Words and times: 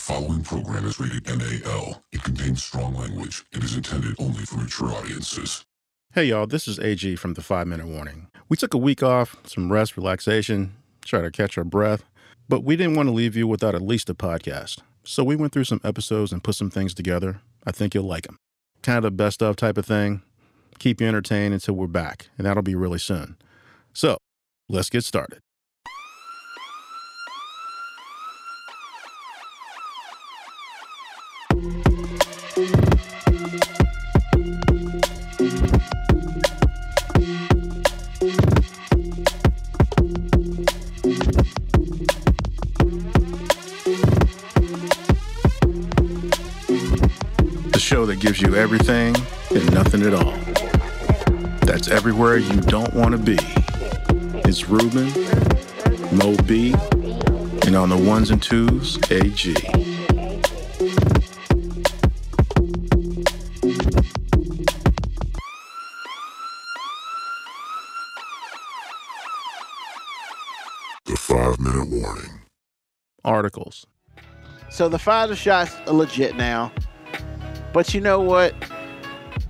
following 0.00 0.42
program 0.42 0.86
is 0.86 0.98
rated 0.98 1.26
NAL. 1.26 2.02
It 2.10 2.22
contains 2.22 2.62
strong 2.62 2.94
language 2.94 3.44
and 3.52 3.62
is 3.62 3.76
intended 3.76 4.16
only 4.18 4.46
for 4.46 4.56
mature 4.56 4.88
audiences. 4.88 5.66
Hey 6.14 6.24
y'all, 6.24 6.46
this 6.46 6.66
is 6.66 6.78
AG 6.78 7.16
from 7.16 7.34
the 7.34 7.42
5 7.42 7.66
Minute 7.66 7.86
Warning. 7.86 8.28
We 8.48 8.56
took 8.56 8.72
a 8.72 8.78
week 8.78 9.02
off, 9.02 9.36
some 9.44 9.70
rest, 9.70 9.98
relaxation, 9.98 10.74
try 11.04 11.20
to 11.20 11.30
catch 11.30 11.58
our 11.58 11.64
breath, 11.64 12.02
but 12.48 12.64
we 12.64 12.76
didn't 12.76 12.96
want 12.96 13.08
to 13.08 13.12
leave 13.14 13.36
you 13.36 13.46
without 13.46 13.74
at 13.74 13.82
least 13.82 14.08
a 14.08 14.14
podcast. 14.14 14.78
So 15.04 15.22
we 15.22 15.36
went 15.36 15.52
through 15.52 15.64
some 15.64 15.82
episodes 15.84 16.32
and 16.32 16.42
put 16.42 16.54
some 16.54 16.70
things 16.70 16.94
together. 16.94 17.42
I 17.66 17.70
think 17.70 17.94
you'll 17.94 18.04
like 18.04 18.26
them. 18.26 18.38
Kind 18.82 18.96
of 18.96 19.02
the 19.02 19.10
best 19.10 19.42
of 19.42 19.56
type 19.56 19.76
of 19.76 19.84
thing. 19.84 20.22
Keep 20.78 21.02
you 21.02 21.08
entertained 21.08 21.52
until 21.52 21.74
we're 21.74 21.86
back, 21.86 22.30
and 22.38 22.46
that'll 22.46 22.62
be 22.62 22.74
really 22.74 22.98
soon. 22.98 23.36
So, 23.92 24.16
let's 24.66 24.88
get 24.88 25.04
started. 25.04 25.40
Show 47.90 48.06
that 48.06 48.20
gives 48.20 48.40
you 48.40 48.54
everything 48.54 49.16
and 49.52 49.74
nothing 49.74 50.02
at 50.02 50.14
all. 50.14 50.30
That's 51.66 51.88
everywhere 51.88 52.36
you 52.36 52.60
don't 52.60 52.94
want 52.94 53.10
to 53.10 53.18
be. 53.18 53.36
It's 54.48 54.68
Ruben, 54.68 55.08
Mo 56.16 56.36
B, 56.46 56.72
and 57.66 57.74
on 57.74 57.88
the 57.88 58.00
ones 58.00 58.30
and 58.30 58.40
twos, 58.40 58.96
AG. 59.10 59.54
The 71.06 71.16
five 71.16 71.58
minute 71.58 71.88
warning. 71.88 72.42
Articles. 73.24 73.84
So 74.68 74.88
the 74.88 74.98
Pfizer 74.98 75.36
shots 75.36 75.74
are 75.88 75.92
legit 75.92 76.36
now. 76.36 76.70
But 77.72 77.94
you 77.94 78.00
know 78.00 78.20
what? 78.20 78.54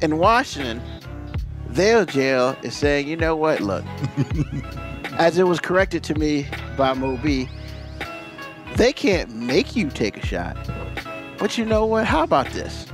In 0.03 0.19
Washington, 0.19 0.83
their 1.69 2.05
jail 2.05 2.57
is 2.63 2.77
saying, 2.77 3.09
you 3.09 3.17
know 3.17 3.37
what? 3.37 3.61
Look, 3.61 3.85
as 5.13 5.39
it 5.39 5.47
was 5.47 5.61
corrected 5.61 6.03
to 6.05 6.15
me 6.15 6.47
by 6.77 6.93
Moby, 6.95 7.49
they 8.77 8.93
can't 8.93 9.35
make 9.35 9.77
you 9.77 9.91
take 9.91 10.17
a 10.17 10.27
shot. 10.27 10.57
But 11.39 11.57
you 11.57 11.65
know 11.65 11.87
what? 11.87 12.07
How 12.07 12.23
about 12.23 12.49
this? 12.51 12.87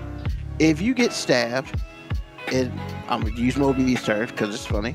If 0.58 0.80
you 0.80 0.94
get 0.94 1.12
stabbed, 1.12 1.80
and 2.52 2.72
I'm 3.08 3.22
gonna 3.22 3.36
use 3.36 3.56
Moby's 3.56 4.02
terms 4.04 4.30
because 4.30 4.54
it's 4.54 4.66
funny. 4.66 4.94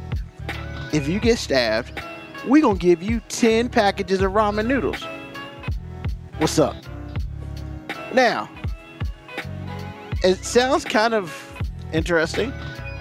If 0.94 1.08
you 1.08 1.20
get 1.20 1.38
stabbed, 1.38 2.02
we're 2.48 2.62
gonna 2.62 2.80
give 2.80 3.04
you 3.04 3.22
10 3.30 3.70
packages 3.70 4.22
of 4.22 4.32
ramen 4.32 4.68
noodles. 4.68 5.04
What's 6.38 6.58
up? 6.58 6.76
Now, 8.14 8.50
it 10.24 10.44
sounds 10.46 10.86
kind 10.86 11.14
of 11.14 11.36
interesting, 11.94 12.54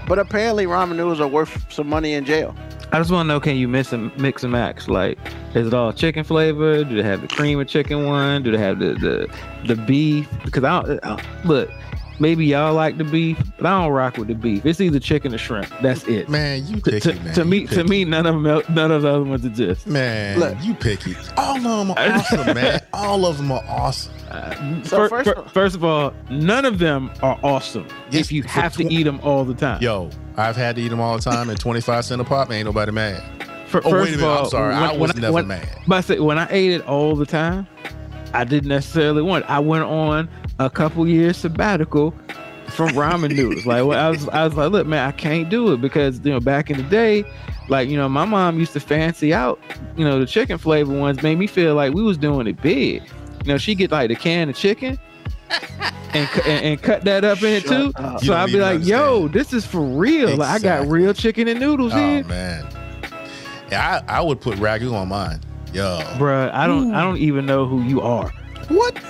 but 0.06 0.18
apparently 0.18 0.66
ramen 0.66 0.96
noodles 0.96 1.20
are 1.20 1.28
worth 1.28 1.72
some 1.72 1.88
money 1.88 2.12
in 2.14 2.24
jail. 2.24 2.54
I 2.92 2.98
just 2.98 3.10
want 3.10 3.27
to 3.27 3.28
know: 3.28 3.40
Can 3.40 3.56
you 3.56 3.68
mix 3.68 3.92
and 3.92 4.16
mix 4.18 4.42
and 4.42 4.52
match? 4.52 4.88
Like, 4.88 5.18
is 5.54 5.68
it 5.68 5.74
all 5.74 5.92
chicken 5.92 6.24
flavor? 6.24 6.82
Do 6.82 6.96
they 6.96 7.02
have 7.02 7.20
the 7.20 7.28
cream 7.28 7.60
of 7.60 7.68
chicken 7.68 8.06
one? 8.06 8.42
Do 8.42 8.50
they 8.50 8.58
have 8.58 8.78
the 8.80 8.94
the, 8.94 9.36
the 9.66 9.77
beef? 9.77 10.28
Because 10.44 10.64
I, 10.64 10.98
I 11.02 11.22
look, 11.44 11.70
maybe 12.20 12.46
y'all 12.46 12.74
like 12.74 12.98
the 12.98 13.04
beef, 13.04 13.36
but 13.56 13.66
I 13.66 13.82
don't 13.82 13.92
rock 13.92 14.16
with 14.16 14.28
the 14.28 14.34
beef. 14.34 14.64
It's 14.64 14.80
either 14.80 15.00
chicken 15.00 15.34
or 15.34 15.38
shrimp. 15.38 15.68
That's 15.82 16.06
it. 16.06 16.28
Man, 16.28 16.66
you 16.66 16.77
To, 16.80 16.90
picky, 16.90 17.12
to, 17.12 17.20
man. 17.20 17.34
to 17.34 17.45
me, 17.45 17.58
You 17.61 17.67
to 17.68 17.84
me, 17.84 18.05
none 18.05 18.27
of 18.27 18.42
them, 18.42 18.62
none 18.74 18.90
of 18.92 19.02
the 19.02 19.08
other 19.08 19.24
ones 19.24 19.45
exist. 19.45 19.86
man, 19.86 20.39
Look. 20.39 20.56
you 20.62 20.74
picky. 20.74 21.17
All 21.36 21.56
of 21.56 21.62
them 21.62 21.90
are 21.90 21.98
awesome, 21.98 22.55
man. 22.55 22.80
All 22.92 23.27
of 23.27 23.39
them 23.39 23.50
are 23.52 23.64
awesome. 23.67 24.12
Uh, 24.30 24.83
So 24.84 25.08
fir- 25.08 25.24
first 25.24 25.28
of 25.28 25.36
all- 25.39 25.45
first 25.48 25.74
of 25.74 25.84
all, 25.84 26.14
none 26.30 26.64
of 26.64 26.78
them 26.78 27.11
are 27.22 27.39
awesome. 27.42 27.86
Yes, 28.11 28.27
if 28.27 28.33
you 28.33 28.42
for 28.45 28.48
have 28.50 28.77
to 28.77 28.84
eat 28.92 29.02
them 29.05 29.18
all 29.24 29.45
the 29.45 29.55
time. 29.55 29.83
Yo, 29.83 30.11
I've 30.36 30.56
had 30.56 30.77
to 30.77 30.83
eat 30.83 30.89
them 30.89 31.00
all 31.00 31.16
the 31.16 31.22
time, 31.22 31.50
and 31.50 31.58
twenty 31.58 31.80
five 31.80 32.05
cent 32.05 32.20
a 32.20 32.24
pop. 32.24 32.50
Ain't 32.52 32.66
nobody 32.66 32.92
mad. 32.92 33.22
Fir- 33.66 33.83
Oh, 33.84 33.90
first 33.90 34.11
wait 34.11 34.11
a 34.11 34.14
of 34.14 34.20
minute. 34.20 34.24
all, 34.33 34.45
I'm 34.45 34.50
sorry. 34.50 34.74
I 34.74 34.90
when- 34.92 35.00
was 35.00 35.12
when 35.14 35.20
never 35.22 35.33
when- 35.34 35.46
mad. 35.48 35.68
But 35.89 35.96
I 35.96 36.00
say 36.02 36.18
when 36.20 36.39
I 36.39 36.46
ate 36.50 36.70
it 36.72 36.86
all 36.86 37.16
the 37.16 37.27
time, 37.27 37.66
I 38.33 38.45
didn't 38.45 38.68
necessarily 38.68 39.22
want. 39.22 39.45
It. 39.45 39.50
I 39.50 39.58
went 39.58 39.83
on 39.84 40.28
a 40.60 40.70
couple 40.70 41.08
years 41.08 41.38
sabbatical 41.38 42.14
from 42.68 42.90
ramen 42.90 43.34
noodles. 43.34 43.66
Like 43.66 43.84
when 43.84 43.98
I 43.98 44.10
was, 44.10 44.28
I 44.28 44.44
was 44.44 44.54
like, 44.54 44.70
look, 44.70 44.86
man, 44.86 45.08
I 45.08 45.12
can't 45.12 45.48
do 45.48 45.72
it 45.72 45.80
because 45.80 46.20
you 46.22 46.30
know 46.30 46.38
back 46.38 46.70
in 46.70 46.76
the 46.76 46.82
day, 46.84 47.24
like 47.68 47.88
you 47.88 47.96
know, 47.96 48.08
my 48.08 48.24
mom 48.24 48.58
used 48.58 48.74
to 48.74 48.80
fancy 48.80 49.32
out, 49.34 49.58
you 49.96 50.04
know, 50.04 50.20
the 50.20 50.26
chicken 50.26 50.58
flavor 50.58 50.96
ones 50.96 51.22
made 51.22 51.38
me 51.38 51.46
feel 51.46 51.74
like 51.74 51.94
we 51.94 52.02
was 52.02 52.18
doing 52.18 52.46
it 52.46 52.60
big. 52.62 53.02
You 53.44 53.52
know, 53.52 53.58
she 53.58 53.74
get 53.74 53.90
like 53.90 54.08
the 54.08 54.16
can 54.16 54.48
of 54.48 54.54
chicken. 54.56 54.98
And, 56.12 56.28
and 56.44 56.64
and 56.64 56.82
cut 56.82 57.04
that 57.04 57.24
up 57.24 57.40
in 57.40 57.50
it 57.50 57.64
too. 57.64 57.92
Up. 57.94 58.20
So 58.24 58.34
I'd 58.34 58.46
be 58.46 58.54
even 58.54 58.62
like, 58.62 58.84
"Yo, 58.84 59.28
this 59.28 59.52
is 59.52 59.64
for 59.64 59.80
real. 59.80 60.36
Like 60.38 60.48
I 60.48 60.58
got 60.58 60.88
real 60.88 61.14
chicken 61.14 61.46
and 61.46 61.60
noodles 61.60 61.92
here. 61.92 62.02
Oh 62.02 62.14
here, 62.14 62.24
man, 62.24 62.66
yeah, 63.70 64.02
I, 64.08 64.16
I 64.16 64.20
would 64.20 64.40
put 64.40 64.58
ragu 64.58 64.92
on 64.92 65.06
mine. 65.06 65.38
Yo, 65.72 66.00
Bruh, 66.18 66.52
I 66.52 66.66
don't, 66.66 66.92
I 66.96 67.02
don't 67.02 67.18
even 67.18 67.46
know 67.46 67.64
who 67.64 67.84
you 67.84 68.00
are. 68.00 68.28
what? 68.66 69.00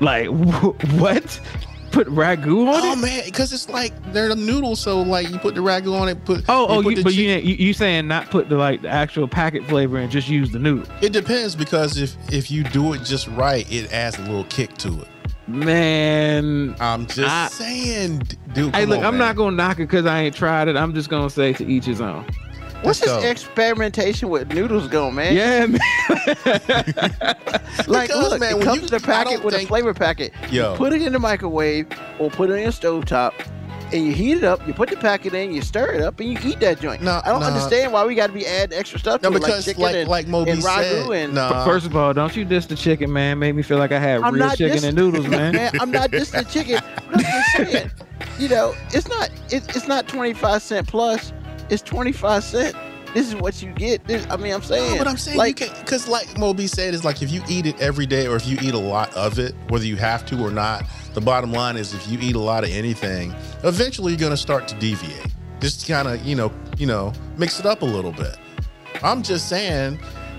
Like 0.00 0.26
wh- 0.28 1.00
what? 1.00 1.40
Put 1.92 2.08
ragu 2.08 2.68
on 2.68 2.74
Oh 2.74 2.76
it? 2.76 2.82
Oh 2.92 2.96
man, 2.96 3.22
because 3.24 3.52
it's 3.54 3.68
like 3.70 3.92
they're 4.12 4.28
the 4.28 4.36
noodles, 4.36 4.80
so 4.80 5.00
like 5.00 5.30
you 5.30 5.38
put 5.38 5.54
the 5.54 5.62
ragu 5.62 5.98
on 5.98 6.08
it. 6.08 6.22
Put 6.26 6.44
Oh, 6.48 6.66
oh, 6.68 6.82
put 6.82 6.98
you, 6.98 7.04
but 7.04 7.14
you, 7.14 7.28
you 7.30 7.54
you 7.54 7.72
saying 7.72 8.06
not 8.06 8.28
put 8.28 8.48
the 8.50 8.56
like 8.56 8.82
the 8.82 8.88
actual 8.88 9.26
packet 9.26 9.64
flavor 9.66 9.96
and 9.98 10.10
just 10.10 10.28
use 10.28 10.50
the 10.50 10.58
noodle? 10.58 10.86
It 11.00 11.12
depends 11.12 11.56
because 11.56 11.96
if 11.96 12.14
if 12.30 12.50
you 12.50 12.64
do 12.64 12.92
it 12.92 13.02
just 13.02 13.28
right, 13.28 13.70
it 13.72 13.90
adds 13.92 14.18
a 14.18 14.22
little 14.22 14.44
kick 14.44 14.76
to 14.78 15.00
it. 15.00 15.08
Man, 15.48 16.74
I'm 16.80 17.06
just 17.06 17.20
I- 17.32 17.48
saying, 17.48 18.22
dude. 18.52 18.74
hey, 18.74 18.84
look, 18.84 18.98
on, 18.98 19.04
I'm 19.06 19.12
man. 19.18 19.28
not 19.28 19.36
gonna 19.36 19.56
knock 19.56 19.76
it 19.78 19.84
because 19.84 20.04
I 20.04 20.22
ain't 20.22 20.34
tried 20.34 20.68
it. 20.68 20.76
I'm 20.76 20.92
just 20.92 21.08
gonna 21.08 21.30
say 21.30 21.52
to 21.54 21.64
each 21.66 21.84
his 21.84 22.00
own. 22.00 22.26
What's 22.82 23.00
this 23.00 23.24
experimentation 23.24 24.28
with 24.28 24.52
noodles 24.52 24.86
going, 24.88 25.14
man? 25.16 25.34
Yeah, 25.34 25.66
man. 25.66 27.36
Like, 27.88 28.08
Because, 28.08 28.30
look, 28.30 28.40
man, 28.40 28.52
it 28.52 28.54
when 28.56 28.64
comes 28.64 28.80
you- 28.82 28.88
in 28.88 28.94
a 28.94 28.96
I 28.96 28.98
packet 29.00 29.32
don't 29.34 29.44
with 29.44 29.54
a 29.54 29.66
flavor 29.66 29.92
packet. 29.94 30.32
Yo. 30.50 30.72
You 30.72 30.76
put 30.78 30.92
it 30.92 31.02
in 31.02 31.12
the 31.12 31.18
microwave 31.18 31.86
or 32.18 32.30
put 32.30 32.50
it 32.50 32.54
in 32.54 32.64
a 32.68 32.72
stovetop, 32.72 33.32
and 33.92 34.04
you 34.06 34.12
heat 34.12 34.38
it 34.38 34.44
up. 34.44 34.66
You 34.66 34.72
put 34.74 34.88
the 34.88 34.96
packet 34.96 35.34
in, 35.34 35.52
you 35.52 35.62
stir 35.62 35.92
it 35.92 36.00
up, 36.00 36.18
and 36.20 36.28
you 36.30 36.38
eat 36.50 36.58
that 36.60 36.80
joint. 36.80 37.02
No, 37.02 37.20
I 37.24 37.28
don't 37.28 37.40
no. 37.40 37.46
understand 37.46 37.92
why 37.92 38.04
we 38.06 38.14
got 38.14 38.28
to 38.28 38.32
be 38.32 38.46
adding 38.46 38.76
extra 38.78 38.98
stuff 38.98 39.22
No, 39.22 39.30
to 39.30 39.36
it, 39.36 39.40
like 39.42 39.48
because 39.50 39.64
chicken 39.64 39.82
like 39.82 39.94
and, 39.94 40.08
like 40.08 40.26
Moby 40.26 40.50
and 40.52 40.60
ragu 40.62 41.06
said, 41.06 41.10
and. 41.24 41.34
nah. 41.34 41.64
First 41.64 41.86
of 41.86 41.94
all, 41.96 42.12
don't 42.14 42.34
you 42.34 42.44
diss 42.44 42.66
the 42.66 42.76
chicken, 42.76 43.12
man. 43.12 43.38
Made 43.38 43.52
me 43.54 43.62
feel 43.62 43.78
like 43.78 43.92
I 43.92 43.98
had 43.98 44.22
I'm 44.22 44.34
real 44.34 44.50
chicken 44.50 44.72
dis- 44.76 44.84
and 44.84 44.96
noodles, 44.96 45.28
man. 45.28 45.56
I'm 45.80 45.90
not 45.90 46.10
dissing 46.10 46.44
the 46.44 46.50
chicken. 46.50 46.80
I'm 47.12 47.20
just 47.20 47.52
saying, 47.56 47.90
you 48.38 48.48
know, 48.48 48.74
it's 48.92 49.08
not 49.08 49.30
it, 49.50 49.76
it's 49.76 49.86
not 49.86 50.08
25 50.08 50.62
cent 50.62 50.88
plus. 50.88 51.32
It's 51.70 51.82
25 51.82 52.44
cent. 52.44 52.76
This 53.14 53.28
is 53.28 53.34
what 53.36 53.62
you 53.62 53.72
get. 53.72 54.04
This, 54.04 54.26
I 54.28 54.36
mean, 54.36 54.52
I'm 54.52 54.62
saying. 54.62 54.92
No, 54.92 54.98
but 54.98 55.08
I'm 55.08 55.16
saying 55.16 55.38
like, 55.38 55.60
you 55.60 55.68
because 55.80 56.06
like 56.06 56.36
Moby 56.38 56.66
said, 56.66 56.92
is 56.92 57.02
like 57.02 57.22
if 57.22 57.30
you 57.30 57.42
eat 57.48 57.64
it 57.64 57.80
every 57.80 58.04
day 58.04 58.26
or 58.26 58.36
if 58.36 58.46
you 58.46 58.58
eat 58.60 58.74
a 58.74 58.78
lot 58.78 59.14
of 59.14 59.38
it, 59.38 59.54
whether 59.68 59.86
you 59.86 59.96
have 59.96 60.26
to 60.26 60.38
or 60.44 60.50
not. 60.50 60.84
The 61.14 61.22
bottom 61.22 61.50
line 61.50 61.78
is 61.78 61.94
if 61.94 62.06
you 62.08 62.18
eat 62.20 62.36
a 62.36 62.40
lot 62.40 62.62
of 62.62 62.68
anything, 62.68 63.34
eventually 63.64 64.12
you're 64.12 64.20
gonna 64.20 64.36
start 64.36 64.68
to 64.68 64.74
deviate. 64.74 65.34
Just 65.60 65.88
kind 65.88 66.06
of 66.08 66.22
you 66.26 66.36
know 66.36 66.52
you 66.76 66.86
know 66.86 67.14
mix 67.38 67.58
it 67.58 67.64
up 67.64 67.80
a 67.80 67.86
little 67.86 68.12
bit. 68.12 68.36
I'm 69.02 69.22
just 69.22 69.48
saying 69.48 69.98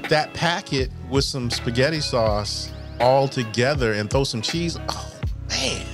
that 0.10 0.34
packet 0.36 0.92
with 1.10 1.24
some 1.24 1.50
spaghetti 1.50 2.00
sauce 2.00 2.72
all 3.00 3.28
together 3.28 3.94
and 3.94 4.10
throw 4.10 4.24
some 4.24 4.42
cheese. 4.42 4.78
Oh 4.90 5.12
man, 5.50 5.86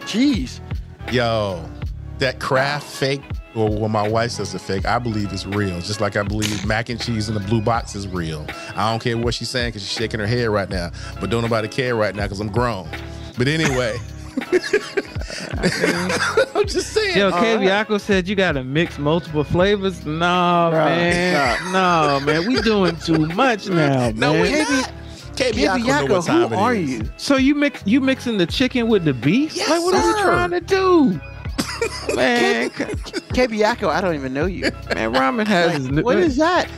Jeez. 0.00 0.60
yo, 1.12 1.68
that 2.18 2.40
craft 2.40 2.86
fake. 2.86 3.20
Or 3.54 3.68
what 3.68 3.90
my 3.90 4.06
wife 4.06 4.30
says 4.30 4.54
is 4.54 4.62
fake, 4.62 4.86
I 4.86 4.98
believe 5.00 5.32
is 5.32 5.44
real. 5.46 5.80
Just 5.80 6.00
like 6.00 6.16
I 6.16 6.22
believe 6.22 6.64
mac 6.64 6.88
and 6.88 7.00
cheese 7.00 7.28
in 7.28 7.34
the 7.34 7.40
blue 7.40 7.60
box 7.60 7.94
is 7.96 8.06
real. 8.06 8.46
I 8.76 8.90
don't 8.90 9.02
care 9.02 9.18
what 9.18 9.34
she's 9.34 9.50
saying 9.50 9.70
because 9.70 9.82
she's 9.82 9.92
shaking 9.96 10.20
her 10.20 10.26
head 10.26 10.48
right 10.50 10.68
now. 10.70 10.90
But 11.20 11.30
don't 11.30 11.42
nobody 11.42 11.66
care 11.66 11.96
right 11.96 12.14
now 12.14 12.22
because 12.22 12.40
I'm 12.40 12.50
grown. 12.52 12.88
But 13.36 13.48
anyway, 13.48 13.96
I'm 16.54 16.66
just 16.66 16.92
saying. 16.92 17.18
Yo, 17.18 17.30
All 17.30 17.42
KB 17.42 17.88
right. 17.88 18.00
Said 18.00 18.28
you 18.28 18.36
gotta 18.36 18.62
mix 18.62 18.98
multiple 18.98 19.44
flavors. 19.44 20.04
No, 20.06 20.70
Bruh, 20.72 20.84
man. 20.86 21.72
No, 21.72 22.20
man. 22.24 22.46
We 22.46 22.60
doing 22.62 22.96
too 22.96 23.26
much 23.28 23.68
now, 23.68 24.10
no, 24.10 24.32
man. 24.32 24.42
we're 24.42 24.62
not. 24.62 24.92
KB 25.34 25.52
Yako 25.54 25.86
know 26.08 26.14
what 26.16 26.26
time 26.26 26.48
who 26.48 26.54
it 26.54 26.58
are 26.58 26.74
is. 26.74 26.90
you? 26.90 27.10
So 27.16 27.36
you 27.36 27.54
mix 27.54 27.82
you 27.86 28.00
mixing 28.00 28.36
the 28.38 28.46
chicken 28.46 28.88
with 28.88 29.04
the 29.04 29.14
beef? 29.14 29.56
Yes, 29.56 29.70
like 29.70 29.80
what 29.82 29.94
are 29.94 30.14
we 30.14 30.20
trying 30.22 30.50
to 30.50 30.60
do? 30.60 31.20
Man, 32.14 32.70
KB 32.70 33.88
I 33.88 34.00
don't 34.00 34.14
even 34.14 34.32
know 34.34 34.46
you. 34.46 34.62
man, 34.94 35.12
ramen 35.14 35.46
has 35.46 35.72
his 35.76 35.90
Like, 35.90 36.04
what 36.04 36.18
is 36.18 36.36
that? 36.36 36.68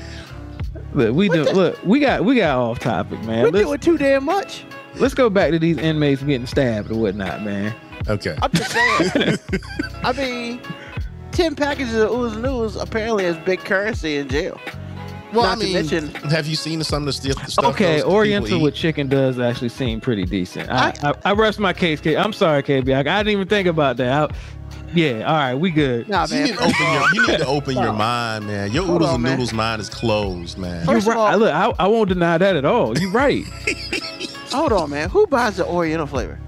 look, 0.94 1.14
we 1.14 1.28
do 1.28 1.44
look, 1.44 1.82
we 1.84 2.00
got 2.00 2.24
we 2.24 2.36
got 2.36 2.58
off 2.58 2.78
topic, 2.78 3.22
man. 3.24 3.44
We're 3.44 3.50
Let's- 3.50 3.66
doing 3.66 3.78
too 3.80 3.98
damn 3.98 4.24
much. 4.24 4.64
let's 4.96 5.14
go 5.14 5.30
back 5.30 5.50
to 5.52 5.58
these 5.58 5.78
inmates 5.78 6.22
getting 6.22 6.46
stabbed 6.46 6.90
or 6.90 6.96
whatnot, 6.96 7.42
man. 7.42 7.74
Okay. 8.08 8.36
I'm 8.42 8.50
just 8.52 8.70
saying. 8.72 9.38
I 10.04 10.12
mean, 10.12 10.60
ten 11.30 11.54
packages 11.54 11.94
of 11.94 12.10
ooze 12.10 12.36
noodles 12.36 12.76
apparently 12.76 13.24
is 13.24 13.36
big 13.38 13.60
currency 13.60 14.16
in 14.16 14.28
jail. 14.28 14.60
Well, 15.32 15.44
Not 15.44 15.52
I 15.52 15.60
to 15.60 15.64
mean, 15.64 15.72
mention- 15.72 16.08
have 16.30 16.46
you 16.46 16.56
seen 16.56 16.84
some 16.84 17.04
of 17.04 17.06
the 17.06 17.12
stuff? 17.32 17.48
stuff 17.48 17.64
Okay, 17.64 18.00
those 18.02 18.04
Oriental 18.12 18.58
eat? 18.58 18.62
with 18.62 18.74
chicken 18.74 19.08
does 19.08 19.38
actually 19.38 19.70
seem 19.70 19.98
pretty 19.98 20.26
decent. 20.26 20.68
I, 20.68 20.88
I- 21.02 21.08
I, 21.10 21.14
I 21.26 21.32
rest 21.32 21.58
my 21.58 21.72
case. 21.72 22.00
K. 22.02 22.16
I'm 22.18 22.34
sorry, 22.34 22.62
KB. 22.62 22.94
I, 22.94 23.00
I 23.00 23.02
didn't 23.22 23.28
even 23.32 23.48
think 23.48 23.66
about 23.66 23.96
that. 23.96 24.30
I, 24.30 24.34
yeah, 24.94 25.22
all 25.26 25.34
right, 25.36 25.54
we 25.54 25.70
good. 25.70 26.08
Nah, 26.08 26.26
You 26.30 26.42
need 26.44 26.54
to 26.56 26.64
open 26.64 26.92
your, 26.92 27.14
you 27.14 27.26
need 27.28 27.38
to 27.38 27.46
open 27.46 27.74
your 27.74 27.92
mind, 27.92 28.46
man. 28.46 28.70
Your 28.72 28.84
Hold 28.84 28.96
oodles 29.02 29.08
on, 29.10 29.14
and 29.16 29.22
man. 29.24 29.32
noodles 29.32 29.52
mind 29.52 29.80
is 29.80 29.88
closed, 29.88 30.58
man. 30.58 30.84
First 30.86 31.06
You're 31.06 31.14
of 31.16 31.20
right. 31.20 31.32
all- 31.32 31.38
Look, 31.38 31.54
I, 31.54 31.84
I 31.84 31.88
won't 31.88 32.08
deny 32.08 32.38
that 32.38 32.56
at 32.56 32.64
all. 32.64 32.98
You're 32.98 33.10
right. 33.10 33.44
Hold 34.52 34.72
on, 34.72 34.90
man. 34.90 35.08
Who 35.10 35.26
buys 35.26 35.56
the 35.56 35.66
Oriental 35.66 36.06
flavor? 36.06 36.38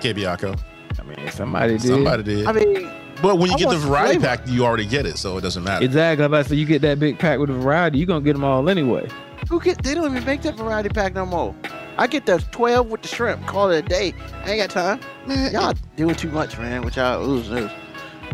Kebiako. 0.00 0.58
I 0.98 1.02
mean, 1.02 1.30
somebody 1.30 1.72
did. 1.78 1.82
Somebody 1.88 2.22
did. 2.22 2.46
I 2.46 2.52
mean, 2.52 2.90
but 3.20 3.38
when 3.38 3.48
you 3.50 3.54
I 3.54 3.58
get 3.58 3.68
the 3.70 3.76
want 3.76 3.80
variety 3.88 4.18
flavor. 4.20 4.36
pack, 4.36 4.48
you 4.48 4.64
already 4.64 4.86
get 4.86 5.06
it, 5.06 5.16
so 5.18 5.36
it 5.38 5.40
doesn't 5.40 5.64
matter. 5.64 5.84
Exactly. 5.84 6.26
Like 6.26 6.44
I 6.46 6.48
said, 6.48 6.58
you 6.58 6.66
get 6.66 6.82
that 6.82 6.98
big 7.00 7.18
pack 7.18 7.38
with 7.38 7.50
a 7.50 7.54
variety, 7.54 7.98
you're 7.98 8.06
gonna 8.06 8.20
get 8.24 8.34
them 8.34 8.44
all 8.44 8.68
anyway. 8.68 9.08
who 9.48 9.60
get? 9.60 9.82
They 9.82 9.94
don't 9.94 10.10
even 10.10 10.24
make 10.24 10.42
that 10.42 10.56
variety 10.56 10.88
pack 10.88 11.14
no 11.14 11.26
more. 11.26 11.54
I 12.02 12.08
get 12.08 12.26
the 12.26 12.38
twelve 12.50 12.88
with 12.88 13.02
the 13.02 13.06
shrimp. 13.06 13.46
Call 13.46 13.70
it 13.70 13.78
a 13.78 13.88
day. 13.88 14.12
I 14.44 14.50
ain't 14.50 14.60
got 14.60 14.70
time. 14.70 15.00
Man, 15.24 15.52
Y'all 15.52 15.72
doing 15.94 16.16
too 16.16 16.32
much, 16.32 16.58
man. 16.58 16.82
With 16.82 16.96
y'all 16.96 17.24
ooze 17.24 17.48
noodles. 17.48 17.70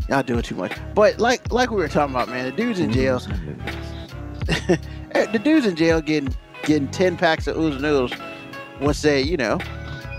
Y'all 0.09 0.23
doing 0.23 0.41
too 0.41 0.55
much. 0.55 0.73
But 0.95 1.19
like 1.19 1.53
like 1.53 1.71
we 1.71 1.77
were 1.77 1.87
talking 1.87 2.15
about, 2.15 2.31
man, 2.31 2.47
the 2.47 2.53
dudes 2.53 2.81
in 2.81 2.91
jail, 2.91 3.21
eh, 4.49 5.27
the 5.27 5.39
dudes 5.39 5.67
in 5.67 5.77
jail 5.77 6.01
getting 6.01 6.35
getting 6.63 6.89
ten 6.89 7.19
packs 7.19 7.47
of 7.47 7.59
ooze 7.59 7.79
noodles 7.79 8.15
once 8.81 9.03
they, 9.03 9.21
you 9.21 9.37
know, 9.37 9.59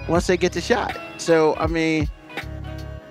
once 0.07 0.27
they 0.27 0.37
get 0.37 0.51
the 0.51 0.61
shot. 0.61 0.95
So 1.17 1.55
I 1.55 1.65
mean, 1.65 2.07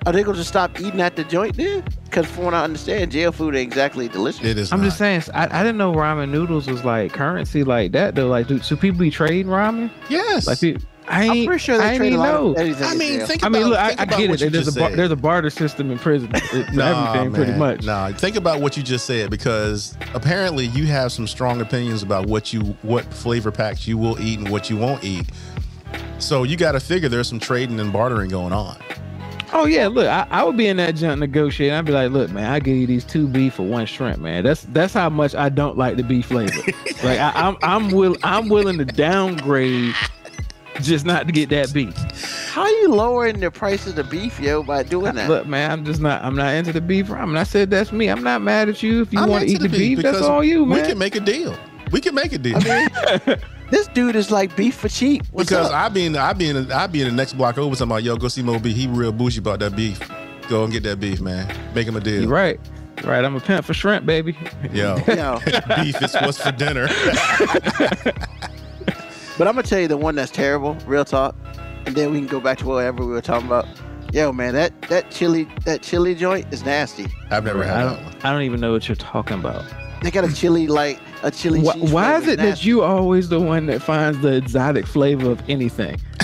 are 0.05 0.13
they 0.13 0.23
gonna 0.23 0.37
just 0.37 0.47
stop 0.47 0.79
eating 0.79 1.01
at 1.01 1.17
the 1.17 1.25
joint 1.25 1.57
then? 1.57 1.83
Because 2.09 2.25
from 2.25 2.45
what 2.45 2.53
I 2.53 2.63
understand, 2.63 3.11
jail 3.11 3.31
food 3.31 3.55
ain't 3.55 3.67
exactly 3.71 4.07
delicious. 4.07 4.43
it 4.43 4.57
is. 4.57 4.71
I'm 4.71 4.79
not. 4.79 4.85
just 4.85 4.97
saying, 4.97 5.21
I, 5.33 5.45
I 5.59 5.63
didn't 5.63 5.77
know 5.77 5.93
ramen 5.93 6.29
noodles 6.29 6.67
was 6.67 6.83
like 6.83 7.13
currency 7.13 7.63
like 7.63 7.91
that 7.93 8.15
though. 8.15 8.27
Like, 8.27 8.47
do, 8.47 8.59
so 8.59 8.75
people 8.75 8.99
be 8.99 9.11
trading 9.11 9.51
ramen? 9.51 9.91
Yes. 10.09 10.47
Like, 10.47 10.59
pe- 10.59 10.77
I 11.07 11.23
I'm 11.25 11.31
ain't, 11.31 11.47
pretty 11.47 11.59
sure 11.59 11.75
I 11.75 11.77
they 11.79 11.85
ain't 11.85 11.97
trade 11.97 12.05
a 12.05 12.07
even 12.09 12.19
lot 12.19 12.33
know. 12.33 12.51
of 12.51 12.57
anything. 12.57 12.83
I 12.83 12.91
in 12.91 12.97
mean, 12.99 13.17
jail. 13.19 13.27
think 13.27 13.43
I 13.43 13.47
about, 13.47 13.59
mean, 13.59 13.67
look, 13.69 13.79
I, 13.79 13.89
I 13.97 14.05
get 14.05 14.29
what 14.29 14.41
it. 14.41 14.45
you 14.45 14.49
There's 14.51 14.67
a 14.67 14.71
just 14.71 14.77
bar, 14.77 14.89
said. 14.89 14.99
there's 14.99 15.11
a 15.11 15.15
barter 15.15 15.49
system 15.49 15.89
in 15.91 15.97
prison 15.97 16.27
for 16.31 16.71
Nah, 16.71 17.11
everything, 17.13 17.33
pretty 17.33 17.51
man. 17.51 17.59
much. 17.59 17.83
Nah, 17.83 18.11
think 18.11 18.35
about 18.35 18.61
what 18.61 18.77
you 18.77 18.83
just 18.83 19.05
said 19.07 19.31
because 19.31 19.97
apparently 20.13 20.65
you 20.67 20.85
have 20.85 21.11
some 21.11 21.25
strong 21.25 21.61
opinions 21.61 22.03
about 22.03 22.27
what 22.27 22.53
you 22.53 22.61
what 22.83 23.05
flavor 23.11 23.51
packs 23.51 23.87
you 23.87 23.97
will 23.97 24.19
eat 24.21 24.37
and 24.39 24.49
what 24.49 24.69
you 24.69 24.77
won't 24.77 25.03
eat. 25.03 25.27
So 26.19 26.43
you 26.43 26.57
got 26.57 26.73
to 26.73 26.79
figure 26.79 27.09
there's 27.09 27.27
some 27.29 27.39
trading 27.39 27.79
and 27.79 27.91
bartering 27.91 28.29
going 28.29 28.53
on. 28.53 28.77
Oh 29.51 29.65
yeah, 29.65 29.87
look, 29.87 30.07
I, 30.07 30.27
I 30.29 30.43
would 30.43 30.57
be 30.57 30.67
in 30.67 30.77
that 30.77 30.95
junk 30.95 31.19
negotiating. 31.19 31.73
I'd 31.73 31.85
be 31.85 31.91
like, 31.91 32.11
look, 32.11 32.29
man, 32.31 32.51
I 32.51 32.59
give 32.59 32.77
you 32.77 32.85
these 32.85 33.03
two 33.03 33.27
beef 33.27 33.55
for 33.55 33.63
one 33.63 33.85
shrimp, 33.85 34.19
man. 34.19 34.43
That's 34.43 34.63
that's 34.63 34.93
how 34.93 35.09
much 35.09 35.33
I 35.33 35.49
don't 35.49 35.77
like 35.77 35.97
the 35.97 36.03
beef 36.03 36.27
flavor. 36.27 36.61
like 37.03 37.19
I, 37.19 37.31
I'm 37.35 37.57
I'm 37.63 37.89
will 37.89 38.15
I'm 38.23 38.49
willing 38.49 38.77
to 38.77 38.85
downgrade 38.85 39.95
just 40.81 41.05
not 41.05 41.25
to 41.25 41.33
get 41.33 41.49
that 41.49 41.73
beef. 41.73 41.95
How 42.51 42.61
are 42.61 42.69
you 42.69 42.89
lowering 42.89 43.39
the 43.39 43.49
price 43.49 43.87
of 43.87 43.95
the 43.95 44.03
beef, 44.03 44.39
yo, 44.39 44.61
by 44.61 44.83
doing 44.83 45.15
that? 45.15 45.29
Look, 45.29 45.47
man, 45.47 45.71
I'm 45.71 45.85
just 45.85 45.99
not 45.99 46.23
I'm 46.23 46.35
not 46.35 46.53
into 46.53 46.71
the 46.71 46.81
beef 46.81 47.07
ramen. 47.07 47.37
I 47.37 47.43
said 47.43 47.71
that's 47.71 47.91
me. 47.91 48.07
I'm 48.07 48.23
not 48.23 48.41
mad 48.41 48.69
at 48.69 48.83
you 48.83 49.01
if 49.01 49.11
you 49.11 49.25
want 49.25 49.45
to 49.45 49.49
eat 49.49 49.61
the 49.61 49.69
beef. 49.69 49.99
That's 49.99 50.17
because 50.17 50.27
all 50.27 50.43
you, 50.43 50.63
We 50.63 50.81
can 50.81 50.97
make 50.97 51.15
a 51.15 51.21
deal. 51.21 51.57
We 51.91 52.01
can 52.01 52.13
make 52.13 52.33
a 52.33 52.37
deal. 52.37 52.59
This 53.71 53.87
dude 53.87 54.15
is 54.15 54.31
like 54.31 54.55
beef 54.55 54.75
for 54.75 54.89
cheap. 54.89 55.23
What's 55.31 55.49
because 55.49 55.69
up? 55.69 55.75
I 55.75 55.89
be 55.89 56.05
in 56.05 56.15
I 56.15 56.33
be 56.33 56.49
in 56.49 56.71
I 56.71 56.87
be 56.87 57.01
in 57.01 57.07
the 57.07 57.13
next 57.13 57.33
block 57.33 57.57
over 57.57 57.75
talking 57.75 57.91
about 57.91 58.03
yo 58.03 58.15
go 58.15 58.27
see 58.27 58.41
Mo 58.41 58.59
B. 58.59 58.73
He 58.73 58.87
real 58.87 59.11
bougie 59.11 59.39
about 59.39 59.59
that 59.59 59.75
beef. 59.75 59.99
Go 60.47 60.63
and 60.63 60.73
get 60.73 60.83
that 60.83 60.99
beef, 60.99 61.21
man. 61.21 61.47
Make 61.75 61.87
him 61.87 61.95
a 61.95 61.99
deal. 61.99 62.21
You're 62.21 62.31
right. 62.31 62.59
Right. 63.03 63.23
I'm 63.23 63.35
a 63.35 63.39
pimp 63.39 63.65
for 63.65 63.73
shrimp, 63.73 64.05
baby. 64.05 64.35
Yo, 64.73 64.97
Yo, 65.07 65.39
beef 65.75 66.01
is 66.01 66.15
what's 66.15 66.41
for 66.41 66.51
dinner. 66.51 66.87
but 69.37 69.47
I'm 69.47 69.55
gonna 69.55 69.63
tell 69.63 69.79
you 69.79 69.87
the 69.87 69.97
one 69.97 70.15
that's 70.15 70.31
terrible, 70.31 70.75
real 70.87 71.05
talk, 71.05 71.35
and 71.85 71.95
then 71.95 72.11
we 72.11 72.17
can 72.17 72.27
go 72.27 72.39
back 72.39 72.57
to 72.59 72.65
whatever 72.65 73.05
we 73.05 73.11
were 73.11 73.21
talking 73.21 73.47
about. 73.47 73.67
Yo, 74.11 74.31
man, 74.31 74.55
that 74.55 74.81
that 74.83 75.11
chili 75.11 75.47
that 75.65 75.83
chili 75.83 76.15
joint 76.15 76.51
is 76.51 76.65
nasty. 76.65 77.05
I've 77.29 77.43
never 77.43 77.63
I 77.63 77.67
had 77.67 77.75
that 77.75 77.95
don't 77.95 78.03
one. 78.05 78.15
I 78.23 78.31
don't 78.33 78.41
even 78.41 78.59
know 78.59 78.71
what 78.71 78.89
you're 78.89 78.95
talking 78.95 79.37
about. 79.37 79.63
They 80.01 80.09
got 80.09 80.23
a 80.23 80.33
chili 80.33 80.67
like 80.67 80.99
a 81.23 81.31
chili. 81.31 81.61
Why, 81.61 81.73
cheese 81.73 81.91
why 81.91 82.17
is 82.17 82.23
flavor. 82.25 82.41
it 82.41 82.45
that 82.45 82.65
you 82.65 82.81
always 82.81 83.29
the 83.29 83.39
one 83.39 83.65
that 83.67 83.81
finds 83.81 84.19
the 84.19 84.33
exotic 84.35 84.85
flavor 84.85 85.31
of 85.31 85.49
anything? 85.49 85.95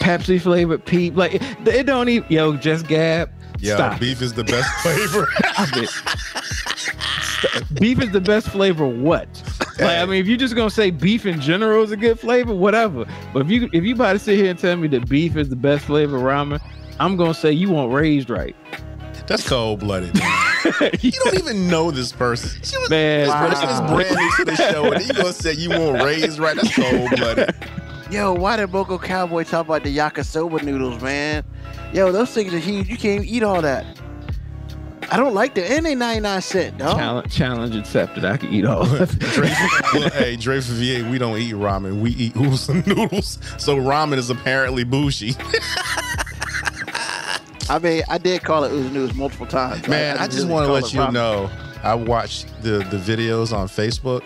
Pepsi 0.00 0.40
flavored 0.40 0.84
peep, 0.84 1.16
like 1.16 1.34
it, 1.34 1.42
it 1.66 1.86
don't 1.86 2.08
even. 2.08 2.30
Yo, 2.30 2.56
just 2.56 2.86
gab. 2.86 3.30
Yo, 3.58 3.74
Stop. 3.76 4.00
beef 4.00 4.22
is 4.22 4.32
the 4.32 4.44
best 4.44 4.68
flavor. 4.82 5.28
Stop 5.52 5.76
it. 5.76 5.90
Beef 7.80 8.00
is 8.02 8.10
the 8.10 8.20
best 8.20 8.48
flavor. 8.48 8.86
What? 8.86 9.28
Like 9.78 9.98
I 9.98 10.04
mean, 10.06 10.20
if 10.20 10.26
you're 10.26 10.36
just 10.38 10.56
gonna 10.56 10.70
say 10.70 10.90
beef 10.90 11.24
in 11.26 11.40
general 11.40 11.82
is 11.84 11.92
a 11.92 11.96
good 11.96 12.18
flavor, 12.18 12.54
whatever. 12.54 13.04
But 13.32 13.42
if 13.42 13.50
you 13.50 13.68
if 13.72 13.84
you 13.84 13.94
about 13.94 14.14
to 14.14 14.18
sit 14.18 14.36
here 14.36 14.50
and 14.50 14.58
tell 14.58 14.76
me 14.76 14.88
that 14.88 15.08
beef 15.08 15.36
is 15.36 15.48
the 15.48 15.56
best 15.56 15.84
flavor 15.84 16.18
ramen, 16.18 16.60
I'm 16.98 17.16
gonna 17.16 17.34
say 17.34 17.52
you 17.52 17.70
weren't 17.72 17.92
raised 17.92 18.28
right. 18.30 18.56
That's 19.26 19.46
cold 19.46 19.80
blooded. 19.80 20.18
You 21.02 21.12
don't 21.12 21.36
even 21.38 21.68
know 21.68 21.90
this 21.90 22.12
person. 22.12 22.60
She 22.62 22.76
was, 22.78 22.90
Man, 22.90 23.20
this 23.20 23.28
Wow. 23.30 23.48
person 23.48 23.68
is 23.68 23.80
brand 23.92 24.16
new 24.16 24.30
to 24.36 24.44
the 24.44 24.56
show, 24.56 24.92
and 24.92 25.04
you 25.06 25.12
gonna 25.14 25.32
say 25.32 25.52
you 25.52 25.70
weren't 25.70 26.02
raised 26.04 26.38
right? 26.38 26.56
That's 26.56 26.74
cold 26.74 27.10
blooded. 27.16 27.54
Yo, 28.10 28.32
why 28.32 28.56
did 28.56 28.72
Boko 28.72 28.98
Cowboy 28.98 29.44
talk 29.44 29.66
about 29.66 29.82
the 29.84 29.94
yakisoba 29.94 30.62
noodles, 30.62 31.02
man? 31.02 31.44
Yo, 31.92 32.10
those 32.10 32.30
things 32.32 32.54
are 32.54 32.58
huge. 32.58 32.88
You 32.88 32.96
can't 32.96 33.22
even 33.22 33.26
eat 33.26 33.42
all 33.42 33.60
that. 33.62 33.84
I 35.10 35.16
don't 35.16 35.34
like 35.34 35.54
them. 35.54 35.64
And 35.68 35.86
they 35.86 35.94
99 35.94 36.40
cent, 36.42 36.78
dog. 36.78 36.96
challenge, 36.96 37.32
challenge 37.34 37.74
accepted. 37.76 38.24
I 38.26 38.36
can 38.36 38.52
eat 38.52 38.64
all 38.66 38.82
of 38.82 38.92
it. 39.00 39.18
Dre, 39.18 39.48
well, 39.94 40.10
hey, 40.10 40.36
Dre 40.36 40.60
for 40.60 40.72
VA, 40.72 41.06
we 41.10 41.16
don't 41.18 41.38
eat 41.38 41.54
ramen. 41.54 42.00
We 42.00 42.10
eat 42.12 42.36
oodles 42.36 42.68
and 42.68 42.86
noodles. 42.86 43.38
So 43.58 43.76
ramen 43.76 44.16
is 44.18 44.28
apparently 44.30 44.84
bougie. 44.84 45.34
I 47.70 47.78
mean, 47.78 48.02
I 48.08 48.18
did 48.18 48.42
call 48.42 48.64
it 48.64 48.72
ooze 48.72 48.90
News 48.90 49.14
multiple 49.14 49.46
times. 49.46 49.86
Man, 49.88 50.16
I, 50.16 50.22
didn't 50.22 50.32
just 50.32 50.46
really 50.46 50.52
want 50.52 50.66
to 50.66 50.72
let 50.72 50.92
you 50.92 51.12
know. 51.12 51.50
I 51.82 51.94
watched 51.94 52.46
the 52.62 52.78
the 52.90 52.96
videos 52.96 53.52
on 53.52 53.68
Facebook, 53.68 54.22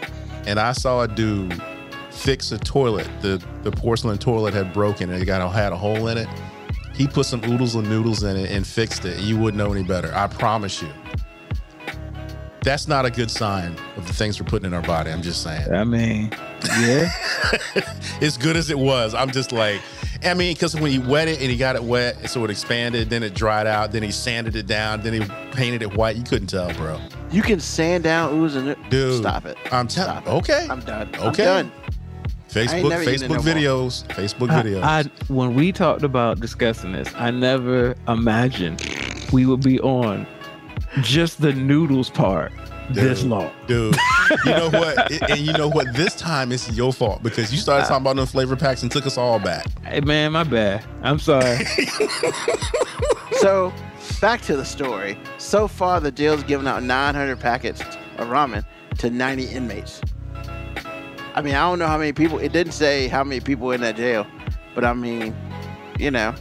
and 0.46 0.58
I 0.60 0.72
saw 0.72 1.02
a 1.02 1.08
dude 1.08 1.60
fix 2.10 2.52
a 2.52 2.58
toilet. 2.58 3.08
the 3.20 3.42
The 3.62 3.72
porcelain 3.72 4.18
toilet 4.18 4.54
had 4.54 4.72
broken, 4.72 5.10
and 5.10 5.22
it 5.22 5.26
got 5.26 5.40
a, 5.40 5.48
had 5.48 5.72
a 5.72 5.76
hole 5.76 6.08
in 6.08 6.18
it. 6.18 6.28
He 6.94 7.06
put 7.06 7.26
some 7.26 7.42
oodles 7.44 7.74
and 7.74 7.88
noodles 7.88 8.22
in 8.22 8.37
it 8.37 8.50
and 8.50 8.66
fixed 8.66 9.04
it. 9.04 9.18
You 9.20 9.38
wouldn't 9.38 9.56
know 9.58 9.72
any 9.72 9.82
better. 9.82 10.12
I 10.14 10.26
promise 10.26 10.82
you. 10.82 10.90
That's 12.62 12.87
not 12.87 13.04
a 13.04 13.11
good 13.11 13.31
sign 13.31 13.76
of 13.97 14.07
the 14.07 14.12
things 14.12 14.40
we're 14.40 14.47
putting 14.47 14.66
in 14.66 14.75
our 14.75 14.83
body. 14.83 15.11
I'm 15.11 15.23
just 15.23 15.42
saying. 15.42 15.73
I 15.73 15.83
mean, 15.85 16.31
yeah. 16.81 17.11
as 18.21 18.37
good 18.38 18.57
as 18.57 18.71
it 18.71 18.78
was, 18.78 19.14
I'm 19.14 19.31
just 19.33 19.50
like, 19.52 19.81
I 20.25 20.35
mean, 20.35 20.54
because 20.54 20.75
when 20.78 20.92
he 20.92 21.00
wet 21.00 21.26
it 21.26 21.40
and 21.40 21.50
he 21.50 21.57
got 21.57 21.75
it 21.75 21.83
wet, 21.83 22.31
so 22.31 22.45
it 22.45 22.50
expanded, 22.50 23.11
then 23.11 23.25
it 23.25 23.35
dried 23.35 23.66
out, 23.66 23.90
then 23.90 24.04
he 24.04 24.12
sanded 24.12 24.54
it 24.54 24.69
down, 24.69 25.00
then 25.02 25.21
he 25.21 25.28
painted 25.52 25.83
it 25.83 25.97
white. 25.97 26.14
You 26.14 26.23
couldn't 26.23 26.47
tell, 26.47 26.73
bro. 26.75 27.00
You 27.33 27.42
can 27.42 27.59
sand 27.59 28.04
down 28.04 28.33
ooze 28.38 28.54
and 28.54 28.76
Dude, 28.88 29.21
Stop 29.21 29.47
it. 29.47 29.57
I'm 29.73 29.88
telling. 29.88 30.23
it. 30.23 30.28
Okay, 30.28 30.69
I'm 30.71 30.81
done. 30.81 31.09
Okay. 31.09 31.19
I'm 31.21 31.28
Okay. 31.31 31.45
done. 31.45 31.73
Facebook, 32.49 32.90
never 32.90 33.02
eating 33.02 33.14
it 33.14 33.31
Facebook 33.31 33.38
videos, 33.40 34.07
Facebook 34.09 34.50
I- 34.50 34.62
videos. 34.62 34.83
I, 34.83 35.04
when 35.33 35.54
we 35.54 35.73
talked 35.73 36.02
about 36.04 36.38
discussing 36.38 36.92
this, 36.92 37.12
I 37.16 37.31
never 37.31 37.97
imagined 38.07 38.83
we 39.33 39.47
would 39.47 39.62
be 39.62 39.81
on 39.81 40.26
just 41.00 41.40
the 41.40 41.52
noodles 41.52 42.11
part 42.11 42.52
this 42.90 43.22
long. 43.25 43.50
Dude, 43.66 43.96
you 44.44 44.50
know 44.52 44.68
what? 44.72 45.11
It- 45.11 45.22
and 45.30 45.40
you 45.40 45.52
know 45.54 45.68
what? 45.68 45.94
This 45.94 46.14
time 46.14 46.52
it's 46.52 46.70
your 46.72 46.92
fault 46.92 47.22
because 47.22 47.50
you 47.52 47.58
started 47.58 47.87
talking 47.87 48.02
about 48.02 48.16
them 48.16 48.26
flavor 48.26 48.56
packs 48.56 48.82
and 48.82 48.90
took 48.92 49.06
us 49.06 49.16
all 49.16 49.38
back. 49.38 49.66
Hey 49.84 50.00
man, 50.00 50.32
my 50.32 50.44
bad. 50.44 50.84
I'm 51.02 51.18
sorry. 51.18 51.64
So, 53.40 53.72
back 54.20 54.40
to 54.42 54.56
the 54.56 54.64
story. 54.64 55.18
So 55.38 55.66
far, 55.66 55.99
the 56.00 56.12
jail's 56.12 56.44
given 56.44 56.68
out 56.68 56.82
900 56.84 57.40
packets 57.40 57.80
of 58.18 58.28
ramen 58.28 58.64
to 58.99 59.11
90 59.11 59.46
inmates. 59.46 60.00
I 61.34 61.40
mean, 61.42 61.54
I 61.54 61.61
don't 61.68 61.80
know 61.80 61.88
how 61.88 61.99
many 61.99 62.12
people. 62.12 62.38
It 62.38 62.52
didn't 62.52 62.72
say 62.75 63.08
how 63.08 63.25
many 63.25 63.40
people 63.40 63.72
in 63.72 63.80
that 63.80 63.96
jail, 63.96 64.25
but 64.76 64.84
I 64.84 64.92
mean, 64.92 65.34
you 65.99 66.11
know, 66.12 66.34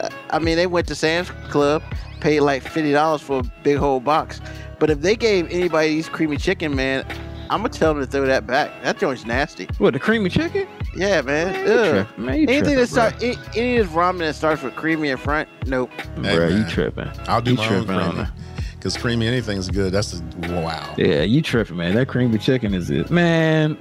uh, 0.00 0.08
I 0.30 0.38
mean, 0.40 0.56
they 0.56 0.66
went 0.66 0.88
to 0.88 0.96
Sam's 0.96 1.30
Club, 1.48 1.82
paid 2.22 2.40
like 2.40 2.62
fifty 2.62 2.92
dollars 2.92 3.20
for 3.20 3.40
a 3.40 3.42
big 3.62 3.76
whole 3.76 4.00
box. 4.00 4.40
But 4.78 4.90
if 4.90 5.00
they 5.00 5.16
gave 5.16 5.50
anybody 5.50 5.88
these 5.90 6.08
creamy 6.08 6.36
chicken, 6.38 6.74
man, 6.74 7.04
I'm 7.50 7.58
gonna 7.60 7.68
tell 7.68 7.92
them 7.92 8.02
to 8.02 8.10
throw 8.10 8.24
that 8.26 8.46
back. 8.46 8.70
That 8.82 8.98
joint's 8.98 9.26
nasty. 9.26 9.68
what 9.78 9.92
the 9.92 9.98
creamy 10.00 10.30
chicken? 10.30 10.66
Yeah, 10.96 11.20
man. 11.22 11.52
Man, 11.52 11.68
Ugh. 11.68 11.90
tripping, 12.06 12.24
man. 12.24 12.34
Anything 12.34 12.58
tripping, 12.62 12.76
that 12.76 12.86
starts, 12.88 13.22
any, 13.22 13.36
any 13.56 13.76
of 13.78 13.86
this 13.88 13.96
ramen 13.96 14.18
that 14.20 14.34
starts 14.34 14.62
with 14.62 14.74
creamy 14.76 15.08
in 15.10 15.16
front, 15.18 15.48
nope. 15.66 15.90
bro. 16.14 16.24
Hey, 16.24 16.36
Bro, 16.36 16.48
you 16.48 16.54
man. 16.60 16.70
tripping? 16.70 17.10
I'll 17.26 17.40
do 17.42 17.52
You 17.52 17.56
my 17.58 17.66
tripping 17.66 17.90
on 17.90 18.10
creamy 18.12 18.24
that. 18.24 18.32
because 18.74 18.96
creamy 18.96 19.26
anything's 19.26 19.68
good. 19.68 19.92
That's 19.92 20.14
a 20.14 20.22
wow. 20.62 20.94
Yeah, 20.96 21.22
you 21.22 21.42
tripping, 21.42 21.76
man. 21.76 21.94
That 21.94 22.08
creamy 22.08 22.38
chicken 22.38 22.72
is 22.74 22.90
it, 22.90 23.10
man. 23.10 23.76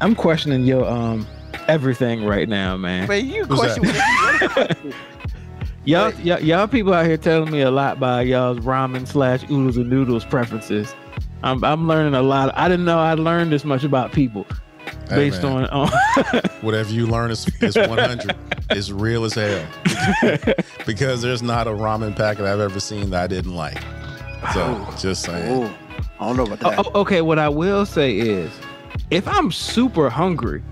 I'm 0.00 0.14
questioning 0.14 0.64
your 0.64 0.86
um 0.88 1.26
everything 1.68 2.24
right 2.24 2.48
now, 2.48 2.76
man. 2.76 3.08
Man, 3.08 3.26
you 3.26 3.44
Who's 3.44 3.58
question 3.58 3.84
Y'all, 5.84 6.06
Right. 6.10 6.24
y'all, 6.24 6.40
y'all 6.40 6.66
people 6.68 6.92
out 6.92 7.06
here 7.06 7.16
telling 7.16 7.50
me 7.50 7.62
a 7.62 7.70
lot 7.70 7.98
by 7.98 8.22
y'all's 8.22 8.58
ramen 8.58 9.06
slash 9.06 9.42
oodles 9.50 9.76
and 9.76 9.88
noodles 9.88 10.24
preferences. 10.24 10.94
I'm, 11.42 11.64
I'm 11.64 11.88
learning 11.88 12.14
a 12.14 12.22
lot. 12.22 12.52
I 12.56 12.68
didn't 12.68 12.84
know 12.84 12.98
I 12.98 13.14
learned 13.14 13.50
this 13.52 13.64
much 13.64 13.82
about 13.82 14.12
people 14.12 14.46
based 15.08 15.42
man, 15.42 15.66
on, 15.66 15.90
on 15.90 16.42
whatever 16.60 16.90
you 16.92 17.06
learn 17.06 17.30
is, 17.30 17.46
is 17.62 17.76
100. 17.76 18.36
it's 18.70 18.90
real 18.90 19.24
as 19.24 19.34
hell. 19.34 19.66
because 20.86 21.22
there's 21.22 21.42
not 21.42 21.66
a 21.66 21.70
ramen 21.70 22.14
packet 22.14 22.44
I've 22.44 22.60
ever 22.60 22.78
seen 22.78 23.10
that 23.10 23.24
I 23.24 23.26
didn't 23.26 23.54
like. 23.54 23.80
So 24.52 24.62
oh. 24.86 24.96
just 24.98 25.22
saying. 25.22 25.64
Oh, 25.64 25.74
I 26.20 26.26
don't 26.26 26.36
know 26.36 26.44
about 26.52 26.64
Oh, 26.64 26.82
that. 26.82 26.90
oh, 26.94 27.00
okay, 27.00 27.22
what 27.22 27.38
I 27.38 27.48
will 27.48 27.86
say 27.86 28.16
is, 28.18 28.50
if 29.10 29.26
I'm 29.26 29.50
super 29.50 30.08
hungry, 30.10 30.62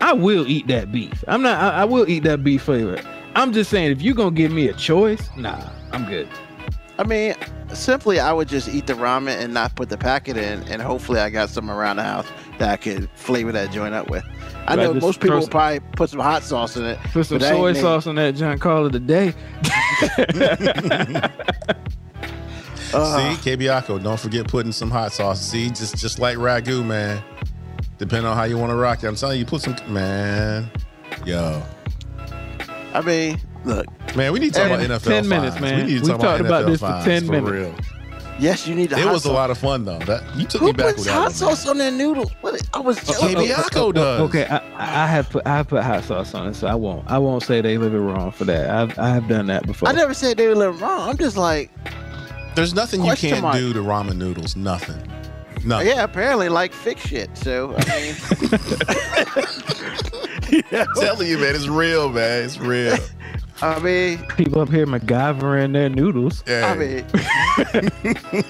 I 0.00 0.12
will 0.14 0.46
eat 0.46 0.66
that 0.68 0.90
beef. 0.90 1.22
I'm 1.28 1.42
not. 1.42 1.58
I, 1.60 1.82
I 1.82 1.84
will 1.84 2.08
eat 2.08 2.22
that 2.24 2.42
beef 2.42 2.62
flavor. 2.62 2.98
I'm 3.36 3.52
just 3.52 3.70
saying, 3.70 3.90
if 3.92 4.02
you're 4.02 4.14
gonna 4.14 4.30
give 4.30 4.52
me 4.52 4.68
a 4.68 4.72
choice, 4.74 5.28
nah, 5.36 5.68
I'm 5.92 6.04
good. 6.06 6.28
I 6.98 7.02
mean, 7.04 7.34
simply, 7.72 8.20
I 8.20 8.32
would 8.32 8.46
just 8.48 8.68
eat 8.68 8.86
the 8.86 8.92
ramen 8.92 9.36
and 9.42 9.52
not 9.52 9.74
put 9.74 9.88
the 9.88 9.98
packet 9.98 10.36
in, 10.36 10.62
and 10.64 10.80
hopefully, 10.80 11.18
I 11.18 11.28
got 11.30 11.50
some 11.50 11.68
around 11.70 11.96
the 11.96 12.04
house 12.04 12.26
that 12.58 12.70
I 12.70 12.76
could 12.76 13.08
flavor 13.16 13.50
that 13.50 13.72
joint 13.72 13.94
up 13.94 14.08
with. 14.08 14.24
I 14.66 14.76
Right, 14.76 14.84
know 14.84 14.92
just 14.94 15.04
most 15.04 15.20
people 15.20 15.36
will 15.36 15.42
some- 15.42 15.50
probably 15.50 15.80
put 15.96 16.10
some 16.10 16.20
hot 16.20 16.44
sauce 16.44 16.76
in 16.76 16.84
it. 16.84 16.98
Put 17.12 17.26
some 17.26 17.38
But 17.38 17.42
that 17.48 17.54
soy 17.56 17.72
sauce 17.72 18.06
on 18.06 18.14
that 18.14 18.36
junk. 18.36 18.60
Call 18.60 18.86
it 18.86 18.94
a 18.94 19.00
day. 19.00 19.34
Uh, 22.92 23.34
See, 23.34 23.50
Kebiako, 23.56 24.00
don't 24.00 24.20
forget 24.20 24.46
putting 24.46 24.70
some 24.70 24.88
hot 24.88 25.12
sauce. 25.12 25.40
See, 25.40 25.68
just 25.68 25.96
just 25.96 26.20
like 26.20 26.38
ragu, 26.38 26.84
man. 26.86 27.20
Depending 27.98 28.26
on 28.26 28.36
how 28.36 28.44
you 28.44 28.56
want 28.56 28.70
to 28.70 28.76
rock 28.76 29.02
it. 29.02 29.08
I'm 29.08 29.16
telling 29.16 29.40
you, 29.40 29.44
put 29.44 29.62
some 29.62 29.74
man. 29.88 30.70
Yo. 31.26 31.60
I 32.94 33.00
mean, 33.00 33.40
look, 33.64 33.86
Man, 34.16 34.32
we 34.32 34.38
need 34.38 34.54
to 34.54 34.60
talk 34.60 34.70
about 34.70 34.80
NFL 35.00 35.02
10 35.04 35.28
minutes, 35.28 35.56
fines. 35.56 35.60
man. 35.60 35.86
We 35.86 35.92
need 35.92 35.98
to 35.98 36.02
We 36.02 36.08
talk 36.10 36.18
about 36.20 36.36
talked 36.38 36.40
about 36.46 36.64
NFL 36.64 36.66
this 36.68 36.80
for 36.80 36.86
fines 36.86 37.04
10 37.04 37.26
for 37.26 37.32
minutes. 37.32 37.50
real. 37.50 37.74
yes, 38.38 38.66
you 38.68 38.74
need 38.76 38.90
to. 38.90 38.96
It 38.96 39.02
hot 39.02 39.12
was 39.12 39.24
a 39.24 39.32
lot 39.32 39.50
of 39.50 39.58
fun 39.58 39.84
though. 39.84 39.98
That 40.00 40.22
you 40.36 40.46
took 40.46 40.60
Who 40.60 40.66
me 40.68 40.72
back 40.72 40.86
puts 40.86 40.98
with 40.98 41.06
that. 41.06 41.12
hot 41.12 41.18
one, 41.18 41.24
man. 41.26 41.32
sauce 41.32 41.66
on 41.68 41.78
their 41.78 41.90
noodles? 41.90 42.30
What? 42.40 42.62
I 42.72 42.78
was 42.78 42.98
Oh, 43.08 43.28
joking. 43.28 43.48
KB 43.48 43.52
Yako 43.52 43.92
does. 43.94 44.20
Okay, 44.20 44.46
I, 44.46 45.04
I 45.04 45.06
have 45.08 45.28
put 45.30 45.44
I 45.46 45.56
have 45.56 45.68
put 45.68 45.82
hot 45.82 46.04
sauce 46.04 46.34
on 46.34 46.48
it, 46.48 46.54
so 46.54 46.66
I 46.68 46.74
won't 46.76 47.10
I 47.10 47.18
won't 47.18 47.42
say 47.42 47.60
they 47.60 47.76
live 47.78 47.94
it 47.94 47.98
wrong 47.98 48.30
for 48.30 48.44
that. 48.44 48.70
I've 48.70 48.96
I 48.98 49.08
have 49.10 49.26
done 49.28 49.46
that 49.48 49.66
before. 49.66 49.88
I 49.88 49.92
never 49.92 50.14
said 50.14 50.36
they 50.36 50.46
live 50.48 50.58
living 50.58 50.80
wrong. 50.80 51.08
I'm 51.10 51.16
just 51.18 51.36
like, 51.36 51.70
There's 52.54 52.74
nothing 52.74 53.04
you 53.04 53.14
can't 53.16 53.42
mark. 53.42 53.56
do 53.56 53.72
to 53.72 53.80
ramen 53.80 54.16
noodles. 54.18 54.54
Nothing. 54.54 55.02
Nothing. 55.64 55.88
yeah, 55.88 56.04
apparently 56.04 56.48
like 56.48 56.72
fix 56.72 57.00
shit. 57.06 57.36
So 57.36 57.74
I 57.76 57.84
mean, 58.00 58.14
I'm 60.72 60.86
telling 61.00 61.28
you, 61.28 61.38
man, 61.38 61.54
it's 61.54 61.68
real, 61.68 62.10
man. 62.10 62.44
It's 62.44 62.58
real. 62.58 62.96
I 63.62 63.78
mean, 63.78 64.18
People 64.36 64.60
up 64.60 64.68
here 64.68 64.86
MacGyvering 64.86 65.72
their 65.72 65.88
noodles. 65.88 66.42
Yeah. 66.46 66.66
I 66.66 66.76
mean, 66.76 67.04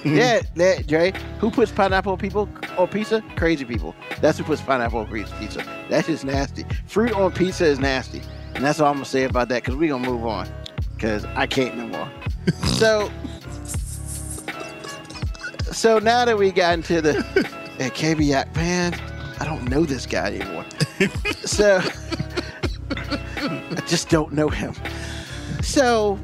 yeah, 0.17 0.41
that 0.55 0.85
Dre. 0.87 1.13
Who 1.39 1.51
puts 1.51 1.71
pineapple 1.71 2.13
on 2.13 2.17
people 2.17 2.49
on 2.77 2.87
pizza? 2.87 3.23
Crazy 3.35 3.65
people. 3.65 3.95
That's 4.19 4.37
who 4.37 4.43
puts 4.43 4.61
pineapple 4.61 4.99
on 4.99 5.07
pizza. 5.07 5.63
That's 5.89 6.07
just 6.07 6.25
nasty. 6.25 6.65
Fruit 6.87 7.13
on 7.13 7.31
pizza 7.31 7.65
is 7.65 7.79
nasty, 7.79 8.21
and 8.55 8.63
that's 8.63 8.79
all 8.79 8.89
I'm 8.89 8.95
gonna 8.95 9.05
say 9.05 9.23
about 9.23 9.47
that. 9.49 9.63
Cause 9.63 9.75
we're 9.75 9.89
gonna 9.89 10.07
move 10.07 10.25
on. 10.25 10.49
Cause 10.99 11.25
I 11.35 11.45
can't 11.45 11.77
no 11.77 11.87
more. 11.87 12.11
so, 12.65 13.11
so 15.71 15.99
now 15.99 16.25
that 16.25 16.37
we 16.37 16.51
got 16.51 16.73
into 16.73 17.01
the 17.01 17.21
hey, 17.77 17.89
KB 17.89 18.25
Yak, 18.25 18.53
man, 18.55 18.99
I 19.39 19.45
don't 19.45 19.69
know 19.69 19.85
this 19.85 20.05
guy 20.05 20.27
anymore. 20.27 20.65
so, 21.45 21.81
I 22.91 23.83
just 23.87 24.09
don't 24.09 24.33
know 24.33 24.49
him. 24.49 24.73
So, 25.61 26.19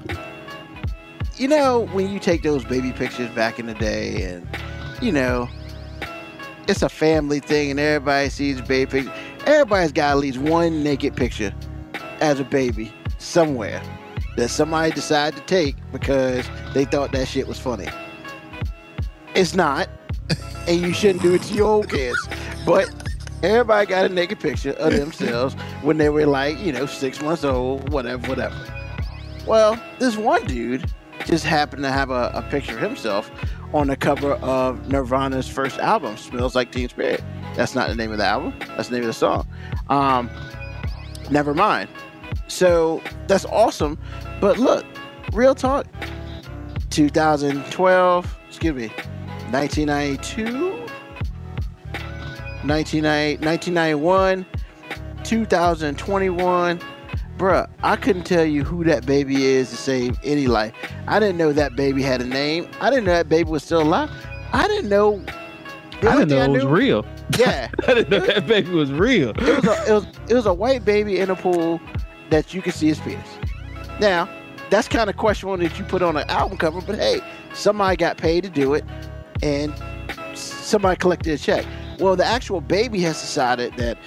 you 1.36 1.48
know, 1.48 1.88
when 1.94 2.12
you 2.12 2.20
take 2.20 2.44
those 2.44 2.64
baby 2.64 2.92
pictures 2.92 3.30
back 3.32 3.60
in 3.60 3.66
the 3.66 3.74
day, 3.74 4.24
and 4.24 4.48
you 5.02 5.12
know, 5.12 5.50
it's 6.68 6.82
a 6.82 6.90
family 6.90 7.40
thing, 7.40 7.72
and 7.72 7.80
everybody 7.80 8.30
sees 8.30 8.62
baby 8.62 9.04
pictures. 9.04 9.14
Everybody's 9.46 9.92
got 9.92 10.12
at 10.12 10.18
least 10.18 10.38
one 10.38 10.84
naked 10.84 11.16
picture 11.16 11.54
as 12.20 12.40
a 12.40 12.44
baby 12.44 12.94
somewhere 13.18 13.82
that 14.38 14.50
somebody 14.50 14.92
decided 14.92 15.38
to 15.38 15.46
take 15.46 15.76
because 15.92 16.48
they 16.74 16.86
thought 16.86 17.12
that 17.12 17.28
shit 17.28 17.48
was 17.48 17.60
funny. 17.60 17.88
It's 19.34 19.56
not, 19.56 19.90
and 20.68 20.82
you 20.82 20.94
shouldn't 20.94 21.22
do 21.22 21.34
it 21.34 21.42
to 21.44 21.54
your 21.54 21.68
own 21.68 21.88
kids. 21.88 22.28
But 22.66 22.90
everybody 23.44 23.88
got 23.88 24.06
a 24.06 24.10
naked 24.10 24.40
picture 24.40 24.72
of 24.74 24.94
themselves 24.94 25.56
when 25.82 25.98
they 25.98 26.10
were 26.10 26.26
like, 26.26 26.60
you 26.60 26.72
know, 26.72 26.86
six 26.86 27.22
months 27.22 27.44
old, 27.44 27.90
whatever, 27.90 28.28
whatever. 28.28 28.56
Well, 29.46 29.82
this 30.00 30.18
one 30.18 30.46
dude 30.46 30.86
just 31.26 31.46
happened 31.46 31.84
to 31.84 31.92
have 31.92 32.10
a, 32.10 32.32
a 32.34 32.42
picture 32.50 32.76
of 32.76 32.82
himself 32.82 33.32
on 33.74 33.88
the 33.88 33.96
cover 33.96 34.34
of 34.34 34.90
Nirvana's 34.90 35.48
first 35.48 35.80
album, 35.80 36.18
Smells 36.18 36.56
Like 36.56 36.72
Teen 36.72 36.90
Spirit. 36.90 37.24
That's 37.56 37.76
not 37.76 37.90
the 37.90 37.96
name 37.96 38.12
of 38.12 38.18
the 38.18 38.26
album. 38.26 38.54
That's 38.76 38.90
the 38.90 38.96
name 38.96 39.04
of 39.04 39.08
the 39.08 39.14
song. 39.14 39.48
Um, 39.90 40.30
never 41.30 41.54
mind. 41.54 41.90
So 42.48 43.02
that's 43.28 43.46
awesome. 43.46 43.98
But 44.40 44.58
look, 44.58 44.86
real 45.34 45.56
talk. 45.56 45.88
2012, 46.90 48.40
excuse 48.50 48.76
me, 48.76 48.92
1992, 49.52 50.72
1991, 52.64 54.46
2021. 55.24 56.80
Bruh, 57.38 57.70
I 57.84 57.96
couldn't 57.96 58.24
tell 58.24 58.46
you 58.46 58.64
who 58.64 58.84
that 58.84 59.06
baby 59.06 59.46
is 59.46 59.70
to 59.72 59.76
save 59.76 60.18
any 60.24 60.48
life. 60.48 60.74
I 61.08 61.20
didn't 61.20 61.38
know 61.38 61.52
that 61.54 61.76
baby 61.76 62.02
had 62.04 62.22
a 62.22 62.26
name. 62.26 62.70
I 62.80 62.90
didn't 62.90 63.06
know 63.06 63.14
that 63.14 63.30
baby 63.30 63.50
was 63.50 63.64
still 63.64 63.82
alive. 63.82 64.12
I 64.54 64.68
didn't 64.68 64.90
know. 64.90 65.24
I 66.04 66.18
didn't 66.18 66.30
know 66.30 66.44
it 66.44 66.50
was 66.50 66.66
real. 66.66 67.06
Yeah, 67.38 67.70
I 67.88 67.94
didn't 67.94 68.10
know 68.10 68.20
that 68.20 68.48
baby 68.48 68.72
was 68.72 68.92
real. 68.92 69.32
it 69.32 69.42
was 69.42 69.66
a 69.66 69.90
it 69.90 69.94
was 69.94 70.06
it 70.30 70.34
was 70.34 70.46
a 70.46 70.54
white 70.54 70.86
baby 70.86 71.20
in 71.20 71.30
a 71.30 71.36
pool 71.36 71.82
that 72.30 72.54
you 72.54 72.62
could 72.62 72.74
see 72.74 72.88
his 72.88 73.00
penis. 73.00 73.28
Now, 74.00 74.30
that's 74.70 74.88
kind 74.88 75.10
of 75.10 75.18
questionable 75.18 75.58
that 75.58 75.78
you 75.78 75.86
put 75.86 76.02
on 76.02 76.16
an 76.18 76.30
album 76.30 76.58
cover, 76.58 76.82
but 76.82 76.96
hey, 76.96 77.22
somebody 77.54 77.98
got 77.98 78.18
paid 78.18 78.44
to 78.44 78.50
do 78.50 78.74
it, 78.74 78.86
and 79.42 79.74
somebody 80.36 80.98
collected 80.98 81.34
a 81.34 81.38
check. 81.38 81.66
Well, 82.00 82.16
the 82.16 82.26
actual 82.26 82.62
baby 82.62 83.02
has 83.02 83.20
decided 83.20 83.76
that 83.78 83.98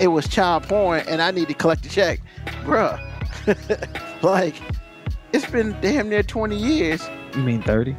it 0.00 0.08
was 0.08 0.28
child 0.28 0.64
porn, 0.64 1.02
and 1.08 1.20
I 1.20 1.30
need 1.30 1.48
to 1.48 1.54
collect 1.54 1.84
a 1.86 1.88
check, 1.88 2.20
bruh. 2.64 2.98
like, 4.22 4.54
it's 5.32 5.46
been 5.50 5.76
damn 5.80 6.08
near 6.08 6.22
twenty 6.22 6.56
years, 6.56 7.06
You 7.34 7.42
mean 7.42 7.62
thirty? 7.62 7.96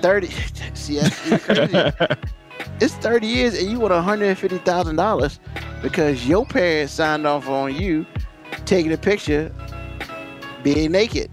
thirty. 0.00 0.28
see, 0.74 0.98
that's 0.98 1.26
even 1.26 1.38
crazy. 1.38 1.92
it's 2.80 2.94
30 2.94 3.26
years 3.26 3.58
and 3.60 3.70
you 3.70 3.78
want 3.78 3.92
$150,000 3.92 5.38
because 5.82 6.26
your 6.26 6.44
parents 6.44 6.92
signed 6.92 7.26
off 7.26 7.48
on 7.48 7.74
you 7.74 8.04
taking 8.64 8.92
a 8.92 8.96
picture 8.96 9.52
being 10.62 10.92
naked, 10.92 11.30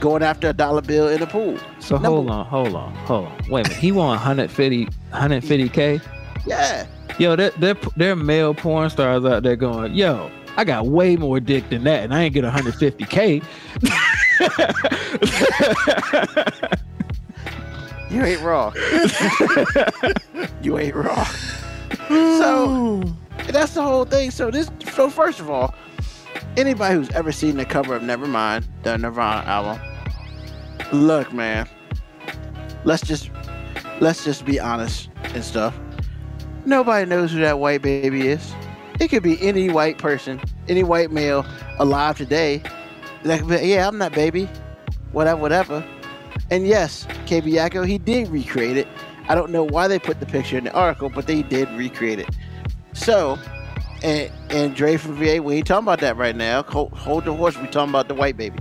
going 0.00 0.22
after 0.22 0.48
a 0.48 0.52
dollar 0.52 0.80
bill 0.82 1.08
in 1.08 1.22
a 1.22 1.26
pool. 1.26 1.58
So 1.82 1.96
Number- 1.96 2.08
hold 2.08 2.30
on, 2.30 2.46
hold 2.46 2.74
on, 2.74 2.94
hold 2.94 3.26
on. 3.26 3.36
Wait 3.50 3.66
a 3.66 3.68
minute. 3.68 3.72
He 3.76 3.92
want 3.92 4.10
150, 4.20 4.86
150k. 5.12 6.00
Yeah. 6.46 6.86
Yo, 7.18 7.36
there, 7.36 7.50
there, 7.58 7.74
there 7.96 8.12
are 8.12 8.16
male 8.16 8.54
porn 8.54 8.88
stars 8.88 9.24
out 9.24 9.42
there 9.42 9.56
going, 9.56 9.92
yo, 9.94 10.30
I 10.56 10.64
got 10.64 10.86
way 10.86 11.16
more 11.16 11.40
dick 11.40 11.68
than 11.70 11.84
that, 11.84 12.04
and 12.04 12.14
I 12.14 12.22
ain't 12.22 12.34
get 12.34 12.44
150k. 12.44 13.42
You 18.10 18.22
ain't 18.24 18.42
wrong. 18.42 18.74
you 20.62 20.78
ain't 20.78 20.94
wrong. 20.94 21.26
So 22.08 23.02
that's 23.50 23.72
the 23.74 23.82
whole 23.82 24.04
thing. 24.04 24.30
So 24.30 24.50
this 24.50 24.70
so 24.92 25.08
first 25.08 25.40
of 25.40 25.48
all, 25.48 25.74
anybody 26.58 26.94
who's 26.94 27.08
ever 27.10 27.32
seen 27.32 27.56
the 27.56 27.64
cover 27.64 27.94
of 27.94 28.02
Nevermind, 28.02 28.64
the 28.82 28.98
Nirvana 28.98 29.46
album, 29.48 29.80
look, 30.92 31.32
man. 31.32 31.68
Let's 32.84 33.02
just 33.02 33.30
let's 34.00 34.24
just 34.24 34.44
be 34.44 34.60
honest 34.60 35.08
and 35.22 35.44
stuff. 35.44 35.78
Nobody 36.64 37.06
knows 37.06 37.32
who 37.32 37.40
that 37.40 37.58
white 37.58 37.82
baby 37.82 38.28
is. 38.28 38.54
It 39.00 39.08
could 39.08 39.22
be 39.22 39.40
any 39.42 39.70
white 39.70 39.98
person, 39.98 40.40
any 40.68 40.84
white 40.84 41.10
male 41.10 41.44
alive 41.78 42.16
today. 42.16 42.62
Be, 43.24 43.38
yeah, 43.62 43.88
I'm 43.88 43.98
that 43.98 44.12
baby. 44.12 44.48
Whatever, 45.12 45.40
whatever. 45.40 45.84
And 46.50 46.66
yes, 46.66 47.06
KB 47.26 47.44
Yako, 47.44 47.86
he 47.86 47.98
did 47.98 48.28
recreate 48.28 48.76
it. 48.76 48.88
I 49.28 49.34
don't 49.34 49.50
know 49.50 49.64
why 49.64 49.88
they 49.88 49.98
put 49.98 50.20
the 50.20 50.26
picture 50.26 50.58
in 50.58 50.64
the 50.64 50.72
article, 50.72 51.08
but 51.08 51.26
they 51.26 51.42
did 51.42 51.70
recreate 51.70 52.18
it. 52.18 52.28
So, 52.92 53.38
and 54.02 54.30
and 54.50 54.74
Dre 54.74 54.96
from 54.96 55.16
VA, 55.16 55.40
we 55.42 55.56
ain't 55.56 55.66
talking 55.66 55.84
about 55.84 56.00
that 56.00 56.16
right 56.16 56.36
now. 56.36 56.62
Hold, 56.64 56.92
hold 56.92 57.24
the 57.24 57.34
horse. 57.34 57.56
We 57.56 57.66
talking 57.68 57.90
about 57.90 58.08
the 58.08 58.14
white 58.14 58.36
baby. 58.36 58.58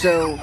So, 0.00 0.38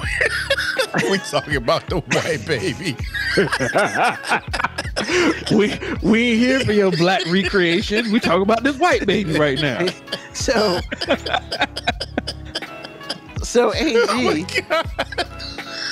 we 1.10 1.18
talking 1.18 1.56
about 1.56 1.86
the 1.88 2.00
white 2.00 2.46
baby. 2.46 2.96
we 5.56 5.78
we 6.02 6.30
ain't 6.30 6.38
here 6.38 6.60
for 6.60 6.72
your 6.72 6.90
black 6.92 7.24
recreation. 7.26 8.12
We 8.12 8.20
talk 8.20 8.40
about 8.42 8.62
this 8.62 8.78
white 8.78 9.06
baby 9.06 9.38
right 9.38 9.60
now. 9.60 9.86
So, 10.36 10.80
so 13.42 13.72
AG, 13.72 13.96
oh 14.10 14.44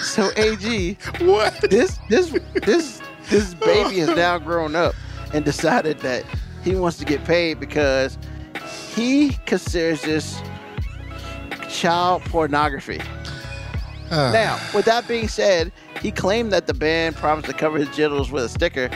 so 0.03 0.31
AG, 0.37 0.99
What? 1.21 1.59
this 1.71 1.99
this 2.11 2.31
this 2.53 3.01
this 3.31 3.55
baby 3.55 4.01
is 4.01 4.11
now 4.11 4.37
grown 4.39 4.77
up 4.77 4.95
and 5.33 5.47
decided 5.47 5.99
that 6.01 6.25
he 6.63 6.75
wants 6.77 6.99
to 6.99 7.07
get 7.07 7.25
paid 7.25 7.59
because 7.59 8.19
he 8.95 9.31
considers 9.47 10.03
this 10.03 10.39
child 11.71 12.21
pornography. 12.25 13.01
Ah. 14.17 14.31
Now, 14.33 14.61
with 14.75 14.85
that 14.85 15.09
being 15.09 15.27
said, 15.29 15.73
he 16.01 16.11
claimed 16.13 16.53
that 16.53 16.67
the 16.69 16.75
band 16.75 17.17
promised 17.17 17.49
to 17.49 17.53
cover 17.55 17.79
his 17.79 17.89
genitals 17.97 18.31
with 18.31 18.45
a 18.45 18.49
sticker, 18.49 18.89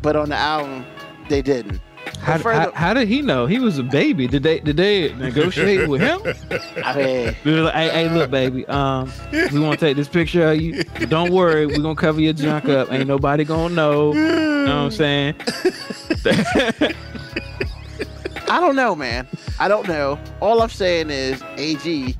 but 0.00 0.16
on 0.16 0.30
the 0.30 0.36
album 0.36 0.86
they 1.28 1.42
didn't. 1.42 1.80
How, 2.18 2.38
further- 2.38 2.58
how, 2.60 2.72
how 2.72 2.94
did 2.94 3.08
he 3.08 3.20
know 3.22 3.46
he 3.46 3.58
was 3.58 3.78
a 3.78 3.82
baby? 3.82 4.26
Did 4.26 4.42
they 4.42 4.58
did 4.60 4.76
they 4.76 5.12
negotiate 5.14 5.88
with 5.88 6.00
him? 6.00 6.20
I 6.84 6.96
mean, 6.96 7.36
They 7.44 7.52
were 7.52 7.62
like, 7.62 7.74
hey, 7.74 7.88
hey, 7.90 8.08
look, 8.08 8.30
baby. 8.30 8.66
Um, 8.66 9.12
we 9.32 9.58
want 9.60 9.78
to 9.78 9.86
take 9.86 9.96
this 9.96 10.08
picture 10.08 10.48
of 10.48 10.60
you. 10.60 10.82
Don't 11.08 11.30
worry, 11.32 11.66
we're 11.66 11.78
gonna 11.78 11.94
cover 11.94 12.20
your 12.20 12.32
junk 12.32 12.64
up. 12.68 12.90
Ain't 12.92 13.06
nobody 13.06 13.44
gonna 13.44 13.74
know. 13.74 14.12
You 14.14 14.20
know 14.20 14.64
what 14.64 14.68
I'm 14.84 14.90
saying? 14.90 15.34
I 18.48 18.60
don't 18.60 18.76
know, 18.76 18.94
man. 18.94 19.26
I 19.58 19.68
don't 19.68 19.88
know. 19.88 20.18
All 20.40 20.60
I'm 20.62 20.68
saying 20.68 21.10
is, 21.10 21.42
AG, 21.56 22.16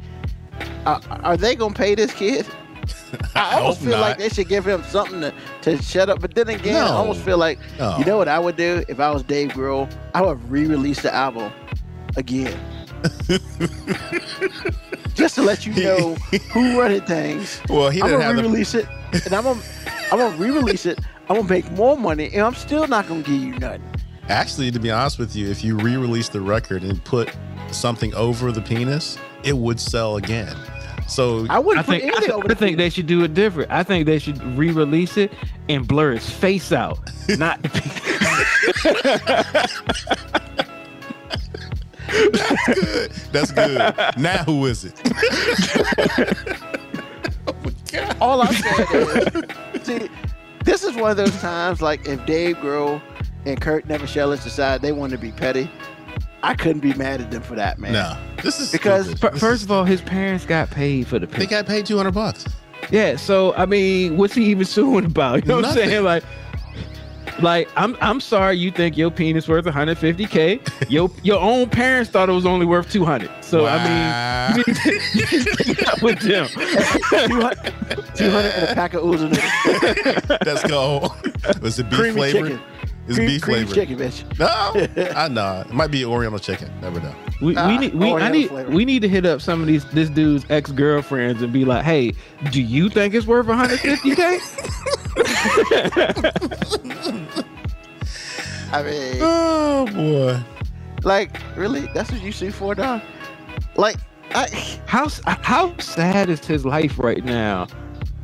uh, 0.87 1.01
are 1.23 1.37
they 1.37 1.55
gonna 1.55 1.75
pay 1.75 1.95
this 1.95 2.13
kid? 2.13 2.47
I 3.37 3.57
almost 3.61 3.81
hope 3.81 3.89
feel 3.91 4.01
like 4.01 4.19
they 4.19 4.29
should 4.29 4.49
give 4.49 4.67
him 4.67 4.83
something 4.85 5.21
to, 5.21 5.33
to 5.63 5.81
shut 5.83 6.09
up. 6.09 6.21
But 6.21 6.35
then 6.35 6.49
again, 6.49 6.83
I 6.83 6.89
almost 6.89 7.21
feel 7.23 7.39
like 7.39 7.59
No. 7.79 7.97
you 7.99 8.05
know 8.05 8.17
what 8.17 8.27
I 8.29 8.39
would 8.39 8.57
do 8.57 8.83
if 8.89 8.99
I 8.99 9.11
was 9.11 9.23
Dave 9.23 9.51
Grohl? 9.51 9.89
I 10.15 10.21
would 10.23 10.43
re-release 10.51 11.01
the 11.03 11.15
album 11.15 11.53
again, 12.17 12.59
just 15.15 15.35
to 15.37 15.43
let 15.43 15.65
you 15.67 15.75
know 15.75 16.15
who 16.53 16.79
running 16.81 17.03
things. 17.03 17.61
Well, 17.69 17.91
he 17.91 18.01
I'm 18.01 18.09
didn't 18.09 18.21
gonna 18.21 18.25
have 18.25 18.37
the. 18.37 18.43
re-release 18.43 18.75
it, 18.75 18.87
and 19.25 19.33
I'm 19.33 19.45
gonna 19.45 19.61
I'm 20.11 20.19
gonna 20.19 20.37
re-release 20.37 20.87
it. 20.87 20.99
I'm 21.29 21.37
gonna 21.37 21.49
make 21.49 21.71
more 21.73 21.97
money, 21.97 22.31
and 22.33 22.43
I'm 22.43 22.55
still 22.55 22.87
not 22.89 23.07
gonna 23.09 23.23
give 23.23 23.35
you 23.41 23.59
nothing. 23.59 23.83
Actually, 24.29 24.71
to 24.71 24.79
be 24.79 24.91
honest 24.91 25.19
with 25.19 25.35
you, 25.37 25.49
if 25.51 25.63
you 25.65 25.77
re-release 25.77 26.29
the 26.29 26.41
record 26.41 26.83
and 26.83 27.03
put 27.05 27.31
something 27.71 28.15
over 28.15 28.53
the 28.53 28.61
penis, 28.63 29.19
it 29.45 29.57
would 29.57 29.81
sell 29.81 30.17
again. 30.17 30.57
So 31.09 31.47
I 31.51 31.59
wouldn't 31.59 31.87
I 31.87 31.91
think 31.91 32.05
I, 32.05 32.07
anything 32.07 32.21
th- 32.29 32.33
over 32.33 32.51
I 32.51 32.55
think 32.55 32.77
they 32.79 32.89
should 32.89 33.07
do 33.07 33.23
it 33.25 33.35
different. 33.35 33.71
I 33.71 33.83
think 33.83 34.07
they 34.07 34.19
should 34.19 34.43
re-release 34.57 35.17
it 35.17 35.33
and 35.69 35.87
blur 35.87 36.13
his 36.13 36.29
face 36.31 36.73
out, 36.73 36.99
not 37.39 37.61
the 37.63 37.69
pe- 37.69 37.93
that's 43.33 43.51
good. 43.53 43.79
now 44.19 44.45
who 44.45 44.67
is 44.67 44.85
it? 44.85 44.95
oh 47.47 47.55
my 47.65 47.73
God. 47.91 48.17
All 48.21 48.43
I'm 48.43 48.53
saying 48.53 48.87
is, 49.75 49.83
see, 49.83 50.09
this 50.65 50.85
is 50.85 50.95
one 50.97 51.11
of 51.11 51.17
those 51.17 51.37
times 51.41 51.81
like 51.83 52.07
if 52.07 52.25
Dave 52.27 52.57
Grohl 52.57 53.01
and 53.45 53.61
Kurt 53.61 53.87
Novoselic 53.89 54.43
decide 54.43 54.83
they 54.83 54.93
want 54.93 55.13
to 55.13 55.19
be 55.19 55.33
petty, 55.33 55.71
I 56.43 56.55
couldn't 56.55 56.81
be 56.81 56.93
mad 56.95 57.21
at 57.21 57.31
them 57.31 57.43
for 57.43 57.55
that, 57.55 57.79
man. 57.79 57.93
No, 57.93 58.17
this 58.43 58.59
is 58.61 58.73
Because 58.73 59.05
stupid. 59.07 59.21
Fir- 59.21 59.31
This 59.31 59.41
First 59.41 59.61
is- 59.61 59.65
of 59.65 59.71
all, 59.73 59.85
his 59.85 60.01
parents 60.01 60.45
got 60.45 60.71
paid 60.71 61.07
for 61.07 61.19
the 61.19 61.27
they 61.27 61.33
picture. 61.39 61.51
got 61.51 61.67
paid 61.67 61.87
two 61.87 61.97
hundred 61.97 62.13
bucks. 62.15 62.45
Yeah, 62.91 63.17
so 63.17 63.55
I 63.55 63.65
mean, 63.67 64.17
what's 64.17 64.35
he 64.35 64.45
even 64.47 64.65
suing 64.77 65.05
about? 65.05 65.43
You 65.45 65.49
know 65.49 65.57
what 65.57 65.67
I'm 65.67 65.75
saying? 65.75 66.03
Like, 66.05 66.25
like 67.41 67.69
I'm 67.77 67.97
I'm 68.01 68.21
sorry 68.21 68.57
you 68.57 68.71
think 68.73 68.97
your 68.97 69.11
penis 69.11 69.49
worth 69.49 69.65
150k. 69.65 70.91
Your 70.91 71.11
your 71.23 71.41
own 71.41 71.69
parents 71.71 72.11
thought 72.11 72.29
it 72.29 72.33
was 72.33 72.45
only 72.45 72.67
worth 72.67 72.91
200. 72.91 73.31
So 73.45 73.67
I 73.67 74.57
mean, 74.57 74.59
you 74.59 74.65
need 74.67 74.77
to, 74.77 74.91
you 74.93 75.39
need 75.39 75.47
to 75.47 75.57
take 75.65 75.79
it 75.79 75.89
up 75.89 76.03
with 76.03 76.19
them. 76.21 76.49
200, 76.49 78.15
200 78.17 78.49
and 78.51 78.69
a 78.69 78.75
pack 78.75 78.95
of 78.95 79.05
oozing 79.05 79.31
noodles. 79.31 80.41
Let's 80.45 80.65
go. 80.65 81.15
Was 81.63 81.79
it 81.79 81.89
beef 81.89 81.99
creamy 81.99 82.15
flavored? 82.17 82.51
chicken. 82.53 82.61
Is 83.09 83.17
Cream, 83.17 83.27
beef 83.27 83.43
creamy 83.43 83.67
flavored? 83.67 83.75
chicken, 83.75 83.99
bitch. 83.99 84.39
No, 84.39 85.13
I 85.17 85.27
know. 85.29 85.65
It 85.69 85.73
might 85.73 85.91
be 85.91 86.05
Oriental 86.05 86.39
chicken. 86.39 86.71
Never 86.81 87.01
know. 87.01 87.13
We, 87.41 87.57
Ah, 87.57 87.67
we 87.67 87.79
need 87.79 87.95
we, 87.95 88.07
I 88.07 88.11
Oreo 88.11 88.31
need 88.33 88.49
flavor. 88.49 88.71
we 88.71 88.85
need 88.85 89.03
to 89.03 89.09
hit 89.09 89.27
up 89.27 89.41
some 89.41 89.61
of 89.61 89.67
these 89.67 89.85
this 89.87 90.09
dude's 90.09 90.45
ex 90.51 90.71
girlfriends 90.71 91.43
and 91.43 91.53
be 91.53 91.65
like, 91.65 91.85
hey, 91.85 92.13
do 92.53 92.63
you 92.63 92.89
think 92.89 93.15
it's 93.15 93.27
worth 93.27 93.47
150k? 93.47 94.39
I 98.73 98.83
mean, 98.83 99.17
Oh 99.21 99.87
boy. 99.93 100.41
like, 101.03 101.41
really? 101.57 101.89
That's 101.95 102.11
what 102.11 102.23
you 102.23 102.33
sue 102.33 102.51
for, 102.53 102.75
dog? 102.75 103.03
Like, 103.77 103.97
I, 104.35 104.47
how 104.87 105.05
s- 105.07 105.21
how 105.27 105.77
sad 105.79 106.31
is 106.31 106.45
his 106.47 106.65
life 106.65 106.99
right 106.99 107.23
now? 107.25 107.67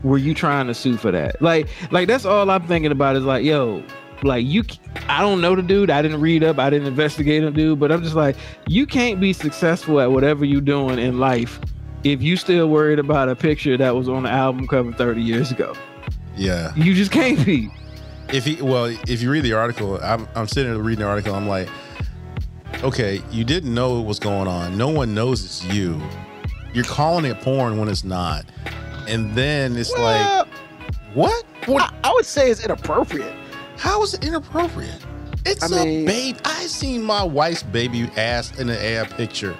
Were 0.05 0.17
you 0.19 0.33
trying 0.33 0.69
to 0.69 0.75
sue 0.75 0.97
for 0.97 1.11
that? 1.11 1.43
Like 1.43 1.69
like 1.91 2.07
that's 2.09 2.25
all 2.25 2.49
I'm 2.51 2.67
thinking 2.67 2.93
about 2.93 3.17
is 3.17 3.25
like, 3.25 3.45
yo, 3.45 3.83
like 4.23 4.47
you 4.47 4.65
I 5.09 5.21
don't 5.21 5.41
know 5.41 5.55
the 5.55 5.63
dude. 5.63 5.91
I 5.91 6.03
didn't 6.03 6.21
read 6.21 6.45
up. 6.45 6.59
I 6.59 6.71
didn't 6.71 6.89
investigate 6.89 7.43
him, 7.43 7.53
dude. 7.53 7.79
But 7.81 7.93
I'm 7.93 8.03
just 8.03 8.15
like, 8.15 8.37
you 8.67 8.87
can't 8.87 9.21
be 9.21 9.33
successful 9.33 10.01
at 10.01 10.11
whatever 10.11 10.45
you're 10.45 10.61
doing 10.61 10.99
in 10.99 11.19
life 11.19 11.61
if 12.05 12.23
you 12.23 12.37
still 12.37 12.69
worried 12.69 12.99
about 12.99 13.29
a 13.29 13.37
picture 13.37 13.77
that 13.77 13.95
was 13.95 14.09
on 14.09 14.23
the 14.25 14.31
album 14.31 14.67
cover 14.67 14.93
30 14.93 15.23
years 15.23 15.51
ago. 15.51 15.75
Yeah. 16.37 16.73
You 16.77 16.95
just 16.95 17.11
can't 17.11 17.45
be. 17.45 17.71
If 18.33 18.45
he 18.45 18.61
well, 18.61 18.85
if 18.85 19.23
you 19.23 19.31
read 19.31 19.45
the 19.45 19.55
article, 19.55 19.99
I'm 20.03 20.29
I'm 20.35 20.47
sitting 20.47 20.73
there 20.73 20.83
reading 20.83 21.03
the 21.03 21.09
article. 21.09 21.35
I'm 21.35 21.49
like, 21.49 21.69
okay, 22.83 23.23
you 23.31 23.43
didn't 23.43 23.73
know 23.73 23.95
what 23.95 24.07
was 24.07 24.19
going 24.19 24.47
on. 24.47 24.77
No 24.77 24.89
one 24.89 25.15
knows 25.15 25.45
it's 25.45 25.65
you. 25.75 26.01
You're 26.75 26.85
calling 26.85 27.25
it 27.25 27.41
porn 27.41 27.79
when 27.79 27.89
it's 27.89 28.05
not, 28.05 28.45
and 29.09 29.35
then 29.35 29.77
it's 29.77 29.91
well, 29.95 30.45
like, 30.45 30.49
what? 31.15 31.47
What? 31.65 31.83
I, 31.83 32.11
I 32.11 32.13
would 32.13 32.27
say 32.27 32.51
it's 32.51 32.63
inappropriate. 32.63 33.35
How 33.79 34.03
is 34.03 34.15
it 34.15 34.25
inappropriate? 34.25 35.01
It's 35.47 35.63
I 35.73 35.81
a 35.83 35.85
mean- 35.85 36.05
babe. 36.05 36.37
I 36.45 36.67
seen 36.67 37.03
my 37.03 37.23
wife's 37.23 37.63
baby 37.63 38.11
ass 38.17 38.59
in 38.59 38.67
the 38.67 38.85
air 38.85 39.05
picture. 39.07 39.57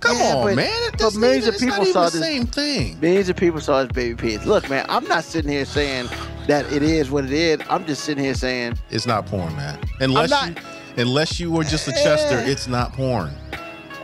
Come 0.00 0.16
Yeah, 0.18 0.34
on, 0.36 0.44
but- 0.48 0.56
man. 0.56 0.82
It 0.92 0.98
but 0.98 1.14
millions 1.16 1.46
of 1.46 1.58
people 1.58 1.84
saw 1.86 2.04
the 2.08 2.18
same 2.18 2.46
thing. 2.46 2.98
Millions 3.00 3.28
of 3.28 3.36
people 3.36 3.60
saw 3.60 3.80
his 3.80 3.88
baby 3.88 4.14
penis. 4.14 4.44
Look, 4.46 4.68
man, 4.68 4.84
I'm 4.88 5.04
not 5.04 5.24
sitting 5.24 5.50
here 5.50 5.64
saying 5.64 6.08
that 6.46 6.70
it 6.72 6.82
is 6.82 7.10
what 7.10 7.24
it 7.24 7.32
is. 7.32 7.60
I'm 7.70 7.86
just 7.86 8.04
sitting 8.04 8.22
here 8.22 8.34
saying 8.34 8.78
It's 8.90 9.06
not 9.06 9.26
porn, 9.26 9.54
man. 9.56 9.78
Unless 10.00 10.30
not- 10.30 10.48
you, 10.50 10.54
unless 10.98 11.40
you 11.40 11.50
were 11.50 11.64
just 11.64 11.88
a 11.88 11.92
Chester, 11.92 12.38
Eh. 12.38 12.50
it's 12.50 12.68
not 12.68 12.92
porn. 12.92 13.30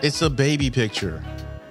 It's 0.03 0.23
a 0.23 0.31
baby 0.31 0.71
picture. 0.71 1.23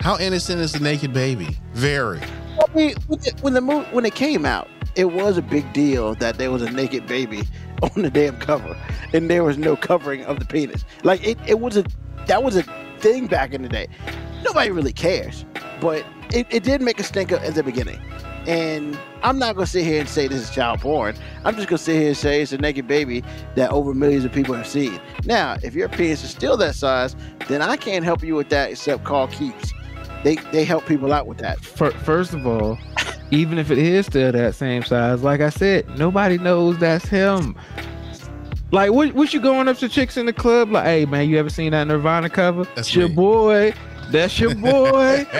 How 0.01 0.17
innocent 0.17 0.61
is 0.61 0.71
the 0.73 0.79
naked 0.79 1.13
baby? 1.13 1.57
Very. 1.73 2.19
I 2.21 2.75
mean, 2.75 2.95
when 3.07 3.19
the, 3.19 3.33
when 3.41 3.53
the 3.53 3.61
movie 3.61 3.87
when 3.91 4.05
it 4.05 4.15
came 4.15 4.45
out, 4.45 4.67
it 4.95 5.11
was 5.11 5.37
a 5.37 5.41
big 5.41 5.71
deal 5.73 6.15
that 6.15 6.37
there 6.37 6.51
was 6.51 6.61
a 6.61 6.69
naked 6.71 7.07
baby 7.07 7.43
on 7.83 8.01
the 8.01 8.09
damn 8.09 8.37
cover, 8.37 8.77
and 9.13 9.29
there 9.29 9.43
was 9.43 9.57
no 9.57 9.75
covering 9.75 10.23
of 10.25 10.39
the 10.39 10.45
penis. 10.45 10.85
Like 11.03 11.25
it, 11.25 11.37
it 11.47 11.59
was 11.59 11.77
a 11.77 11.85
that 12.27 12.43
was 12.43 12.55
a 12.55 12.63
thing 12.99 13.27
back 13.27 13.53
in 13.53 13.61
the 13.63 13.69
day. 13.69 13.87
Nobody 14.43 14.71
really 14.71 14.93
cares, 14.93 15.45
but 15.79 16.05
it, 16.33 16.47
it 16.49 16.63
did 16.63 16.81
make 16.81 16.99
a 16.99 17.03
stink 17.03 17.31
at 17.31 17.53
the 17.53 17.63
beginning. 17.63 18.01
And 18.47 18.97
I'm 19.21 19.37
not 19.37 19.55
gonna 19.55 19.67
sit 19.67 19.83
here 19.85 19.99
and 19.99 20.09
say 20.09 20.27
this 20.27 20.41
is 20.41 20.49
child 20.49 20.79
porn. 20.81 21.15
I'm 21.45 21.55
just 21.55 21.67
gonna 21.67 21.77
sit 21.77 21.95
here 21.95 22.07
and 22.07 22.17
say 22.17 22.41
it's 22.41 22.51
a 22.51 22.57
naked 22.57 22.87
baby 22.87 23.23
that 23.55 23.69
over 23.69 23.93
millions 23.93 24.25
of 24.25 24.31
people 24.31 24.55
have 24.55 24.65
seen. 24.65 24.99
Now, 25.25 25.57
if 25.61 25.75
your 25.75 25.89
penis 25.89 26.23
is 26.23 26.31
still 26.31 26.57
that 26.57 26.73
size, 26.73 27.15
then 27.47 27.61
I 27.61 27.77
can't 27.77 28.03
help 28.03 28.23
you 28.23 28.33
with 28.35 28.49
that 28.49 28.71
except 28.71 29.03
call 29.03 29.27
keeps. 29.27 29.71
They 30.23 30.35
they 30.51 30.63
help 30.63 30.85
people 30.87 31.13
out 31.13 31.27
with 31.27 31.37
that. 31.39 31.59
Fir- 31.59 31.91
First 31.91 32.33
of 32.33 32.47
all, 32.47 32.79
even 33.31 33.57
if 33.57 33.71
it 33.71 33.77
is 33.77 34.05
still 34.05 34.31
that 34.31 34.55
same 34.55 34.83
size, 34.83 35.23
like 35.23 35.41
I 35.41 35.49
said, 35.49 35.87
nobody 35.97 36.37
knows 36.37 36.77
that's 36.77 37.05
him. 37.07 37.55
Like, 38.71 38.91
what, 38.91 39.13
what 39.13 39.33
you 39.33 39.41
going 39.41 39.67
up 39.67 39.77
to 39.79 39.89
chicks 39.89 40.15
in 40.17 40.25
the 40.25 40.33
club? 40.33 40.71
Like, 40.71 40.85
hey 40.85 41.05
man, 41.05 41.27
you 41.29 41.37
ever 41.37 41.49
seen 41.49 41.71
that 41.71 41.85
Nirvana 41.87 42.29
cover? 42.29 42.63
That's 42.75 42.79
It's 42.89 42.95
your 42.95 43.09
me. 43.09 43.15
boy. 43.15 43.73
That's 44.11 44.39
your 44.39 44.55
boy. 44.55 45.25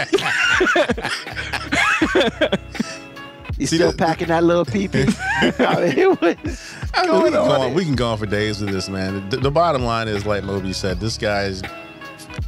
You 3.58 3.68
See, 3.68 3.76
still 3.76 3.92
the- 3.92 3.98
packing 3.98 4.30
that 4.30 4.44
little 4.44 4.66
pee 4.66 4.88
pee? 4.88 5.06
I 5.40 5.76
mean, 5.82 5.98
it 6.00 6.22
was 6.22 6.74
I 6.96 7.04
mean, 7.06 7.12
we, 7.24 7.30
going 7.30 7.32
can 7.32 7.32
go 7.34 7.44
on. 7.52 7.62
on, 7.62 7.74
we 7.76 7.86
can 7.86 7.96
go 7.96 8.08
on 8.10 8.18
for 8.18 8.26
days 8.26 8.60
with 8.60 8.72
this, 8.72 8.90
man. 8.90 9.30
The, 9.30 9.38
the 9.38 9.52
bottom 9.52 9.84
line 9.84 10.08
is, 10.08 10.26
like 10.26 10.44
Moby 10.44 10.74
said, 10.74 11.00
this 11.00 11.16
guy's. 11.16 11.62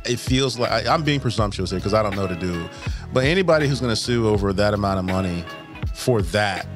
It 0.05 0.19
feels 0.19 0.57
like 0.59 0.71
I, 0.71 0.93
I'm 0.93 1.03
being 1.03 1.19
presumptuous 1.19 1.69
here 1.71 1.79
because 1.79 1.93
I 1.93 2.03
don't 2.03 2.15
know 2.15 2.27
to 2.27 2.35
do. 2.35 2.67
but 3.13 3.23
anybody 3.25 3.67
who's 3.67 3.79
going 3.79 3.91
to 3.93 4.01
sue 4.01 4.27
over 4.27 4.51
that 4.53 4.73
amount 4.73 4.99
of 4.99 5.05
money 5.05 5.43
for 5.93 6.21
that 6.23 6.67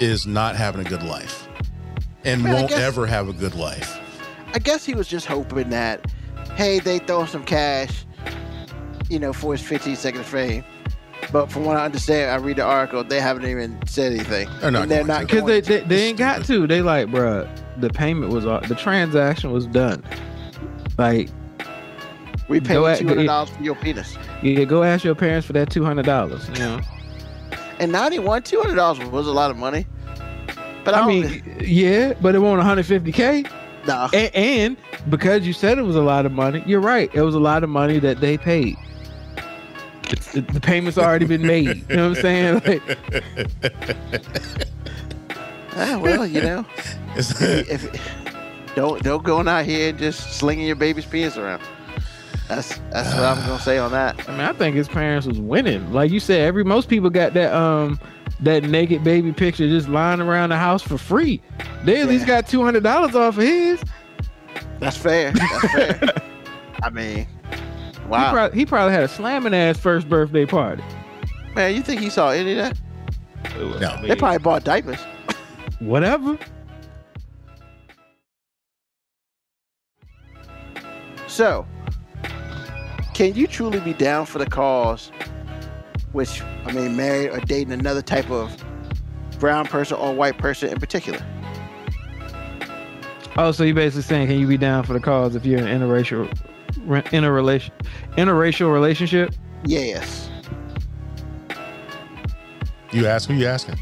is 0.00 0.26
not 0.26 0.56
having 0.56 0.84
a 0.84 0.88
good 0.88 1.02
life, 1.02 1.48
and 2.24 2.42
Man, 2.42 2.52
I 2.52 2.54
won't 2.56 2.68
guess- 2.70 2.80
ever 2.80 3.06
have 3.06 3.28
a 3.28 3.32
good 3.32 3.54
life. 3.54 4.00
I 4.52 4.58
guess 4.58 4.84
he 4.84 4.94
was 4.94 5.08
just 5.08 5.26
hoping 5.26 5.70
that, 5.70 6.10
hey, 6.54 6.78
they 6.78 6.98
throw 7.00 7.26
some 7.26 7.42
cash, 7.44 8.04
you 9.10 9.18
know, 9.18 9.32
for 9.32 9.52
his 9.52 9.62
15 9.62 9.96
second 9.96 10.24
fame. 10.24 10.62
But 11.32 11.50
from 11.50 11.64
what 11.64 11.76
I 11.76 11.84
understand, 11.86 12.30
I 12.30 12.36
read 12.36 12.56
the 12.56 12.62
article, 12.64 13.02
they 13.02 13.20
haven't 13.20 13.46
even 13.46 13.78
said 13.86 14.12
anything. 14.12 14.48
They're 14.60 14.70
not 14.70 14.88
they're 14.88 14.98
going 14.98 15.06
not. 15.08 15.20
Because 15.22 15.44
they, 15.44 15.60
to. 15.62 15.68
they 15.68 15.80
they 15.80 16.02
ain't 16.08 16.18
got 16.18 16.44
to. 16.44 16.66
They 16.66 16.82
like, 16.82 17.08
bruh, 17.08 17.48
the 17.80 17.88
payment 17.90 18.30
was 18.32 18.46
all 18.46 18.60
the 18.60 18.74
transaction 18.76 19.50
was 19.50 19.66
done. 19.66 20.04
Like, 20.98 21.30
we 22.48 22.60
pay 22.60 22.74
go 22.74 22.94
two 22.94 23.08
hundred 23.08 23.26
dollars 23.26 23.50
for 23.50 23.62
your 23.62 23.74
penis. 23.76 24.16
yeah, 24.42 24.64
go 24.64 24.82
ask 24.82 25.04
your 25.04 25.14
parents 25.14 25.46
for 25.46 25.52
that 25.54 25.70
two 25.70 25.84
hundred 25.84 26.06
dollars. 26.06 26.48
You 26.48 26.54
know, 26.56 26.80
And 27.78 27.90
ninety 27.92 28.18
one, 28.18 28.42
two 28.42 28.60
hundred 28.60 28.76
dollars 28.76 28.98
was 29.10 29.26
a 29.26 29.32
lot 29.32 29.50
of 29.50 29.56
money. 29.56 29.86
But 30.84 30.94
I, 30.94 31.00
I 31.00 31.06
mean, 31.06 31.56
yeah, 31.60 32.12
but 32.20 32.34
it 32.34 32.38
won't 32.40 32.58
one 32.58 32.66
hundred 32.66 32.86
fifty 32.86 33.12
k. 33.12 33.44
nah. 33.86 34.08
And, 34.12 34.34
and 34.34 34.76
because 35.08 35.46
you 35.46 35.52
said 35.54 35.78
it 35.78 35.82
was 35.82 35.96
a 35.96 36.02
lot 36.02 36.26
of 36.26 36.32
money, 36.32 36.62
you're 36.66 36.80
right. 36.80 37.10
It 37.14 37.22
was 37.22 37.34
a 37.34 37.40
lot 37.40 37.64
of 37.64 37.70
money 37.70 37.98
that 38.00 38.20
they 38.20 38.36
paid. 38.36 38.76
It's, 40.10 40.32
the, 40.32 40.42
the 40.42 40.60
payment's 40.60 40.98
already 40.98 41.24
been 41.24 41.46
made. 41.46 41.88
You 41.88 41.96
know 41.96 42.10
what 42.10 42.18
I'm 42.18 42.22
saying? 42.22 42.62
Like, 42.66 42.98
Ah, 45.76 45.98
well, 46.00 46.24
you 46.24 46.40
know, 46.40 46.64
if 47.16 47.84
don't 48.76 49.02
don't 49.02 49.24
go 49.24 49.40
out 49.40 49.64
here 49.64 49.88
and 49.90 49.98
just 49.98 50.34
slinging 50.34 50.66
your 50.66 50.76
baby's 50.76 51.04
penis 51.04 51.36
around. 51.36 51.62
That's 52.48 52.78
that's 52.90 53.14
what 53.14 53.24
I'm 53.24 53.38
gonna 53.46 53.58
say 53.58 53.78
on 53.78 53.90
that. 53.92 54.28
I 54.28 54.32
mean, 54.32 54.40
I 54.42 54.52
think 54.52 54.76
his 54.76 54.86
parents 54.88 55.26
was 55.26 55.40
winning. 55.40 55.92
Like 55.92 56.10
you 56.10 56.20
said, 56.20 56.40
every 56.40 56.62
most 56.64 56.88
people 56.88 57.08
got 57.10 57.32
that 57.34 57.52
um 57.54 57.98
that 58.40 58.64
naked 58.64 59.02
baby 59.02 59.32
picture 59.32 59.66
just 59.66 59.88
lying 59.88 60.20
around 60.20 60.50
the 60.50 60.58
house 60.58 60.82
for 60.82 60.98
free. 60.98 61.40
They 61.84 62.00
at 62.02 62.08
least 62.08 62.22
Yeah. 62.28 62.42
got 62.42 62.48
two 62.48 62.62
hundred 62.62 62.82
dollars 62.82 63.14
off 63.14 63.38
of 63.38 63.42
his. 63.42 63.82
That's 64.78 64.96
fair. 64.96 65.32
That's 65.32 65.72
fair. 65.72 66.00
I 66.82 66.90
mean, 66.90 67.26
He, 67.52 68.06
wow, 68.08 68.30
probably, 68.30 68.58
he 68.58 68.66
probably 68.66 68.92
had 68.92 69.04
a 69.04 69.08
slamming 69.08 69.54
ass 69.54 69.78
first 69.78 70.06
birthday 70.08 70.44
party. 70.44 70.82
man, 71.54 71.74
you 71.74 71.80
think 71.82 72.02
he 72.02 72.10
saw 72.10 72.28
any 72.30 72.52
of 72.52 72.56
that? 72.58 72.78
No. 73.80 74.02
They 74.06 74.16
probably 74.16 74.38
bought 74.38 74.64
diapers. 74.64 75.00
whatever. 75.78 76.36
So, 81.26 81.66
can 83.14 83.32
you 83.34 83.46
truly 83.46 83.80
be 83.80 83.94
down 83.94 84.26
for 84.26 84.38
the 84.38 84.46
cause? 84.46 85.10
Which 86.12 86.42
I 86.66 86.72
mean, 86.72 86.96
married 86.96 87.30
or 87.30 87.40
dating 87.40 87.72
another 87.72 88.02
type 88.02 88.30
of 88.30 88.62
brown 89.38 89.66
person 89.66 89.96
or 89.96 90.12
white 90.12 90.36
person 90.36 90.68
in 90.68 90.78
particular? 90.78 91.24
Oh, 93.36 93.50
so 93.52 93.64
you're 93.64 93.74
basically 93.74 94.02
saying, 94.02 94.28
can 94.28 94.38
you 94.38 94.46
be 94.46 94.56
down 94.56 94.84
for 94.84 94.92
the 94.92 95.00
cause 95.00 95.34
if 95.34 95.44
you're 95.44 95.58
in 95.58 95.66
an 95.66 95.80
interracial, 95.80 96.32
re- 96.84 97.02
interrelation, 97.12 97.74
interracial 98.16 98.72
relationship? 98.72 99.34
Yes. 99.64 100.30
you 102.92 103.06
ask 103.06 103.28
who 103.28 103.34
you 103.34 103.46
asking? 103.46 103.76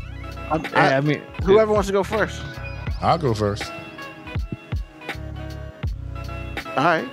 I, 0.50 0.70
I, 0.74 0.96
I 0.96 1.00
mean, 1.00 1.20
whoever 1.42 1.72
wants 1.72 1.88
to 1.88 1.92
go 1.92 2.02
first. 2.02 2.40
I'll 3.00 3.18
go 3.18 3.34
first. 3.34 3.70
All 6.76 6.84
right. 6.84 7.08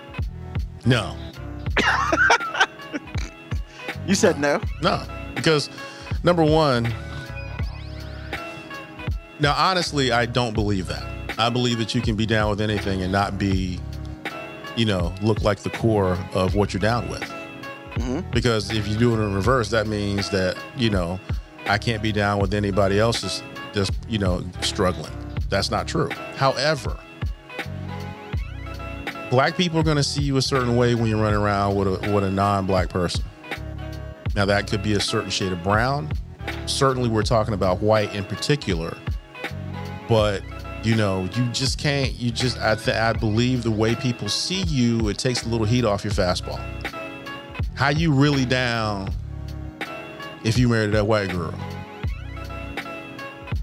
No, 0.85 1.17
You 4.09 4.15
said 4.15 4.39
no. 4.39 4.59
no, 4.81 5.03
because 5.35 5.69
number 6.23 6.43
one. 6.43 6.91
Now, 9.39 9.53
honestly, 9.55 10.11
I 10.11 10.25
don't 10.25 10.55
believe 10.55 10.87
that. 10.87 11.05
I 11.37 11.51
believe 11.51 11.77
that 11.77 11.93
you 11.93 12.01
can 12.01 12.15
be 12.15 12.25
down 12.25 12.49
with 12.49 12.59
anything 12.59 13.03
and 13.03 13.11
not 13.11 13.37
be, 13.37 13.79
you 14.75 14.85
know, 14.85 15.13
look 15.21 15.43
like 15.43 15.59
the 15.59 15.69
core 15.69 16.17
of 16.33 16.55
what 16.55 16.73
you're 16.73 16.81
down 16.81 17.07
with. 17.07 17.23
hmm 17.97 18.21
Because 18.31 18.71
if 18.71 18.87
you 18.87 18.97
do 18.97 19.13
it 19.13 19.23
in 19.23 19.31
reverse, 19.31 19.69
that 19.69 19.85
means 19.85 20.31
that, 20.31 20.57
you 20.75 20.89
know, 20.89 21.19
I 21.67 21.77
can't 21.77 22.01
be 22.01 22.11
down 22.11 22.39
with 22.39 22.55
anybody 22.55 22.99
else's 22.99 23.43
just, 23.73 23.93
you 24.09 24.17
know, 24.17 24.43
struggling. 24.61 25.13
That's 25.49 25.69
not 25.69 25.87
true. 25.87 26.09
However, 26.35 26.97
black 29.29 29.55
people 29.55 29.79
are 29.79 29.83
going 29.83 29.97
to 29.97 30.03
see 30.03 30.23
you 30.23 30.37
a 30.37 30.41
certain 30.41 30.75
way 30.77 30.95
when 30.95 31.05
you're 31.05 31.21
running 31.21 31.39
around 31.39 31.75
with 31.75 31.87
a, 31.87 32.11
with 32.11 32.23
a 32.23 32.31
non 32.31 32.65
black 32.65 32.89
person. 32.89 33.23
Now, 34.39 34.45
that 34.45 34.67
could 34.67 34.81
be 34.81 34.93
a 34.93 35.01
certain 35.01 35.29
shade 35.29 35.51
of 35.51 35.61
brown. 35.63 36.09
Certainly, 36.65 37.09
we're 37.09 37.23
talking 37.23 37.53
about 37.53 37.81
white 37.81 38.15
in 38.15 38.23
particular. 38.23 38.97
But, 40.07 40.43
you 40.81 40.95
know, 40.95 41.27
you 41.35 41.45
just 41.51 41.77
can't, 41.77 42.13
you 42.13 42.31
just, 42.31 42.57
I, 42.57 42.75
th- 42.75 42.95
I 42.95 43.11
believe 43.11 43.63
the 43.63 43.71
way 43.71 43.95
people 43.95 44.29
see 44.29 44.61
you, 44.61 45.09
it 45.09 45.17
takes 45.17 45.45
a 45.45 45.49
little 45.49 45.65
heat 45.67 45.83
off 45.83 46.05
your 46.05 46.13
fastball 46.13 46.57
how 47.79 47.87
you 47.87 48.11
really 48.11 48.43
down 48.43 49.09
if 50.43 50.57
you 50.57 50.67
married 50.67 50.91
that 50.91 51.07
white 51.07 51.29
girl? 51.31 51.53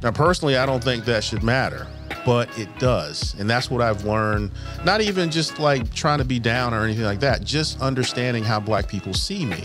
Now, 0.03 0.11
personally, 0.11 0.57
I 0.57 0.65
don't 0.65 0.83
think 0.83 1.05
that 1.05 1.23
should 1.23 1.43
matter, 1.43 1.87
but 2.25 2.49
it 2.59 2.79
does. 2.79 3.35
And 3.39 3.49
that's 3.49 3.71
what 3.71 3.83
I've 3.83 4.05
learned. 4.05 4.53
Not 4.87 5.03
even 5.03 5.31
just 5.31 5.59
like 5.59 5.93
trying 5.93 6.19
to 6.19 6.25
be 6.25 6.39
down 6.39 6.73
or 6.73 6.83
anything 6.83 7.05
like 7.05 7.21
that, 7.21 7.45
just 7.45 7.79
understanding 7.83 8.43
how 8.43 8.59
black 8.59 8.89
people 8.89 9.13
see 9.13 9.45
me. 9.45 9.63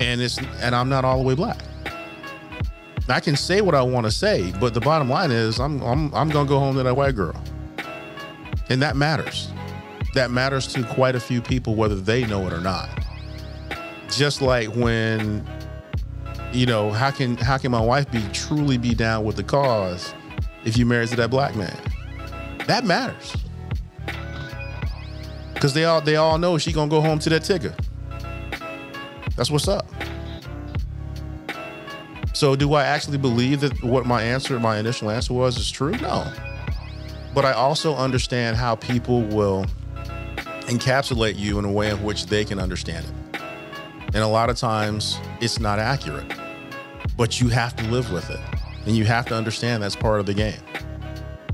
And 0.00 0.20
it's 0.20 0.38
and 0.38 0.74
I'm 0.74 0.88
not 0.88 1.04
all 1.04 1.18
the 1.18 1.24
way 1.24 1.34
black. 1.34 1.58
I 3.08 3.20
can 3.20 3.36
say 3.36 3.60
what 3.60 3.74
I 3.74 3.82
want 3.82 4.04
to 4.06 4.10
say, 4.10 4.52
but 4.60 4.74
the 4.74 4.80
bottom 4.80 5.08
line 5.08 5.30
is 5.30 5.60
I'm 5.60 5.80
I'm 5.82 6.14
I'm 6.14 6.28
gonna 6.28 6.48
go 6.48 6.58
home 6.58 6.76
to 6.76 6.82
that 6.82 6.96
white 6.96 7.14
girl. 7.14 7.40
And 8.68 8.82
that 8.82 8.96
matters 8.96 9.48
that 10.16 10.30
matters 10.30 10.66
to 10.66 10.82
quite 10.82 11.14
a 11.14 11.20
few 11.20 11.40
people, 11.42 11.74
whether 11.74 11.94
they 11.94 12.24
know 12.26 12.46
it 12.46 12.52
or 12.52 12.60
not. 12.60 12.88
Just 14.10 14.40
like 14.40 14.68
when, 14.74 15.46
you 16.52 16.64
know, 16.66 16.90
how 16.90 17.10
can 17.10 17.36
how 17.36 17.58
can 17.58 17.70
my 17.70 17.80
wife 17.80 18.10
be 18.10 18.22
truly 18.32 18.78
be 18.78 18.94
down 18.94 19.24
with 19.24 19.36
the 19.36 19.44
cause 19.44 20.14
if 20.64 20.76
you 20.76 20.86
married 20.86 21.10
to 21.10 21.16
that 21.16 21.30
black 21.30 21.54
man? 21.54 21.78
That 22.66 22.84
matters. 22.84 23.36
Cause 25.56 25.74
they 25.74 25.84
all 25.84 26.00
they 26.00 26.16
all 26.16 26.38
know 26.38 26.56
she 26.58 26.72
gonna 26.72 26.90
go 26.90 27.00
home 27.00 27.18
to 27.20 27.30
that 27.30 27.42
tigger. 27.42 27.78
That's 29.36 29.50
what's 29.50 29.68
up. 29.68 29.86
So 32.32 32.54
do 32.54 32.74
I 32.74 32.84
actually 32.84 33.18
believe 33.18 33.60
that 33.60 33.82
what 33.82 34.04
my 34.04 34.22
answer, 34.22 34.60
my 34.60 34.78
initial 34.78 35.10
answer 35.10 35.32
was 35.32 35.56
is 35.56 35.70
true? 35.70 35.92
No. 35.92 36.30
But 37.34 37.44
I 37.44 37.52
also 37.52 37.94
understand 37.94 38.56
how 38.56 38.76
people 38.76 39.22
will 39.22 39.66
encapsulate 40.62 41.38
you 41.38 41.58
in 41.58 41.64
a 41.64 41.72
way 41.72 41.90
in 41.90 42.02
which 42.02 42.26
they 42.26 42.44
can 42.44 42.58
understand 42.58 43.06
it. 43.06 43.40
And 44.14 44.16
a 44.16 44.26
lot 44.26 44.50
of 44.50 44.56
times 44.56 45.18
it's 45.40 45.58
not 45.60 45.78
accurate, 45.78 46.30
but 47.16 47.40
you 47.40 47.48
have 47.48 47.76
to 47.76 47.84
live 47.88 48.10
with 48.12 48.28
it. 48.30 48.40
And 48.86 48.96
you 48.96 49.04
have 49.04 49.26
to 49.26 49.34
understand 49.34 49.82
that's 49.82 49.96
part 49.96 50.20
of 50.20 50.26
the 50.26 50.34
game. 50.34 50.60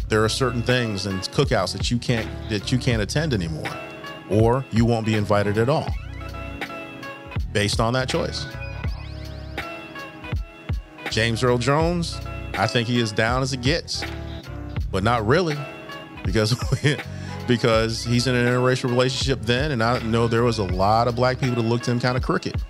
There 0.08 0.24
are 0.24 0.28
certain 0.28 0.62
things 0.62 1.06
and 1.06 1.20
cookouts 1.20 1.72
that 1.72 1.90
you 1.90 1.98
can't 1.98 2.28
that 2.48 2.70
you 2.70 2.78
can't 2.78 3.00
attend 3.00 3.32
anymore 3.32 3.70
or 4.28 4.64
you 4.70 4.84
won't 4.84 5.06
be 5.06 5.14
invited 5.14 5.58
at 5.58 5.68
all 5.68 5.88
based 7.52 7.80
on 7.80 7.92
that 7.92 8.08
choice. 8.08 8.46
James 11.10 11.42
Earl 11.44 11.58
Jones, 11.58 12.20
I 12.54 12.66
think 12.66 12.88
he 12.88 12.98
is 13.00 13.12
down 13.12 13.42
as 13.42 13.52
it 13.52 13.60
gets, 13.60 14.04
but 14.90 15.02
not 15.02 15.26
really 15.26 15.56
because 16.24 16.54
because 17.46 18.04
he's 18.04 18.26
in 18.26 18.34
an 18.34 18.46
interracial 18.46 18.88
relationship 18.88 19.40
then, 19.42 19.72
and 19.72 19.82
I 19.82 19.98
know 20.00 20.28
there 20.28 20.42
was 20.42 20.58
a 20.58 20.64
lot 20.64 21.08
of 21.08 21.16
black 21.16 21.38
people 21.38 21.56
that 21.56 21.68
looked 21.68 21.88
at 21.88 21.92
him 21.92 22.00
kind 22.00 22.16
of 22.16 22.22
crooked. 22.22 22.60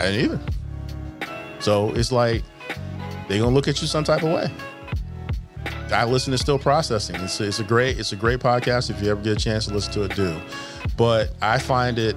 I 0.00 0.12
didn't 0.12 0.24
either. 0.24 0.40
So 1.60 1.92
it's 1.94 2.12
like 2.12 2.42
they're 3.28 3.38
gonna 3.38 3.54
look 3.54 3.68
at 3.68 3.80
you 3.80 3.86
some 3.86 4.04
type 4.04 4.22
of 4.22 4.32
way. 4.32 4.50
I 5.92 6.04
listen 6.04 6.32
to 6.32 6.38
Still 6.38 6.58
Processing. 6.58 7.16
It's, 7.16 7.40
it's 7.40 7.60
a 7.60 7.64
great 7.64 7.98
it's 7.98 8.12
a 8.12 8.16
great 8.16 8.40
podcast. 8.40 8.90
If 8.90 9.02
you 9.02 9.10
ever 9.10 9.20
get 9.22 9.36
a 9.36 9.40
chance 9.40 9.66
to 9.66 9.74
listen 9.74 9.92
to 9.94 10.02
it, 10.04 10.14
do. 10.14 10.38
But 10.96 11.32
I 11.40 11.58
find 11.58 11.98
it 11.98 12.16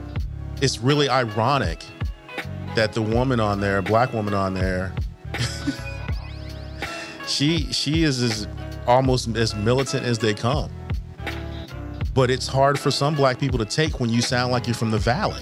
it's 0.62 0.80
really 0.80 1.10
ironic 1.10 1.84
that 2.76 2.94
the 2.94 3.02
woman 3.02 3.40
on 3.40 3.60
there, 3.60 3.82
black 3.82 4.14
woman 4.14 4.34
on 4.34 4.54
there, 4.54 4.94
she 7.28 7.72
she 7.72 8.04
is 8.04 8.22
as 8.22 8.48
almost 8.88 9.36
as 9.36 9.56
militant 9.56 10.06
as 10.06 10.20
they 10.20 10.34
come. 10.34 10.70
But 12.14 12.30
it's 12.30 12.48
hard 12.48 12.78
for 12.78 12.92
some 12.92 13.16
black 13.16 13.40
people 13.40 13.58
to 13.60 13.66
take 13.66 14.00
when 14.00 14.10
you 14.10 14.22
sound 14.22 14.52
like 14.52 14.68
you're 14.68 14.76
from 14.76 14.92
the 14.92 14.98
valley. 14.98 15.42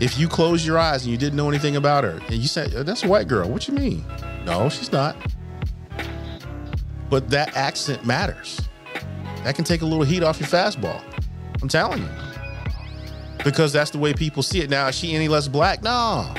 If 0.00 0.18
you 0.18 0.28
close 0.28 0.66
your 0.66 0.78
eyes 0.78 1.04
and 1.04 1.12
you 1.12 1.18
didn't 1.18 1.36
know 1.36 1.48
anything 1.48 1.76
about 1.76 2.04
her, 2.04 2.20
and 2.26 2.34
you 2.34 2.48
say, 2.48 2.68
"That's 2.68 3.04
a 3.04 3.08
white 3.08 3.28
girl," 3.28 3.48
what 3.48 3.68
you 3.68 3.74
mean? 3.74 4.04
No, 4.44 4.68
she's 4.68 4.92
not. 4.92 5.16
But 7.10 7.30
that 7.30 7.56
accent 7.56 8.04
matters. 8.04 8.60
That 9.44 9.54
can 9.54 9.64
take 9.64 9.82
a 9.82 9.86
little 9.86 10.04
heat 10.04 10.22
off 10.22 10.40
your 10.40 10.48
fastball. 10.48 11.02
I'm 11.62 11.68
telling 11.68 12.02
you. 12.02 12.08
Because 13.44 13.72
that's 13.72 13.90
the 13.90 13.98
way 13.98 14.12
people 14.12 14.42
see 14.42 14.60
it. 14.60 14.70
Now, 14.70 14.88
is 14.88 14.94
she 14.94 15.14
any 15.14 15.28
less 15.28 15.48
black? 15.48 15.82
No. 15.82 16.32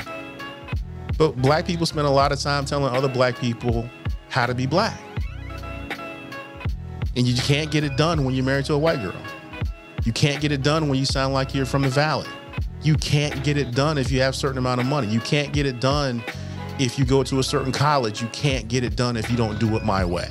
But 1.18 1.36
black 1.36 1.66
people 1.66 1.86
spend 1.86 2.06
a 2.06 2.10
lot 2.10 2.32
of 2.32 2.40
time 2.40 2.64
telling 2.64 2.94
other 2.94 3.08
black 3.08 3.38
people 3.38 3.88
how 4.28 4.46
to 4.46 4.54
be 4.54 4.66
black. 4.66 5.00
And 7.16 7.26
you 7.26 7.34
can't 7.42 7.70
get 7.70 7.84
it 7.84 7.96
done 7.96 8.24
when 8.24 8.34
you're 8.34 8.44
married 8.44 8.66
to 8.66 8.74
a 8.74 8.78
white 8.78 9.02
girl. 9.02 9.20
You 10.04 10.12
can't 10.12 10.40
get 10.40 10.52
it 10.52 10.62
done 10.62 10.88
when 10.88 10.98
you 10.98 11.04
sound 11.04 11.34
like 11.34 11.54
you're 11.54 11.66
from 11.66 11.82
the 11.82 11.88
valley. 11.88 12.28
You 12.82 12.94
can't 12.94 13.42
get 13.44 13.58
it 13.58 13.74
done 13.74 13.98
if 13.98 14.10
you 14.10 14.20
have 14.20 14.34
a 14.34 14.36
certain 14.36 14.58
amount 14.58 14.80
of 14.80 14.86
money. 14.86 15.08
You 15.08 15.20
can't 15.20 15.52
get 15.52 15.66
it 15.66 15.80
done 15.80 16.22
if 16.78 16.98
you 16.98 17.04
go 17.04 17.22
to 17.22 17.38
a 17.38 17.42
certain 17.42 17.72
college. 17.72 18.22
You 18.22 18.28
can't 18.28 18.68
get 18.68 18.84
it 18.84 18.96
done 18.96 19.16
if 19.16 19.30
you 19.30 19.36
don't 19.36 19.58
do 19.58 19.76
it 19.76 19.84
my 19.84 20.04
way. 20.04 20.30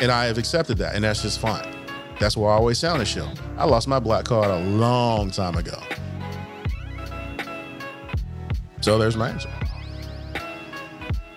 And 0.00 0.12
I 0.12 0.26
have 0.26 0.38
accepted 0.38 0.78
that, 0.78 0.94
and 0.94 1.04
that's 1.04 1.22
just 1.22 1.40
fine. 1.40 1.66
That's 2.20 2.36
why 2.36 2.50
I 2.50 2.54
always 2.54 2.78
sound 2.78 3.02
a 3.02 3.04
show. 3.04 3.28
I 3.56 3.64
lost 3.64 3.88
my 3.88 3.98
black 3.98 4.24
card 4.24 4.50
a 4.50 4.60
long 4.60 5.30
time 5.30 5.56
ago. 5.56 5.80
So 8.80 8.98
there's 8.98 9.16
my 9.16 9.30
answer. 9.30 9.50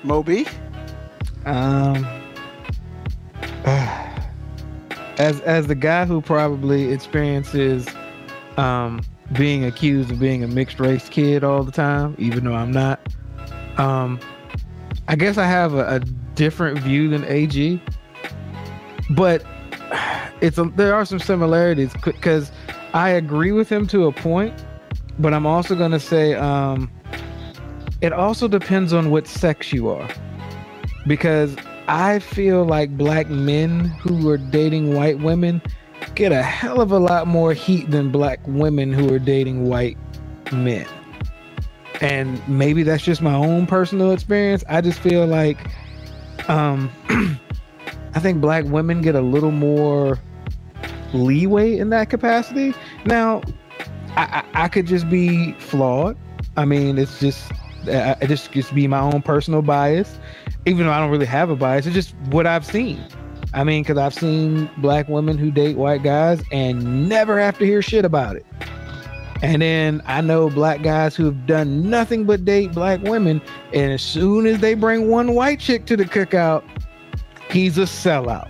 Moby. 0.04 0.46
Um, 1.46 2.06
as 5.18 5.40
as 5.42 5.68
the 5.68 5.76
guy 5.76 6.06
who 6.06 6.22
probably 6.22 6.92
experiences 6.92 7.88
um, 8.58 9.02
being 9.34 9.66
accused 9.66 10.12
of 10.12 10.20
being 10.20 10.44
a 10.44 10.48
mixed 10.48 10.80
race 10.80 11.10
kid 11.10 11.44
all 11.44 11.64
the 11.64 11.72
time, 11.72 12.16
even 12.18 12.44
though 12.44 12.56
I'm 12.56 12.72
not. 12.72 13.00
Um, 13.78 14.20
I 15.08 15.16
guess 15.16 15.38
I 15.38 15.46
have 15.46 15.74
a, 15.74 15.96
a 15.96 16.00
different 16.36 16.80
view 16.80 17.10
than 17.10 17.24
AG, 17.26 17.82
but 19.12 19.46
it's 20.42 20.58
a, 20.58 20.64
there 20.76 20.96
are 20.96 21.06
some 21.06 21.20
similarities 21.20 21.94
because 22.04 22.52
I 22.94 23.10
agree 23.10 23.52
with 23.52 23.70
him 23.70 23.88
to 23.88 24.08
a 24.08 24.12
point, 24.12 24.54
but 25.20 25.34
I'm 25.34 25.46
also 25.46 25.76
gonna 25.76 26.00
say 26.00 26.34
um, 26.36 26.92
it 28.02 28.14
also 28.14 28.48
depends 28.48 28.94
on 28.94 29.12
what 29.12 29.28
sex 29.28 29.72
you 29.72 29.90
are, 29.90 30.08
because 31.08 31.56
I 31.88 32.20
feel 32.20 32.66
like 32.66 32.98
black 32.98 33.30
men 33.30 33.86
who 33.86 34.30
are 34.30 34.38
dating 34.38 34.94
white 34.94 35.20
women 35.20 35.62
get 36.16 36.32
a 36.32 36.42
hell 36.42 36.82
of 36.82 36.92
a 36.92 37.00
lot 37.00 37.28
more 37.28 37.54
heat 37.54 37.90
than 37.92 38.12
black 38.12 38.40
women 38.48 38.92
who 38.92 39.14
are 39.14 39.20
dating 39.20 39.68
white 39.68 39.98
men. 40.52 40.88
And 42.02 42.46
maybe 42.48 42.84
that's 42.84 43.04
just 43.04 43.22
my 43.22 43.36
own 43.36 43.68
personal 43.68 44.12
experience. 44.12 44.64
I 44.68 44.82
just 44.82 45.00
feel 45.00 45.28
like 45.28 45.60
um 46.50 46.92
I 48.14 48.20
think 48.20 48.42
black 48.42 48.66
women 48.66 49.02
get 49.02 49.16
a 49.16 49.22
little 49.22 49.52
more 49.52 50.20
leeway 51.14 51.78
in 51.78 51.90
that 51.90 52.10
capacity. 52.10 52.74
Now, 53.06 53.42
I, 54.16 54.44
I, 54.54 54.64
I 54.64 54.68
could 54.68 54.88
just 54.88 55.10
be 55.10 55.54
flawed. 55.54 56.18
I 56.58 56.66
mean, 56.66 56.98
it's 56.98 57.20
just 57.20 57.52
I, 57.88 58.16
it 58.22 58.28
just 58.28 58.52
just 58.52 58.74
be 58.76 58.88
my 58.88 59.00
own 59.00 59.22
personal 59.22 59.62
bias, 59.62 60.20
even 60.66 60.86
though 60.86 60.92
I 60.92 61.00
don't 61.00 61.10
really 61.10 61.26
have 61.26 61.50
a 61.50 61.56
bias. 61.56 61.86
It's 61.86 61.96
just 61.96 62.16
what 62.30 62.46
I've 62.46 62.66
seen. 62.66 63.04
I 63.54 63.64
mean, 63.64 63.84
because 63.84 63.98
I've 63.98 64.14
seen 64.14 64.70
black 64.78 65.10
women 65.10 65.38
who 65.38 65.52
date 65.52 65.78
white 65.78 66.04
guys 66.04 66.42
and 66.52 67.10
never 67.10 67.40
have 67.40 67.58
to 67.60 67.66
hear 67.66 67.82
shit 67.82 68.06
about 68.06 68.38
it. 68.38 68.46
And 69.42 69.62
then 69.62 70.02
I 70.06 70.22
know 70.22 70.50
black 70.50 70.84
guys 70.84 71.16
who've 71.16 71.46
done 71.48 71.90
nothing 71.90 72.26
but 72.26 72.46
date 72.46 72.74
black 72.74 73.02
women, 73.02 73.42
and 73.74 73.92
as 73.92 74.02
soon 74.02 74.46
as 74.46 74.60
they 74.62 74.76
bring 74.76 75.10
one 75.10 75.34
white 75.34 75.60
chick 75.60 75.86
to 75.88 75.98
the 75.98 76.06
cookout, 76.06 76.64
he's 77.52 77.78
a 77.78 77.82
sellout. 77.82 78.50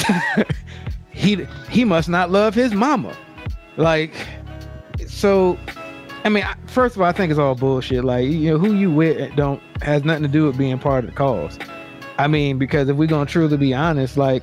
he 1.10 1.46
he 1.68 1.84
must 1.84 2.08
not 2.08 2.30
love 2.30 2.54
his 2.54 2.72
mama. 2.72 3.16
Like, 3.76 4.14
so 5.06 5.58
I 6.24 6.28
mean, 6.28 6.44
first 6.66 6.96
of 6.96 7.02
all, 7.02 7.08
I 7.08 7.12
think 7.12 7.30
it's 7.30 7.38
all 7.38 7.54
bullshit. 7.54 8.04
Like, 8.04 8.26
you 8.26 8.50
know, 8.50 8.58
who 8.58 8.74
you 8.74 8.90
with 8.90 9.34
don't 9.36 9.62
has 9.82 10.04
nothing 10.04 10.24
to 10.24 10.28
do 10.28 10.46
with 10.46 10.58
being 10.58 10.78
part 10.78 11.04
of 11.04 11.10
the 11.10 11.16
cause. 11.16 11.58
I 12.18 12.26
mean, 12.26 12.58
because 12.58 12.88
if 12.88 12.96
we're 12.96 13.06
gonna 13.06 13.26
truly 13.26 13.56
be 13.56 13.72
honest, 13.72 14.16
like, 14.16 14.42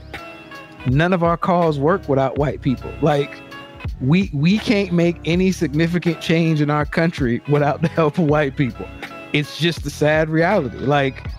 none 0.88 1.14
of 1.14 1.24
our 1.24 1.38
cause 1.38 1.80
work 1.80 2.08
without 2.08 2.38
white 2.38 2.62
people. 2.62 2.92
Like, 3.02 3.42
we 4.02 4.30
we 4.34 4.58
can't 4.60 4.94
make 4.94 5.18
any 5.26 5.52
significant 5.52 6.22
change 6.22 6.62
in 6.62 6.70
our 6.70 6.86
country 6.86 7.42
without 7.50 7.82
the 7.82 7.88
help 7.90 8.18
of 8.18 8.26
white 8.26 8.56
people. 8.56 8.88
It's 9.34 9.58
just 9.58 9.84
the 9.84 9.90
sad 9.90 10.30
reality. 10.30 10.78
Like, 10.78 11.30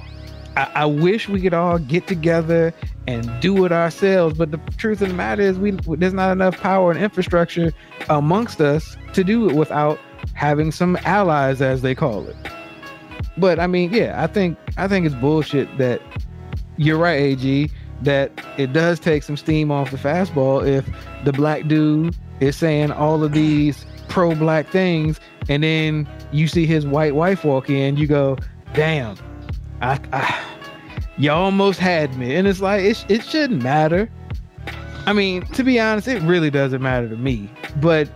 I, 0.57 0.71
I 0.75 0.87
wish 0.87 1.29
we 1.29 1.41
could 1.41 1.55
all 1.55 1.79
get 1.79 2.07
together 2.07 2.73
and 3.07 3.31
do 3.41 3.65
it 3.65 3.73
ourselves, 3.73 4.37
but 4.37 4.51
the 4.51 4.59
truth 4.77 5.03
of 5.03 5.09
the 5.09 5.15
matter 5.15 5.43
is, 5.43 5.59
we 5.59 5.73
there's 5.97 6.15
not 6.15 6.33
enough 6.33 6.59
power 6.61 6.91
and 6.91 7.01
infrastructure 7.01 7.73
amongst 8.09 8.61
us 8.61 8.97
to 9.13 9.23
do 9.23 9.49
it 9.49 9.55
without 9.55 9.99
having 10.35 10.73
some 10.73 10.99
allies, 11.05 11.61
as 11.61 11.83
they 11.83 11.95
call 11.95 12.27
it. 12.27 12.37
But 13.37 13.61
I 13.61 13.67
mean, 13.67 13.93
yeah, 13.93 14.23
I 14.23 14.27
think 14.27 14.59
I 14.77 14.89
think 14.89 15.07
it's 15.07 15.15
bullshit 15.15 15.77
that 15.79 16.01
you're 16.79 16.99
right, 16.99 17.21
AG, 17.21 17.71
that 18.03 18.33
it 18.57 18.73
does 18.73 18.99
take 18.99 19.23
some 19.23 19.37
steam 19.37 19.71
off 19.71 19.91
the 19.91 19.97
fastball 19.97 20.67
if 20.67 20.89
the 21.25 21.33
black 21.33 21.69
dude 21.69 22.17
is 22.41 22.57
saying 22.57 22.91
all 22.93 23.23
of 23.23 23.33
these 23.33 23.87
pro 24.09 24.35
black 24.35 24.69
things 24.69 25.19
and 25.49 25.63
then 25.63 26.09
you 26.33 26.49
see 26.49 26.67
his 26.67 26.87
white 26.87 27.15
wife 27.15 27.45
walk 27.45 27.71
in, 27.71 27.97
you 27.97 28.07
go, 28.07 28.37
damn, 28.75 29.17
I, 29.81 30.01
I 30.13 30.45
you 31.19 31.31
almost 31.31 31.79
had 31.79 32.17
me. 32.17 32.35
And 32.37 32.47
it's 32.47 32.61
like 32.61 32.83
it, 32.83 33.05
it 33.09 33.25
shouldn't 33.25 33.63
matter. 33.63 34.11
I 35.07 35.13
mean, 35.13 35.43
to 35.47 35.63
be 35.63 35.79
honest, 35.79 36.09
it 36.09 36.21
really 36.23 36.51
doesn't 36.51 36.83
matter 36.83 37.09
to 37.09 37.17
me. 37.17 37.51
But 37.81 38.09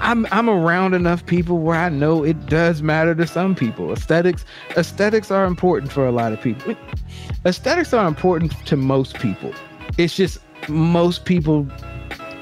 I'm 0.00 0.26
I'm 0.30 0.48
around 0.48 0.94
enough 0.94 1.24
people 1.26 1.58
where 1.58 1.76
I 1.76 1.88
know 1.88 2.24
it 2.24 2.46
does 2.46 2.82
matter 2.82 3.14
to 3.14 3.26
some 3.26 3.54
people. 3.54 3.92
Aesthetics 3.92 4.44
aesthetics 4.76 5.30
are 5.30 5.44
important 5.44 5.90
for 5.92 6.06
a 6.06 6.12
lot 6.12 6.32
of 6.32 6.40
people. 6.40 6.76
Aesthetics 7.44 7.92
are 7.94 8.06
important 8.06 8.52
to 8.66 8.76
most 8.76 9.18
people. 9.18 9.52
It's 9.98 10.14
just 10.14 10.38
most 10.68 11.24
people 11.24 11.66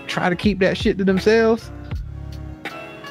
try 0.07 0.29
to 0.29 0.37
keep 0.37 0.59
that 0.59 0.77
shit 0.77 0.99
to 0.99 1.05
themselves. 1.05 1.71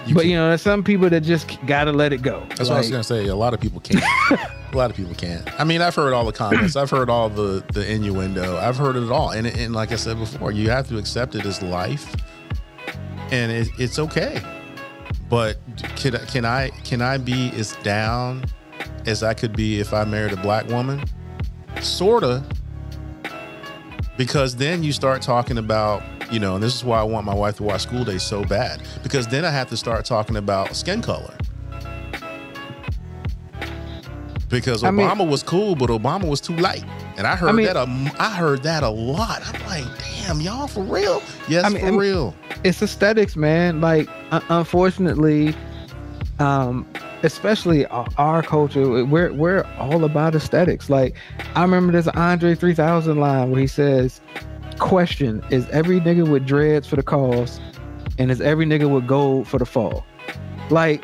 You 0.06 0.14
but 0.16 0.22
can- 0.22 0.30
you 0.32 0.36
know, 0.38 0.50
there's 0.50 0.62
some 0.62 0.84
people 0.84 1.10
that 1.10 1.22
just 1.22 1.58
gotta 1.66 1.92
let 1.92 2.14
it 2.14 2.22
go. 2.22 2.46
That's 2.50 2.70
what 2.70 2.76
I 2.76 2.80
was 2.80 2.92
gonna 2.92 3.04
say. 3.04 3.28
A 3.28 3.36
lot 3.36 3.54
of 3.54 3.60
people 3.60 3.80
can't. 3.80 4.04
a 4.74 4.78
lot 4.78 4.90
of 4.92 4.98
people 4.98 5.14
can't. 5.16 5.48
I 5.60 5.64
mean, 5.64 5.82
I've 5.82 5.96
heard 5.96 6.14
all 6.14 6.26
the 6.26 6.32
comments. 6.34 6.76
I've 6.76 6.90
heard 6.90 7.10
all 7.10 7.30
the 7.30 7.64
the 7.74 7.90
innuendo. 7.92 8.58
I've 8.58 8.78
heard 8.78 8.96
it 8.96 9.12
all. 9.12 9.32
And 9.32 9.48
and 9.48 9.74
like 9.74 9.92
I 9.92 9.96
said 9.96 10.18
before, 10.20 10.52
you 10.52 10.70
have 10.70 10.88
to 10.90 10.98
accept 10.98 11.36
it 11.36 11.46
as 11.46 11.62
life, 11.62 12.14
and 13.32 13.52
it, 13.52 13.68
it's 13.80 14.00
okay. 14.00 14.42
But 15.30 15.58
can 15.96 16.16
I- 16.16 16.26
can 16.26 16.46
I 16.46 16.70
can 16.84 17.02
I 17.02 17.18
be 17.18 17.52
as 17.52 17.76
down 17.84 18.44
as 19.06 19.24
I 19.24 19.34
could 19.34 19.56
be 19.56 19.80
if 19.80 19.94
I 19.94 20.04
married 20.06 20.34
a 20.34 20.38
black 20.38 20.68
woman? 20.68 21.04
Sorta. 21.82 22.44
Because 24.18 24.56
then 24.56 24.82
you 24.84 24.92
start 24.92 25.22
talking 25.22 25.60
about, 25.60 26.02
you 26.32 26.40
know, 26.40 26.56
and 26.56 26.64
this 26.64 26.74
is 26.74 26.84
why 26.84 27.00
I 27.00 27.04
want 27.04 27.24
my 27.26 27.36
wife 27.36 27.58
to 27.58 27.64
watch 27.64 27.82
School 27.82 28.04
Daze 28.04 28.24
so 28.24 28.44
bad. 28.44 28.82
Because 29.04 29.28
then 29.28 29.46
I 29.46 29.52
have 29.52 29.70
to 29.70 29.78
start 29.78 30.06
talking 30.06 30.38
about 30.38 30.76
skin 30.76 31.04
color. 31.04 31.38
Because 34.50 34.84
I 34.84 34.92
mean- 34.92 35.08
Obama 35.08 35.28
was 35.28 35.44
cool, 35.44 35.76
but 35.76 35.90
Obama 35.90 36.26
was 36.28 36.40
too 36.40 36.56
light, 36.56 36.86
and 37.18 37.28
I 37.28 37.36
heard 37.36 37.50
I 37.50 37.52
mean- 37.52 37.66
that 37.66 37.76
a, 37.76 38.14
I 38.18 38.32
heard 38.32 38.64
that 38.64 38.82
a 38.84 38.90
lot. 38.90 39.42
I'm 39.46 39.66
like, 39.68 39.86
damn, 40.26 40.40
y'all 40.40 40.68
for 40.68 40.84
real? 40.84 41.22
Yes, 41.50 41.66
I 41.66 41.70
mean- 41.70 41.82
for 41.86 41.98
real. 41.98 42.36
it's 42.64 42.82
aesthetics, 42.82 43.36
man. 43.36 43.82
Like, 43.82 44.08
un- 44.32 44.42
unfortunately, 44.50 45.54
um, 46.40 46.86
especially 47.24 47.86
our, 47.88 48.08
our 48.18 48.42
culture, 48.44 49.04
we're 49.06 49.34
we're 49.34 49.64
all 49.80 50.04
about 50.06 50.34
aesthetics. 50.36 50.90
Like, 50.90 51.16
I 51.56 51.62
remember 51.64 51.92
there's 51.92 52.08
an 52.08 52.16
Andre 52.18 52.56
3000 52.56 53.18
line 53.20 53.52
where 53.52 53.60
he 53.60 53.68
says, 53.68 54.22
"Question: 54.80 55.44
Is 55.50 55.68
every 55.70 56.00
nigga 56.00 56.28
with 56.30 56.46
dreads 56.46 56.88
for 56.88 56.96
the 56.96 57.04
cause, 57.04 57.60
and 58.18 58.32
is 58.32 58.40
every 58.40 58.66
nigga 58.66 58.90
with 58.90 59.08
gold 59.08 59.48
for 59.48 59.58
the 59.58 59.66
fall?" 59.66 60.06
Like, 60.70 61.04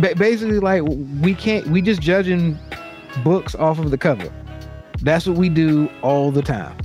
basically, 0.00 0.58
like 0.58 0.82
we 1.20 1.34
can't. 1.34 1.66
We 1.68 1.82
just 1.82 2.00
judging 2.00 2.58
books 3.24 3.54
off 3.54 3.78
of 3.78 3.90
the 3.90 3.98
cover. 3.98 4.32
That's 5.02 5.26
what 5.26 5.36
we 5.36 5.48
do 5.48 5.88
all 6.02 6.30
the 6.30 6.42
time. 6.42 6.76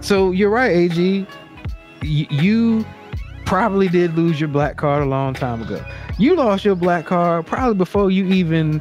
So 0.00 0.30
you're 0.32 0.50
right, 0.50 0.70
AG 0.70 1.26
y- 2.02 2.26
you 2.30 2.84
probably 3.44 3.88
did 3.88 4.14
lose 4.16 4.40
your 4.40 4.48
black 4.48 4.76
card 4.76 5.02
a 5.02 5.06
long 5.06 5.34
time 5.34 5.62
ago. 5.62 5.84
You 6.18 6.34
lost 6.36 6.64
your 6.64 6.74
black 6.74 7.06
card 7.06 7.46
probably 7.46 7.74
before 7.74 8.10
you 8.10 8.26
even 8.26 8.80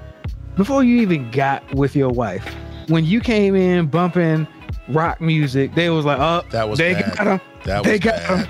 before 0.55 0.83
you 0.83 1.01
even 1.01 1.29
got 1.31 1.63
with 1.73 1.95
your 1.95 2.09
wife. 2.09 2.43
When 2.87 3.05
you 3.05 3.21
came 3.21 3.55
in 3.55 3.87
bumping 3.87 4.47
rock 4.89 5.21
music, 5.21 5.75
they 5.75 5.89
was 5.89 6.03
like, 6.05 6.19
"Oh, 6.19 6.43
That 6.51 6.67
was 6.67 6.77
they 6.79 6.93
bad. 6.93 7.15
got 7.17 7.27
him." 7.27 7.41
That 7.65 7.83
They 7.83 7.91
was 7.93 7.99
got 7.99 8.15
bad. 8.15 8.49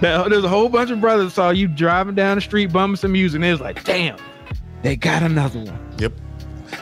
There's 0.00 0.44
a 0.44 0.48
whole 0.48 0.68
bunch 0.68 0.90
of 0.90 1.00
brothers 1.00 1.34
saw 1.34 1.50
you 1.50 1.68
driving 1.68 2.14
down 2.14 2.36
the 2.36 2.40
street 2.40 2.72
bumming 2.72 2.96
some 2.96 3.12
music, 3.12 3.36
and 3.36 3.44
they 3.44 3.50
was 3.52 3.60
like, 3.60 3.84
"Damn, 3.84 4.18
they 4.82 4.96
got 4.96 5.22
another 5.22 5.60
one." 5.60 5.78
Yep. 5.98 6.12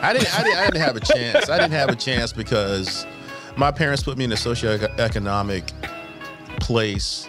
I 0.00 0.12
didn't, 0.12 0.38
I 0.38 0.42
didn't. 0.42 0.58
I 0.58 0.64
didn't 0.66 0.80
have 0.80 0.96
a 0.96 1.00
chance. 1.00 1.48
I 1.48 1.58
didn't 1.58 1.72
have 1.72 1.90
a 1.90 1.96
chance 1.96 2.32
because 2.32 3.06
my 3.56 3.70
parents 3.70 4.02
put 4.02 4.16
me 4.16 4.24
in 4.24 4.32
a 4.32 4.36
socioeconomic 4.36 5.70
place 6.60 7.28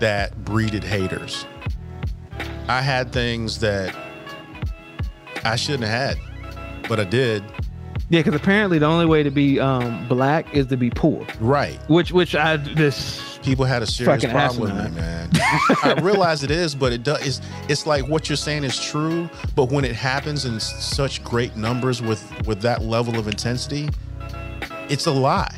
that 0.00 0.36
breeded 0.44 0.84
haters. 0.84 1.46
I 2.68 2.80
had 2.80 3.12
things 3.12 3.60
that 3.60 3.94
I 5.44 5.56
shouldn't 5.56 5.84
have 5.84 6.16
had, 6.16 6.88
but 6.88 7.00
I 7.00 7.04
did. 7.04 7.42
Yeah, 8.10 8.20
because 8.20 8.34
apparently 8.34 8.78
the 8.78 8.86
only 8.86 9.06
way 9.06 9.22
to 9.22 9.30
be 9.30 9.58
um, 9.58 10.06
black 10.08 10.54
is 10.54 10.66
to 10.66 10.76
be 10.76 10.90
poor. 10.90 11.26
Right. 11.40 11.78
which 11.88 12.12
which 12.12 12.34
I 12.34 12.56
this 12.58 13.33
people 13.44 13.64
had 13.64 13.82
a 13.82 13.86
serious 13.86 14.22
Fucking 14.22 14.34
problem 14.34 14.60
with 14.62 14.92
me, 14.92 15.00
man. 15.00 15.28
I 15.84 16.00
realize 16.02 16.42
it 16.42 16.50
is, 16.50 16.74
but 16.74 16.92
it 16.92 17.02
does. 17.02 17.24
It's, 17.26 17.40
it's 17.68 17.86
like 17.86 18.08
what 18.08 18.28
you're 18.28 18.36
saying 18.36 18.64
is 18.64 18.80
true, 18.80 19.28
but 19.54 19.70
when 19.70 19.84
it 19.84 19.94
happens 19.94 20.46
in 20.46 20.58
such 20.58 21.22
great 21.22 21.54
numbers 21.56 22.02
with 22.02 22.24
with 22.46 22.60
that 22.62 22.82
level 22.82 23.18
of 23.18 23.28
intensity, 23.28 23.88
it's 24.88 25.06
a 25.06 25.12
lie. 25.12 25.54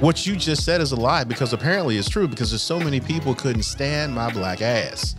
What 0.00 0.26
you 0.26 0.36
just 0.36 0.64
said 0.64 0.80
is 0.80 0.92
a 0.92 0.96
lie 0.96 1.24
because 1.24 1.52
apparently 1.52 1.98
it's 1.98 2.08
true 2.08 2.28
because 2.28 2.50
there's 2.50 2.62
so 2.62 2.78
many 2.78 3.00
people 3.00 3.34
couldn't 3.34 3.64
stand 3.64 4.14
my 4.14 4.32
black 4.32 4.62
ass 4.62 5.16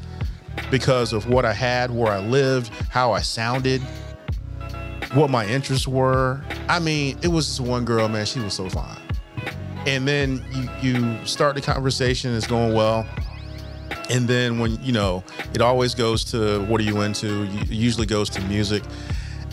because 0.72 1.14
of 1.14 1.30
what 1.30 1.46
I 1.46 1.54
had, 1.54 1.92
where 1.92 2.12
I 2.12 2.20
lived, 2.20 2.70
how 2.90 3.12
I 3.12 3.22
sounded, 3.22 3.82
what 5.14 5.30
my 5.30 5.46
interests 5.46 5.88
were. 5.88 6.42
I 6.68 6.80
mean, 6.80 7.18
it 7.22 7.28
was 7.28 7.48
this 7.48 7.60
one 7.60 7.86
girl, 7.86 8.08
man. 8.08 8.26
She 8.26 8.40
was 8.40 8.54
so 8.54 8.70
fine. 8.70 8.99
And 9.86 10.08
then 10.08 10.44
you 10.52 10.92
you 10.92 11.26
start 11.26 11.56
the 11.56 11.62
conversation, 11.62 12.36
it's 12.36 12.48
going 12.48 12.74
well. 12.74 13.08
And 14.10 14.28
then 14.28 14.60
when 14.60 14.82
you 14.84 14.92
know, 14.92 15.24
it 15.54 15.62
always 15.62 15.96
goes 15.96 16.24
to 16.26 16.64
what 16.66 16.82
are 16.82 16.84
you 16.84 17.02
into? 17.02 17.44
It 17.44 17.70
usually 17.70 18.06
goes 18.06 18.30
to 18.32 18.42
music. 18.42 18.84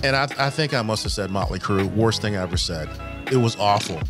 And 0.02 0.14
I, 0.14 0.28
I 0.38 0.50
think 0.50 0.74
I 0.74 0.82
must 0.82 1.02
have 1.04 1.12
said 1.12 1.30
Motley 1.30 1.58
Crue. 1.58 1.92
Worst 1.94 2.20
thing 2.22 2.36
I 2.36 2.42
ever 2.42 2.56
said. 2.56 2.88
It 3.30 3.36
was 3.36 3.56
awful. 3.56 4.00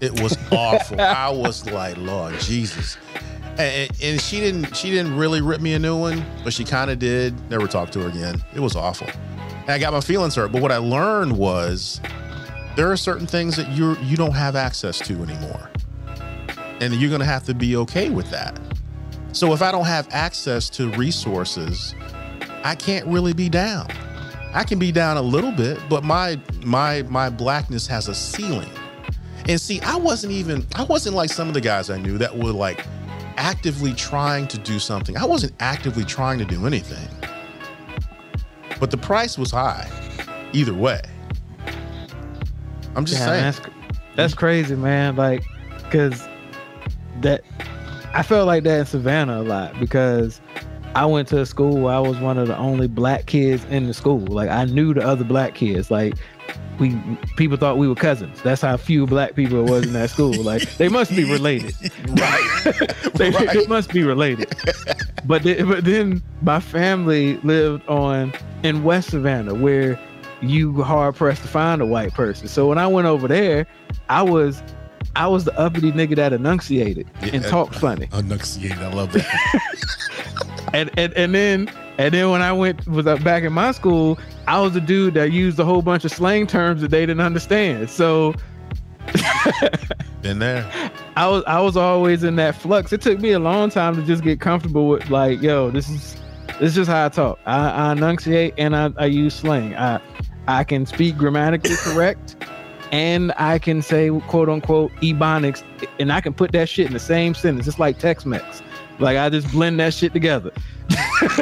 It 0.00 0.20
was 0.20 0.36
awful. 0.52 1.00
I 1.00 1.30
was 1.30 1.70
like, 1.70 1.96
Lord 1.96 2.38
Jesus. 2.40 2.96
And, 3.58 3.90
and 4.02 4.20
she 4.20 4.40
didn't 4.40 4.74
she 4.76 4.90
didn't 4.90 5.16
really 5.16 5.40
rip 5.40 5.60
me 5.60 5.74
a 5.74 5.78
new 5.78 5.96
one, 5.98 6.24
but 6.44 6.52
she 6.52 6.64
kind 6.64 6.90
of 6.90 6.98
did. 6.98 7.34
Never 7.50 7.66
talked 7.66 7.92
to 7.94 8.00
her 8.00 8.08
again. 8.08 8.42
It 8.54 8.60
was 8.60 8.76
awful. 8.76 9.08
And 9.62 9.70
I 9.70 9.78
got 9.78 9.92
my 9.92 10.00
feelings 10.00 10.34
hurt. 10.34 10.52
But 10.52 10.62
what 10.62 10.72
I 10.72 10.78
learned 10.78 11.36
was 11.36 12.00
there 12.80 12.90
are 12.90 12.96
certain 12.96 13.26
things 13.26 13.56
that 13.56 13.68
you 13.68 13.94
you 13.98 14.16
don't 14.16 14.32
have 14.32 14.56
access 14.56 14.98
to 15.00 15.12
anymore. 15.22 15.68
And 16.80 16.94
you're 16.94 17.10
gonna 17.10 17.26
have 17.26 17.44
to 17.44 17.52
be 17.52 17.76
okay 17.76 18.08
with 18.08 18.30
that. 18.30 18.58
So 19.32 19.52
if 19.52 19.60
I 19.60 19.70
don't 19.70 19.84
have 19.84 20.08
access 20.12 20.70
to 20.70 20.90
resources, 20.92 21.94
I 22.64 22.74
can't 22.74 23.06
really 23.06 23.34
be 23.34 23.50
down. 23.50 23.86
I 24.54 24.64
can 24.64 24.78
be 24.78 24.92
down 24.92 25.18
a 25.18 25.20
little 25.20 25.52
bit, 25.52 25.78
but 25.90 26.04
my 26.04 26.40
my 26.64 27.02
my 27.02 27.28
blackness 27.28 27.86
has 27.88 28.08
a 28.08 28.14
ceiling. 28.14 28.72
And 29.46 29.60
see, 29.60 29.82
I 29.82 29.96
wasn't 29.96 30.32
even 30.32 30.66
I 30.74 30.84
wasn't 30.84 31.16
like 31.16 31.28
some 31.28 31.48
of 31.48 31.52
the 31.52 31.60
guys 31.60 31.90
I 31.90 31.98
knew 31.98 32.16
that 32.16 32.34
were 32.34 32.50
like 32.50 32.86
actively 33.36 33.92
trying 33.92 34.48
to 34.48 34.56
do 34.56 34.78
something. 34.78 35.18
I 35.18 35.26
wasn't 35.26 35.52
actively 35.60 36.06
trying 36.06 36.38
to 36.38 36.46
do 36.46 36.66
anything. 36.66 37.10
But 38.80 38.90
the 38.90 38.96
price 38.96 39.36
was 39.36 39.50
high. 39.50 39.86
Either 40.54 40.72
way. 40.72 41.02
I'm 42.96 43.04
just 43.04 43.18
Yeah, 43.20 43.26
saying. 43.26 43.42
that's 43.42 43.60
that's 44.16 44.34
crazy, 44.34 44.74
man. 44.76 45.16
Like, 45.16 45.44
cause 45.90 46.26
that 47.20 47.42
I 48.14 48.22
felt 48.22 48.46
like 48.46 48.64
that 48.64 48.80
in 48.80 48.86
Savannah 48.86 49.40
a 49.40 49.44
lot 49.44 49.78
because 49.78 50.40
I 50.94 51.06
went 51.06 51.28
to 51.28 51.40
a 51.40 51.46
school 51.46 51.78
where 51.80 51.94
I 51.94 52.00
was 52.00 52.18
one 52.18 52.36
of 52.38 52.48
the 52.48 52.56
only 52.56 52.88
black 52.88 53.26
kids 53.26 53.64
in 53.70 53.86
the 53.86 53.94
school. 53.94 54.18
Like, 54.18 54.50
I 54.50 54.64
knew 54.64 54.92
the 54.92 55.02
other 55.06 55.22
black 55.24 55.54
kids. 55.54 55.88
Like, 55.90 56.14
we 56.80 56.98
people 57.36 57.56
thought 57.56 57.78
we 57.78 57.86
were 57.86 57.94
cousins. 57.94 58.42
That's 58.42 58.62
how 58.62 58.76
few 58.76 59.06
black 59.06 59.34
people 59.36 59.60
it 59.64 59.70
was 59.70 59.86
in 59.86 59.92
that 59.92 60.10
school. 60.10 60.42
Like, 60.42 60.62
they 60.78 60.88
must 60.88 61.14
be 61.14 61.22
related. 61.30 61.74
right. 62.08 62.64
they, 63.14 63.30
Right. 63.30 63.50
they 63.52 63.66
must 63.68 63.92
be 63.92 64.02
related. 64.02 64.52
but 65.26 65.44
then, 65.44 65.68
but 65.68 65.84
then 65.84 66.20
my 66.42 66.58
family 66.58 67.36
lived 67.38 67.86
on 67.86 68.32
in 68.64 68.82
West 68.82 69.10
Savannah, 69.10 69.54
where 69.54 69.96
you 70.42 70.82
hard 70.82 71.14
pressed 71.14 71.42
to 71.42 71.48
find 71.48 71.80
a 71.80 71.86
white 71.86 72.14
person. 72.14 72.48
So 72.48 72.68
when 72.68 72.78
I 72.78 72.86
went 72.86 73.06
over 73.06 73.28
there, 73.28 73.66
I 74.08 74.22
was 74.22 74.62
I 75.16 75.26
was 75.26 75.44
the 75.44 75.58
uppity 75.58 75.92
nigga 75.92 76.16
that 76.16 76.32
enunciated 76.32 77.10
and 77.20 77.44
talked 77.44 77.74
funny. 77.74 78.08
Enunciated. 78.12 78.78
I 78.78 78.92
love 78.92 79.12
that. 79.12 79.60
And 80.72 80.88
and 80.96 81.12
and 81.14 81.34
then 81.34 81.68
and 81.98 82.14
then 82.14 82.30
when 82.30 82.42
I 82.42 82.52
went 82.52 82.86
was 82.86 83.04
back 83.04 83.42
in 83.42 83.52
my 83.52 83.72
school, 83.72 84.20
I 84.46 84.60
was 84.60 84.72
the 84.72 84.80
dude 84.80 85.14
that 85.14 85.32
used 85.32 85.58
a 85.58 85.64
whole 85.64 85.82
bunch 85.82 86.04
of 86.04 86.12
slang 86.12 86.46
terms 86.46 86.80
that 86.82 86.92
they 86.92 87.00
didn't 87.00 87.20
understand. 87.20 87.90
So 87.90 88.34
Been 90.22 90.38
there. 90.38 90.70
I 91.16 91.26
was 91.26 91.42
I 91.46 91.60
was 91.60 91.76
always 91.76 92.22
in 92.22 92.36
that 92.36 92.54
flux. 92.54 92.92
It 92.92 93.00
took 93.00 93.20
me 93.20 93.32
a 93.32 93.38
long 93.38 93.70
time 93.70 93.96
to 93.96 94.02
just 94.02 94.22
get 94.22 94.40
comfortable 94.40 94.88
with 94.88 95.08
like, 95.10 95.40
yo, 95.42 95.70
this 95.70 95.88
is 95.88 96.16
this 96.58 96.70
is 96.70 96.74
just 96.74 96.90
how 96.90 97.06
I 97.06 97.08
talk. 97.08 97.38
I, 97.46 97.70
I 97.70 97.92
enunciate 97.92 98.54
and 98.58 98.76
I, 98.76 98.92
I 98.96 99.06
use 99.06 99.34
slang. 99.34 99.74
I 99.74 100.00
I 100.50 100.64
can 100.64 100.86
speak 100.86 101.16
grammatically 101.16 101.76
correct 101.76 102.36
and 102.92 103.32
I 103.36 103.58
can 103.58 103.82
say 103.82 104.10
quote 104.28 104.48
unquote 104.48 104.92
ebonics 104.96 105.62
and 105.98 106.12
I 106.12 106.20
can 106.20 106.34
put 106.34 106.52
that 106.52 106.68
shit 106.68 106.86
in 106.86 106.92
the 106.92 106.98
same 106.98 107.34
sentence. 107.34 107.68
It's 107.68 107.78
like 107.78 107.98
Tex-Mex. 107.98 108.62
Like 108.98 109.16
I 109.16 109.30
just 109.30 109.50
blend 109.52 109.78
that 109.80 109.94
shit 109.94 110.12
together. 110.12 110.50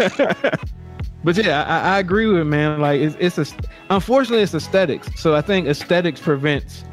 but 1.25 1.37
yeah, 1.37 1.65
I, 1.65 1.97
I 1.97 1.99
agree 1.99 2.27
with 2.27 2.39
it, 2.39 2.45
man. 2.45 2.81
Like 2.81 3.01
it's 3.01 3.17
it's 3.19 3.39
a 3.39 3.57
unfortunately 3.91 4.43
it's 4.43 4.55
aesthetics. 4.55 5.09
So 5.21 5.35
I 5.35 5.41
think 5.41 5.67
aesthetics 5.67 6.21
prevents 6.21 6.85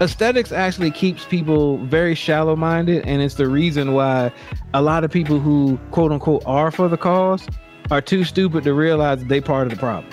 aesthetics 0.00 0.50
actually 0.50 0.90
keeps 0.90 1.24
people 1.26 1.78
very 1.86 2.14
shallow 2.14 2.56
minded 2.56 3.06
and 3.06 3.22
it's 3.22 3.36
the 3.36 3.48
reason 3.48 3.92
why 3.92 4.32
a 4.74 4.82
lot 4.82 5.04
of 5.04 5.12
people 5.12 5.38
who 5.38 5.78
quote 5.92 6.10
unquote 6.10 6.42
are 6.44 6.72
for 6.72 6.88
the 6.88 6.96
cause 6.96 7.46
are 7.90 8.00
too 8.00 8.24
stupid 8.24 8.64
to 8.64 8.74
realize 8.74 9.24
they 9.26 9.40
part 9.40 9.66
of 9.66 9.70
the 9.70 9.78
problem. 9.78 10.12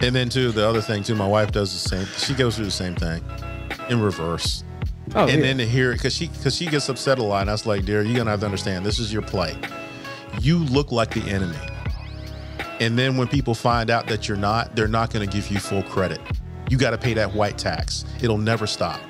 And 0.00 0.14
then 0.14 0.28
too, 0.28 0.50
the 0.52 0.66
other 0.66 0.80
thing 0.80 1.02
too, 1.02 1.14
my 1.14 1.26
wife 1.26 1.52
does 1.52 1.72
the 1.72 1.88
same. 1.88 2.06
She 2.16 2.34
goes 2.34 2.56
through 2.56 2.66
the 2.66 2.70
same 2.70 2.94
thing 2.94 3.22
in 3.88 4.00
reverse. 4.00 4.64
oh 5.14 5.22
and 5.22 5.32
yeah. 5.32 5.40
then 5.40 5.58
to 5.58 5.66
hear 5.66 5.92
it, 5.92 5.96
because 5.96 6.14
she 6.14 6.28
because 6.28 6.54
she 6.56 6.66
gets 6.66 6.88
upset 6.88 7.18
a 7.18 7.22
lot. 7.22 7.42
And 7.42 7.50
I 7.50 7.54
was 7.54 7.66
like, 7.66 7.84
dear, 7.84 8.02
you're 8.02 8.16
gonna 8.16 8.30
have 8.30 8.40
to 8.40 8.46
understand. 8.46 8.86
This 8.86 8.98
is 8.98 9.12
your 9.12 9.22
plight. 9.22 9.56
You 10.40 10.58
look 10.58 10.92
like 10.92 11.12
the 11.12 11.22
enemy. 11.30 11.56
And 12.80 12.98
then 12.98 13.16
when 13.18 13.28
people 13.28 13.54
find 13.54 13.90
out 13.90 14.06
that 14.06 14.26
you're 14.26 14.38
not, 14.38 14.74
they're 14.74 14.88
not 14.88 15.12
gonna 15.12 15.26
give 15.26 15.50
you 15.50 15.58
full 15.60 15.82
credit. 15.82 16.20
You 16.70 16.78
got 16.78 16.90
to 16.90 16.98
pay 16.98 17.14
that 17.14 17.34
white 17.34 17.58
tax. 17.58 18.04
It'll 18.22 18.38
never 18.38 18.64
stop. 18.64 19.00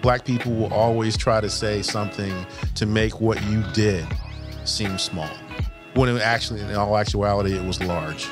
Black 0.00 0.24
people 0.24 0.52
will 0.52 0.72
always 0.72 1.16
try 1.16 1.40
to 1.40 1.50
say 1.50 1.82
something 1.82 2.46
to 2.76 2.86
make 2.86 3.20
what 3.20 3.42
you 3.46 3.64
did 3.74 4.06
seem 4.64 4.96
small, 4.96 5.28
when 5.94 6.08
it 6.08 6.22
actually, 6.22 6.60
in 6.60 6.72
all 6.76 6.96
actuality, 6.96 7.56
it 7.56 7.64
was 7.64 7.82
large. 7.82 8.28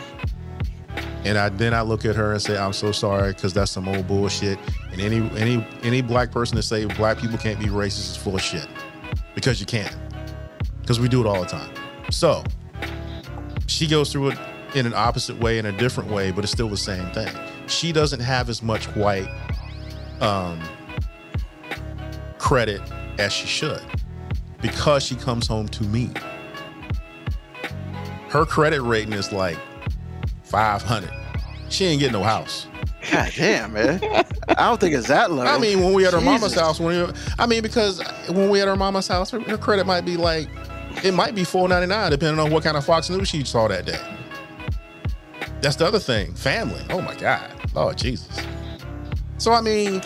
And 1.24 1.36
I 1.36 1.48
then 1.48 1.74
I 1.74 1.82
look 1.82 2.04
at 2.04 2.16
her 2.16 2.32
and 2.32 2.40
say, 2.40 2.56
"I'm 2.56 2.72
so 2.72 2.92
sorry," 2.92 3.32
because 3.32 3.52
that's 3.52 3.70
some 3.70 3.88
old 3.88 4.06
bullshit. 4.06 4.58
And 4.92 5.00
any 5.00 5.28
any 5.36 5.66
any 5.82 6.00
black 6.00 6.30
person 6.30 6.56
to 6.56 6.62
say 6.62 6.84
black 6.84 7.18
people 7.18 7.38
can't 7.38 7.58
be 7.58 7.66
racist 7.66 8.10
is 8.10 8.16
full 8.16 8.36
of 8.36 8.42
shit, 8.42 8.66
because 9.34 9.60
you 9.60 9.66
can't, 9.66 9.96
because 10.80 11.00
we 11.00 11.08
do 11.08 11.20
it 11.20 11.26
all 11.26 11.40
the 11.40 11.46
time. 11.46 11.70
So 12.10 12.44
she 13.66 13.86
goes 13.86 14.12
through 14.12 14.30
it 14.30 14.38
in 14.74 14.86
an 14.86 14.94
opposite 14.94 15.38
way, 15.38 15.58
in 15.58 15.66
a 15.66 15.72
different 15.72 16.10
way, 16.10 16.30
but 16.30 16.44
it's 16.44 16.52
still 16.52 16.68
the 16.68 16.76
same 16.76 17.10
thing. 17.12 17.28
She 17.66 17.92
doesn't 17.92 18.20
have 18.20 18.48
as 18.48 18.62
much 18.62 18.86
white 18.96 19.28
um, 20.20 20.60
credit 22.38 22.80
as 23.18 23.32
she 23.32 23.46
should 23.46 23.82
because 24.60 25.04
she 25.04 25.14
comes 25.14 25.46
home 25.46 25.68
to 25.68 25.84
me. 25.84 26.10
Her 28.28 28.44
credit 28.44 28.82
rating 28.82 29.14
is 29.14 29.32
like 29.32 29.58
500. 30.48 31.10
She 31.68 31.84
ain't 31.84 32.00
getting 32.00 32.14
no 32.14 32.22
house. 32.22 32.66
God 33.10 33.32
damn, 33.36 33.72
man. 33.72 34.00
I 34.48 34.68
don't 34.68 34.80
think 34.80 34.94
it's 34.94 35.08
that 35.08 35.30
low. 35.30 35.44
I 35.44 35.58
mean, 35.58 35.82
when 35.82 35.92
we 35.92 36.06
at 36.06 36.12
her 36.12 36.20
mama's 36.20 36.54
house, 36.54 36.80
when 36.80 37.06
we, 37.06 37.12
I 37.38 37.46
mean, 37.46 37.62
because 37.62 38.02
when 38.28 38.48
we 38.48 38.60
at 38.60 38.68
her 38.68 38.76
mama's 38.76 39.06
house, 39.06 39.30
her, 39.30 39.40
her 39.40 39.58
credit 39.58 39.86
might 39.86 40.04
be 40.04 40.16
like, 40.16 40.48
it 41.04 41.12
might 41.12 41.34
be 41.34 41.44
499 41.44 42.10
depending 42.10 42.40
on 42.44 42.50
what 42.50 42.64
kind 42.64 42.76
of 42.76 42.84
Fox 42.84 43.08
News 43.08 43.28
she 43.28 43.44
saw 43.44 43.68
that 43.68 43.86
day. 43.86 44.00
That's 45.60 45.76
the 45.76 45.86
other 45.86 45.98
thing. 45.98 46.34
Family. 46.34 46.80
Oh 46.90 47.00
my 47.00 47.14
God. 47.14 47.50
Lord 47.74 47.98
Jesus. 47.98 48.28
So 49.38 49.52
I 49.52 49.60
mean, 49.60 50.02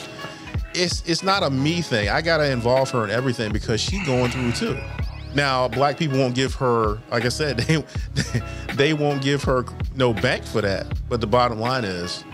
it's 0.74 1.02
it's 1.06 1.22
not 1.22 1.42
a 1.42 1.50
me 1.50 1.82
thing. 1.82 2.08
I 2.08 2.22
gotta 2.22 2.50
involve 2.50 2.90
her 2.90 3.04
in 3.04 3.10
everything 3.10 3.52
because 3.52 3.80
she's 3.80 4.04
going 4.06 4.30
through 4.30 4.52
too. 4.52 4.80
Now, 5.34 5.66
black 5.68 5.96
people 5.96 6.18
won't 6.18 6.34
give 6.34 6.54
her, 6.56 6.98
like 7.10 7.24
I 7.24 7.28
said, 7.28 7.58
they 7.58 7.84
they 8.74 8.92
won't 8.94 9.22
give 9.22 9.42
her 9.44 9.64
no 9.94 10.12
bank 10.12 10.44
for 10.44 10.60
that. 10.60 10.86
But 11.08 11.20
the 11.20 11.26
bottom 11.26 11.58
line 11.58 11.84
is, 11.84 12.24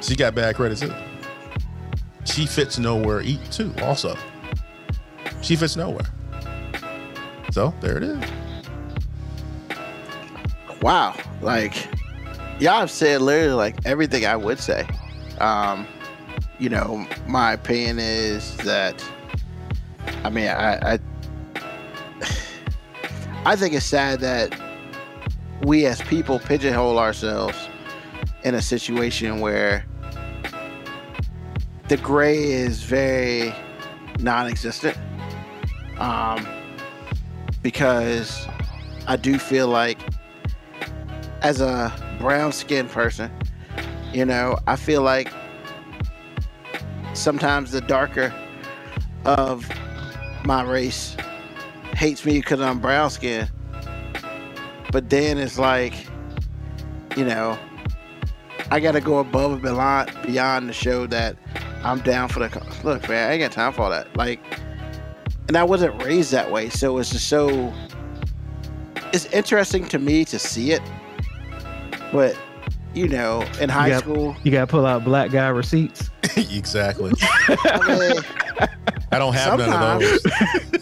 she 0.00 0.16
got 0.16 0.34
bad 0.34 0.56
credit 0.56 0.78
too. 0.78 0.92
She 2.24 2.46
fits 2.46 2.78
nowhere 2.78 3.20
eat 3.20 3.40
too. 3.50 3.74
Also, 3.82 4.16
she 5.42 5.56
fits 5.56 5.76
nowhere. 5.76 6.06
So 7.50 7.74
there 7.80 7.98
it 7.98 8.02
is. 8.04 8.24
wow. 10.80 11.14
Like, 11.42 11.88
y'all 12.58 12.80
have 12.80 12.90
said 12.90 13.20
literally 13.20 13.52
like 13.52 13.76
everything 13.84 14.24
I 14.24 14.36
would 14.36 14.58
say. 14.58 14.86
Um, 15.38 15.86
you 16.58 16.68
know, 16.68 17.06
my 17.26 17.52
opinion 17.52 17.98
is 17.98 18.56
that, 18.58 19.04
I 20.24 20.30
mean, 20.30 20.48
I, 20.48 20.94
I, 20.94 20.98
I 23.44 23.56
think 23.56 23.74
it's 23.74 23.84
sad 23.84 24.20
that 24.20 24.54
we 25.64 25.84
as 25.86 26.00
people 26.02 26.38
pigeonhole 26.38 26.98
ourselves 26.98 27.68
in 28.44 28.54
a 28.54 28.62
situation 28.62 29.40
where 29.40 29.84
the 31.88 31.96
gray 31.96 32.40
is 32.40 32.84
very 32.84 33.52
non-existent. 34.20 34.96
Um, 35.98 36.46
because 37.62 38.46
I 39.08 39.16
do 39.16 39.38
feel 39.38 39.66
like 39.66 39.98
as 41.42 41.60
a 41.60 41.92
brown 42.20 42.52
skinned 42.52 42.90
person, 42.90 43.30
you 44.12 44.24
know, 44.24 44.56
I 44.68 44.76
feel 44.76 45.02
like 45.02 45.32
sometimes 47.12 47.72
the 47.72 47.80
darker 47.80 48.32
of 49.24 49.68
my 50.44 50.62
race 50.62 51.16
hates 52.02 52.24
me 52.24 52.40
because 52.40 52.60
I'm 52.60 52.80
brown 52.80 53.10
skinned. 53.10 53.48
But 54.90 55.08
then 55.08 55.38
it's 55.38 55.56
like, 55.56 55.94
you 57.16 57.24
know, 57.24 57.56
I 58.72 58.80
got 58.80 58.92
to 58.92 59.00
go 59.00 59.20
above 59.20 59.52
and 59.52 59.62
beyond, 59.62 60.10
beyond 60.26 60.66
to 60.66 60.72
show 60.72 61.06
that 61.06 61.36
I'm 61.84 62.00
down 62.00 62.28
for 62.28 62.40
the. 62.40 62.48
co- 62.48 62.66
Look, 62.82 63.08
man, 63.08 63.30
I 63.30 63.34
ain't 63.34 63.40
got 63.42 63.52
time 63.52 63.72
for 63.72 63.82
all 63.82 63.90
that. 63.90 64.14
Like, 64.16 64.40
and 65.46 65.56
I 65.56 65.62
wasn't 65.62 66.02
raised 66.02 66.32
that 66.32 66.50
way, 66.50 66.68
so 66.70 66.98
it's 66.98 67.10
just 67.10 67.28
so. 67.28 67.72
It's 69.12 69.26
interesting 69.26 69.86
to 69.88 69.98
me 70.00 70.24
to 70.24 70.38
see 70.40 70.72
it, 70.72 70.82
but 72.12 72.36
you 72.94 73.06
know, 73.08 73.44
in 73.60 73.68
high 73.68 73.90
got- 73.90 74.00
school, 74.00 74.34
You 74.42 74.50
gotta 74.50 74.66
pull 74.66 74.86
out 74.86 75.04
black 75.04 75.30
guy 75.30 75.48
receipts. 75.48 76.10
exactly. 76.36 77.12
I 77.48 77.98
mean, 77.98 78.68
I 79.12 79.18
don't 79.18 79.34
have 79.34 79.58
none 79.58 79.70
of 79.70 80.00
those. 80.00 80.81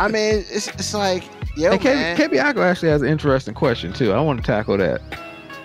I 0.00 0.08
mean, 0.08 0.44
it's 0.50 0.68
it's 0.68 0.94
like, 0.94 1.24
yo, 1.56 1.76
Hey, 1.76 1.94
man. 1.94 2.16
K- 2.16 2.38
actually 2.38 2.88
has 2.88 3.02
an 3.02 3.08
interesting 3.08 3.52
question 3.52 3.92
too. 3.92 4.12
I 4.12 4.20
want 4.20 4.40
to 4.40 4.46
tackle 4.46 4.78
that 4.78 5.02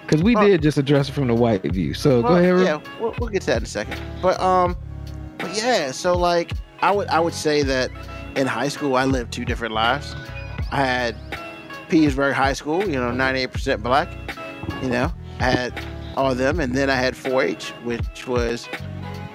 because 0.01 0.21
we 0.21 0.35
Well- 0.35 0.45
did 0.45 0.61
just 0.61 0.77
address 0.77 1.07
it 1.07 1.13
from 1.13 1.27
the 1.27 1.33
white 1.33 1.63
view. 1.63 1.93
So 1.93 2.21
go 2.21 2.35
ahead. 2.35 2.59
Yeah, 2.59 2.81
we'll, 2.99 3.15
we'll 3.17 3.29
get 3.29 3.43
to 3.43 3.47
that 3.47 3.57
in 3.57 3.63
a 3.63 3.65
second. 3.65 3.97
But 4.21 4.37
um, 4.41 4.75
but 5.37 5.55
yeah. 5.55 5.91
So 5.91 6.17
like, 6.17 6.51
I 6.81 6.91
would 6.91 7.07
I 7.07 7.19
would 7.21 7.33
say 7.33 7.63
that 7.63 7.91
in 8.35 8.45
high 8.45 8.67
school 8.67 8.97
I 8.97 9.05
lived 9.05 9.31
two 9.31 9.45
different 9.45 9.73
lives. 9.73 10.13
I 10.69 10.77
had 10.83 11.15
Petersburg 11.87 12.33
High 12.33 12.53
School, 12.53 12.85
you 12.85 12.97
know, 12.99 13.11
ninety 13.11 13.39
eight 13.39 13.53
percent 13.53 13.81
black. 13.81 14.09
You 14.83 14.89
know, 14.89 15.13
I 15.39 15.43
had 15.43 15.85
all 16.17 16.29
of 16.31 16.37
them, 16.37 16.59
and 16.59 16.73
then 16.73 16.89
I 16.89 16.95
had 16.95 17.13
4-H, 17.13 17.69
which 17.83 18.27
was 18.27 18.67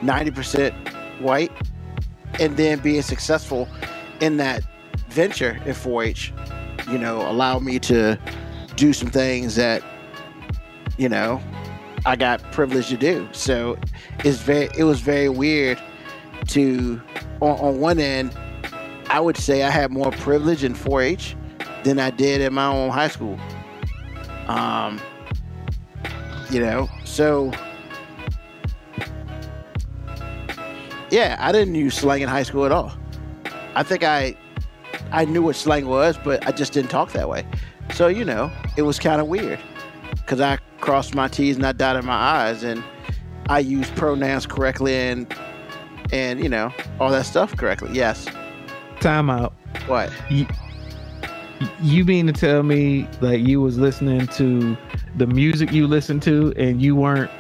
ninety 0.03 0.31
percent 0.31 0.75
white, 1.21 1.53
and 2.39 2.55
then 2.59 2.81
being 2.81 3.01
successful 3.03 3.67
in 4.21 4.37
that 4.39 4.63
venture 5.11 5.61
in 5.65 5.73
4-H, 5.75 6.33
you 6.91 6.99
know, 6.99 7.29
allowed 7.29 7.63
me 7.63 7.79
to 7.81 8.19
do 8.77 8.93
some 8.93 9.11
things 9.11 9.57
that, 9.57 9.83
you 10.97 11.09
know, 11.09 11.41
I 12.07 12.17
got 12.17 12.41
privileged 12.53 12.89
to 12.91 12.97
do. 12.97 13.29
So 13.33 13.77
it's 14.25 14.39
very 14.39 14.71
it 14.77 14.85
was 14.85 15.01
very 15.01 15.29
weird 15.29 15.79
to 16.49 17.01
on, 17.41 17.59
on 17.59 17.81
one 17.81 17.99
end, 17.99 18.37
I 19.09 19.21
would 19.21 19.37
say 19.37 19.63
I 19.63 19.71
had 19.71 19.91
more 19.91 20.11
privilege 20.13 20.65
in 20.65 20.75
4-H 20.75 21.37
than 21.85 21.99
I 21.99 22.11
did 22.11 22.41
in 22.41 22.55
my 22.55 22.67
own 22.67 22.91
high 22.91 23.09
school. 23.09 23.39
Um 24.47 25.01
you 26.51 26.61
know, 26.61 26.89
so 27.05 27.53
yeah, 31.11 31.37
I 31.39 31.53
didn't 31.53 31.75
use 31.75 31.97
slang 31.97 32.23
in 32.23 32.29
high 32.29 32.43
school 32.43 32.65
at 32.65 32.73
all. 32.73 32.93
I 33.75 33.83
think 33.83 34.03
I 34.05 34.37
I 35.13 35.25
knew 35.25 35.43
what 35.43 35.57
slang 35.57 35.87
was, 35.87 36.19
but 36.19 36.47
I 36.47 36.53
just 36.53 36.73
didn't 36.73 36.91
talk 36.91 37.13
that 37.13 37.29
way. 37.29 37.45
So, 37.95 38.07
you 38.07 38.25
know, 38.25 38.51
it 38.77 38.83
was 38.83 38.99
kind 38.99 39.21
of 39.21 39.27
weird 39.27 39.59
because 40.13 40.41
I 40.41 40.59
crossed 40.81 41.15
my 41.15 41.29
T's 41.29 41.57
and 41.57 41.67
I 41.67 41.73
dotted 41.73 42.05
my 42.05 42.49
I's 42.49 42.63
and 42.63 42.83
I 43.49 43.59
used 43.59 43.95
pronouns 43.97 44.47
correctly 44.47 44.95
and 44.95 45.35
and 46.13 46.43
you 46.43 46.49
know 46.49 46.73
all 46.99 47.11
that 47.11 47.27
stuff 47.27 47.57
correctly. 47.57 47.91
Yes. 47.93 48.27
Time 49.01 49.31
out. 49.31 49.55
What? 49.87 50.13
You, 50.31 50.47
you 51.81 52.05
mean 52.05 52.27
to 52.27 52.33
tell 52.33 52.63
me 52.63 53.09
like 53.21 53.47
you 53.47 53.61
was 53.61 53.79
listening 53.79 54.27
to 54.29 54.77
the 55.17 55.27
music 55.27 55.73
you 55.73 55.87
listened 55.87 56.23
to 56.23 56.53
and 56.57 56.81
you 56.81 56.95
weren't? 56.97 57.31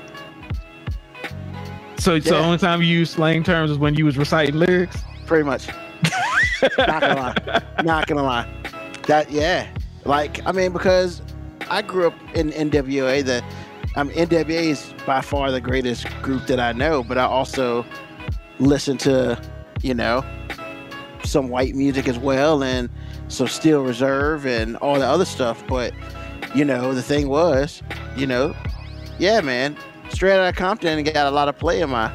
So, 1.98 2.18
so 2.18 2.30
the 2.30 2.38
only 2.38 2.58
time 2.58 2.80
you 2.80 2.88
use 2.88 3.10
slang 3.10 3.42
terms 3.42 3.70
is 3.70 3.78
when 3.78 3.94
you 3.94 4.06
was 4.06 4.16
reciting 4.16 4.56
lyrics. 4.56 4.96
Pretty 5.26 5.44
much. 5.44 5.68
Not 6.78 7.00
gonna 7.00 7.14
lie. 7.14 7.62
Not 7.82 8.06
gonna 8.06 8.22
lie. 8.22 8.48
That 9.06 9.30
yeah. 9.30 9.68
Like 10.04 10.44
I 10.46 10.52
mean 10.52 10.72
because 10.72 11.22
I 11.70 11.82
grew 11.82 12.08
up 12.08 12.14
in 12.34 12.50
NWA. 12.50 13.24
The 13.24 13.44
um, 13.96 14.10
NWA 14.10 14.50
is 14.50 14.94
by 15.06 15.20
far 15.20 15.50
the 15.50 15.60
greatest 15.60 16.06
group 16.22 16.46
that 16.46 16.60
I 16.60 16.72
know, 16.72 17.02
but 17.02 17.18
I 17.18 17.24
also 17.24 17.84
listen 18.58 18.98
to 18.98 19.40
you 19.82 19.94
know 19.94 20.24
some 21.24 21.48
white 21.48 21.74
music 21.74 22.08
as 22.08 22.18
well 22.18 22.62
and 22.62 22.88
some 23.28 23.46
Steel 23.46 23.82
Reserve 23.82 24.46
and 24.46 24.76
all 24.78 24.98
the 24.98 25.06
other 25.06 25.24
stuff. 25.24 25.62
But 25.68 25.92
you 26.54 26.64
know 26.64 26.94
the 26.94 27.02
thing 27.02 27.28
was, 27.28 27.82
you 28.16 28.26
know, 28.26 28.54
yeah, 29.18 29.40
man, 29.40 29.76
straight 30.10 30.32
out 30.32 30.48
of 30.48 30.56
Compton 30.56 31.02
got 31.04 31.26
a 31.26 31.30
lot 31.30 31.48
of 31.48 31.58
play 31.58 31.80
in 31.80 31.90
my 31.90 32.12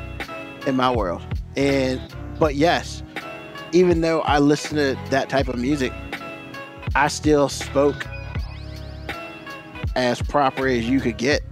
in 0.67 0.75
my 0.75 0.91
world. 0.93 1.21
And 1.55 2.01
but 2.39 2.55
yes, 2.55 3.03
even 3.75 3.99
though 3.99 4.21
I 4.21 4.39
listened 4.39 4.77
to 4.77 4.97
that 5.09 5.27
type 5.27 5.49
of 5.49 5.57
music, 5.57 5.91
I 6.95 7.09
still 7.09 7.49
spoke 7.49 8.07
as 9.97 10.21
proper 10.21 10.65
as 10.65 10.87
you 10.87 11.01
could 11.01 11.17
get 11.17 11.43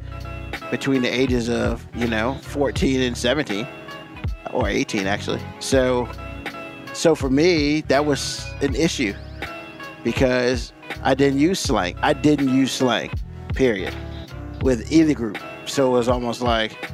between 0.71 1.01
the 1.01 1.09
ages 1.09 1.49
of, 1.49 1.85
you 1.93 2.07
know, 2.07 2.35
14 2.35 3.01
and 3.01 3.17
17 3.17 3.67
or 4.53 4.69
18 4.69 5.05
actually. 5.05 5.41
So 5.59 6.09
so 6.93 7.13
for 7.13 7.29
me, 7.29 7.81
that 7.81 8.05
was 8.05 8.49
an 8.61 8.73
issue 8.73 9.13
because 10.05 10.71
I 11.03 11.15
didn't 11.15 11.39
use 11.39 11.59
slang. 11.59 11.97
I 12.01 12.13
didn't 12.13 12.55
use 12.55 12.71
slang. 12.71 13.11
Period. 13.53 13.93
With 14.61 14.89
either 14.89 15.13
group. 15.13 15.39
So 15.65 15.87
it 15.89 15.91
was 15.91 16.07
almost 16.07 16.39
like 16.41 16.89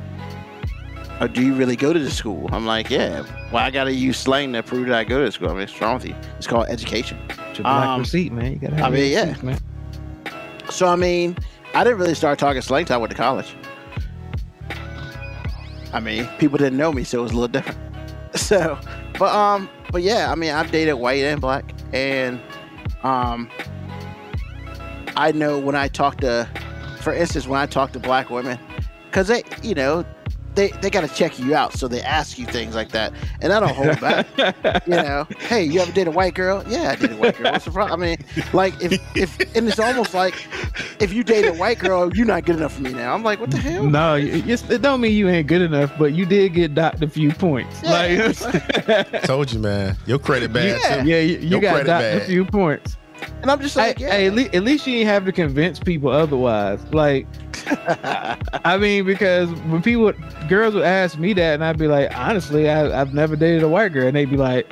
oh, 1.22 1.28
do 1.28 1.46
you 1.46 1.54
really 1.54 1.76
go 1.76 1.94
to 1.94 2.00
the 2.00 2.10
school? 2.10 2.50
I'm 2.52 2.66
like, 2.66 2.90
yeah. 2.90 3.24
Well, 3.52 3.64
I 3.64 3.72
gotta 3.72 3.92
use 3.94 4.18
slang 4.18 4.54
to 4.54 4.62
prove 4.62 4.88
that 4.88 4.98
I 5.00 5.04
go 5.04 5.26
to 5.26 5.32
school. 5.32 5.50
I 5.50 5.54
mean, 5.54 5.64
it's 5.64 5.82
wrong 5.82 5.96
with 5.96 6.06
you. 6.06 6.16
It's 6.38 6.46
called 6.46 6.68
education. 6.70 7.18
It's 7.50 7.58
your 7.60 7.64
black 7.64 7.88
Um, 7.88 8.02
receipt, 8.02 8.32
man. 8.32 8.54
You 8.54 8.60
gotta 8.60 8.76
have 8.76 8.86
I 8.86 8.90
mean, 8.90 9.12
yeah. 9.12 9.22
receipts, 9.22 9.44
man. 9.44 9.60
So 10.70 10.88
I 10.88 10.96
mean, 10.96 11.36
I 11.74 11.84
didn't 11.84 12.00
really 12.00 12.14
start 12.14 12.38
talking 12.38 12.62
slang 12.62 12.86
till 12.86 12.96
I 12.96 12.98
went 12.98 13.12
to 13.12 13.18
college. 13.18 13.56
I 15.92 16.00
mean, 16.00 16.28
people 16.38 16.58
didn't 16.60 16.78
know 16.78 16.92
me, 16.92 17.04
so 17.04 17.20
it 17.20 17.24
was 17.24 17.32
a 17.32 17.36
little 17.36 17.48
different. 17.48 17.78
So, 18.36 18.78
but 19.18 19.34
um, 19.34 19.68
but 19.92 20.04
yeah, 20.04 20.32
I 20.32 20.36
mean, 20.36 20.52
I've 20.52 20.70
dated 20.72 20.94
white 20.94 21.24
and 21.24 21.42
black, 21.42 21.74
and 21.94 22.40
um, 23.02 23.50
I 25.18 25.32
know 25.32 25.58
when 25.58 25.76
I 25.76 25.88
talk 25.88 26.18
to, 26.18 26.48
for 27.02 27.12
instance, 27.12 27.48
when 27.48 27.60
I 27.60 27.66
talk 27.66 27.92
to 27.94 28.00
black 28.00 28.30
women, 28.30 28.60
because 29.06 29.28
they, 29.30 29.42
you 29.64 29.74
know, 29.74 30.06
they 30.60 30.72
they 30.82 30.90
got 30.90 31.02
to 31.08 31.08
check 31.16 31.40
you 31.40 31.56
out, 31.56 31.72
so 31.74 31.88
they 31.88 32.02
ask 32.02 32.38
you 32.38 32.46
things 32.46 32.76
like 32.76 32.90
that, 32.90 33.14
and 33.42 33.54
I 33.54 33.60
don't 33.62 33.74
hold 33.74 34.00
back. 34.02 34.28
you 34.86 34.92
know, 34.96 35.26
hey, 35.40 35.64
you 35.64 35.80
ever 35.80 35.92
dated 35.92 36.10
a 36.10 36.12
white 36.12 36.34
girl? 36.34 36.64
Yeah, 36.68 36.92
I 36.92 36.96
dated 36.96 37.14
a 37.14 37.20
white 37.20 37.38
girl. 37.38 37.52
What's 37.54 37.66
the 37.66 37.72
problem? 37.72 38.02
I 38.02 38.06
mean, 38.06 38.18
like 38.52 38.74
if 38.82 38.94
if 39.16 39.40
and 39.56 39.68
it's 39.68 39.80
almost 39.80 40.14
like 40.14 40.34
if 41.02 41.14
you 41.14 41.24
date 41.24 41.46
a 41.46 41.54
white 41.54 41.80
girl, 41.80 42.14
you're 42.14 42.26
not 42.26 42.44
good 42.46 42.58
enough 42.58 42.74
for 42.74 42.82
me 42.82 42.92
now. 42.94 43.14
I'm 43.14 43.24
like, 43.24 43.40
what 43.40 43.52
the 43.52 43.58
hell? 43.58 43.84
No, 43.86 44.16
it, 44.16 44.26
it's- 44.48 44.70
it 44.70 44.82
don't 44.82 45.00
mean 45.02 45.14
you 45.14 45.30
ain't 45.30 45.48
good 45.48 45.62
enough, 45.62 45.92
but 45.98 46.14
you 46.14 46.26
did 46.26 46.54
get 46.54 46.76
docked 46.76 47.02
a 47.02 47.08
few 47.08 47.32
points. 47.32 47.82
Yeah. 47.82 48.34
Like, 49.12 49.24
Told 49.24 49.52
you, 49.54 49.60
man. 49.60 49.96
Your 50.06 50.20
credit 50.20 50.52
bad 50.52 50.80
Yeah. 50.82 51.02
too. 51.04 51.10
yeah, 51.10 51.20
you, 51.22 51.38
you 51.40 51.62
got 51.62 51.78
docked 51.78 51.88
bad. 51.88 52.22
a 52.22 52.26
few 52.26 52.44
points. 52.46 52.98
And 53.42 53.50
I'm 53.50 53.60
just 53.62 53.76
Hey, 53.76 53.88
like, 53.88 54.00
yeah. 54.00 54.12
hey, 54.12 54.28
at, 54.28 54.34
least, 54.34 54.56
at 54.56 54.64
least 54.64 54.88
you 54.88 54.94
didn't 54.96 55.08
have 55.08 55.26
to 55.26 55.32
convince 55.32 55.80
people 55.80 56.10
otherwise. 56.10 56.82
Like, 56.94 57.28
I 58.66 58.78
mean, 58.80 59.06
because 59.06 59.50
when 59.64 59.82
people, 59.82 60.12
girls 60.48 60.74
would 60.74 60.84
ask 60.84 61.18
me 61.18 61.34
that, 61.34 61.56
and 61.56 61.64
I'd 61.64 61.78
be 61.78 61.88
like, 61.88 62.16
honestly, 62.18 62.70
I, 62.70 63.00
I've 63.00 63.14
never 63.14 63.36
dated 63.36 63.64
a 63.64 63.70
white 63.70 63.90
girl, 63.94 64.08
and 64.08 64.16
they'd 64.16 64.30
be 64.30 64.38
like, 64.38 64.68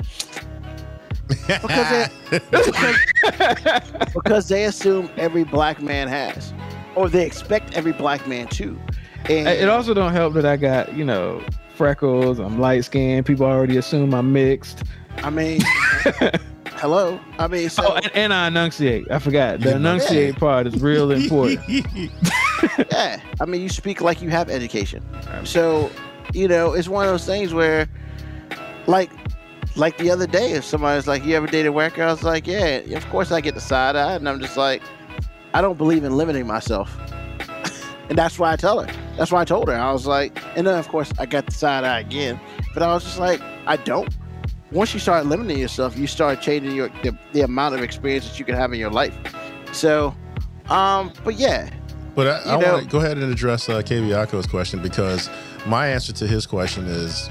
because, 1.28 2.08
because 4.14 4.48
they 4.48 4.64
assume 4.64 5.10
every 5.16 5.44
black 5.44 5.80
man 5.82 6.08
has, 6.08 6.52
or 6.94 7.08
they 7.08 7.24
expect 7.26 7.74
every 7.74 7.92
black 7.92 8.26
man 8.26 8.48
to. 8.48 8.78
And 9.28 9.48
it 9.48 9.68
also 9.68 9.92
don't 9.94 10.12
help 10.12 10.34
that 10.34 10.46
I 10.46 10.56
got, 10.56 10.94
you 10.94 11.04
know, 11.04 11.42
freckles. 11.74 12.38
I'm 12.38 12.58
light 12.58 12.84
skinned. 12.84 13.26
People 13.26 13.46
already 13.46 13.76
assume 13.76 14.14
I'm 14.14 14.32
mixed. 14.32 14.84
I 15.18 15.30
mean, 15.30 15.60
hello. 16.78 17.20
I 17.38 17.46
mean, 17.48 17.68
so 17.68 17.82
Oh, 17.86 17.94
and, 17.96 18.10
and 18.14 18.34
I 18.34 18.46
enunciate. 18.48 19.10
I 19.10 19.18
forgot 19.18 19.60
the 19.60 19.70
Yeah. 19.70 19.76
enunciate 19.76 20.36
part 20.36 20.66
is 20.66 20.80
real 20.80 21.10
important. 21.18 21.60
yeah. 22.90 23.20
I 23.40 23.44
mean, 23.46 23.60
you 23.60 23.68
speak 23.68 24.00
like 24.00 24.22
you 24.22 24.30
have 24.30 24.48
education. 24.50 25.04
So, 25.44 25.90
you 26.34 26.48
know, 26.48 26.72
it's 26.74 26.88
one 26.88 27.04
of 27.06 27.10
those 27.10 27.24
things 27.26 27.52
where, 27.54 27.88
like, 28.86 29.10
like 29.76 29.96
the 29.98 30.10
other 30.10 30.26
day, 30.26 30.52
if 30.52 30.64
somebody's 30.64 31.06
like, 31.06 31.24
"You 31.24 31.36
ever 31.36 31.46
dated 31.46 31.66
a 31.66 31.72
white 31.72 31.94
girl?" 31.94 32.08
I 32.08 32.12
was 32.12 32.22
like, 32.24 32.46
"Yeah." 32.46 32.78
Of 32.96 33.08
course, 33.10 33.30
I 33.30 33.40
get 33.40 33.54
the 33.54 33.60
side 33.60 33.94
eye, 33.96 34.14
and 34.14 34.28
I'm 34.28 34.40
just 34.40 34.56
like, 34.56 34.82
I 35.54 35.60
don't 35.60 35.78
believe 35.78 36.02
in 36.04 36.16
limiting 36.16 36.46
myself, 36.46 36.96
and 38.08 38.18
that's 38.18 38.38
why 38.38 38.52
I 38.52 38.56
tell 38.56 38.80
her. 38.82 38.92
That's 39.16 39.30
why 39.30 39.42
I 39.42 39.44
told 39.44 39.68
her. 39.68 39.74
I 39.74 39.92
was 39.92 40.06
like, 40.06 40.42
and 40.56 40.66
then 40.66 40.76
of 40.78 40.88
course 40.88 41.12
I 41.18 41.26
got 41.26 41.46
the 41.46 41.52
side 41.52 41.84
eye 41.84 42.00
again, 42.00 42.40
but 42.74 42.82
I 42.82 42.92
was 42.92 43.04
just 43.04 43.18
like, 43.18 43.40
I 43.66 43.76
don't. 43.76 44.08
Once 44.70 44.92
you 44.92 45.00
start 45.00 45.26
limiting 45.26 45.58
yourself, 45.58 45.96
you 45.96 46.06
start 46.06 46.40
changing 46.40 46.74
your 46.74 46.88
the, 47.02 47.16
the 47.32 47.42
amount 47.42 47.74
of 47.74 47.82
experience 47.82 48.28
that 48.28 48.38
you 48.38 48.44
can 48.44 48.54
have 48.54 48.72
in 48.72 48.78
your 48.78 48.90
life. 48.90 49.14
So, 49.72 50.14
um, 50.68 51.12
but 51.24 51.34
yeah, 51.34 51.70
But 52.14 52.26
I, 52.46 52.50
I 52.50 52.56
want 52.56 52.82
to 52.82 52.88
go 52.88 52.98
ahead 52.98 53.16
and 53.18 53.32
address 53.32 53.68
uh, 53.68 53.80
Kaviako's 53.80 54.46
question 54.46 54.82
because 54.82 55.30
my 55.66 55.86
answer 55.88 56.12
to 56.14 56.26
his 56.26 56.46
question 56.46 56.86
is 56.86 57.30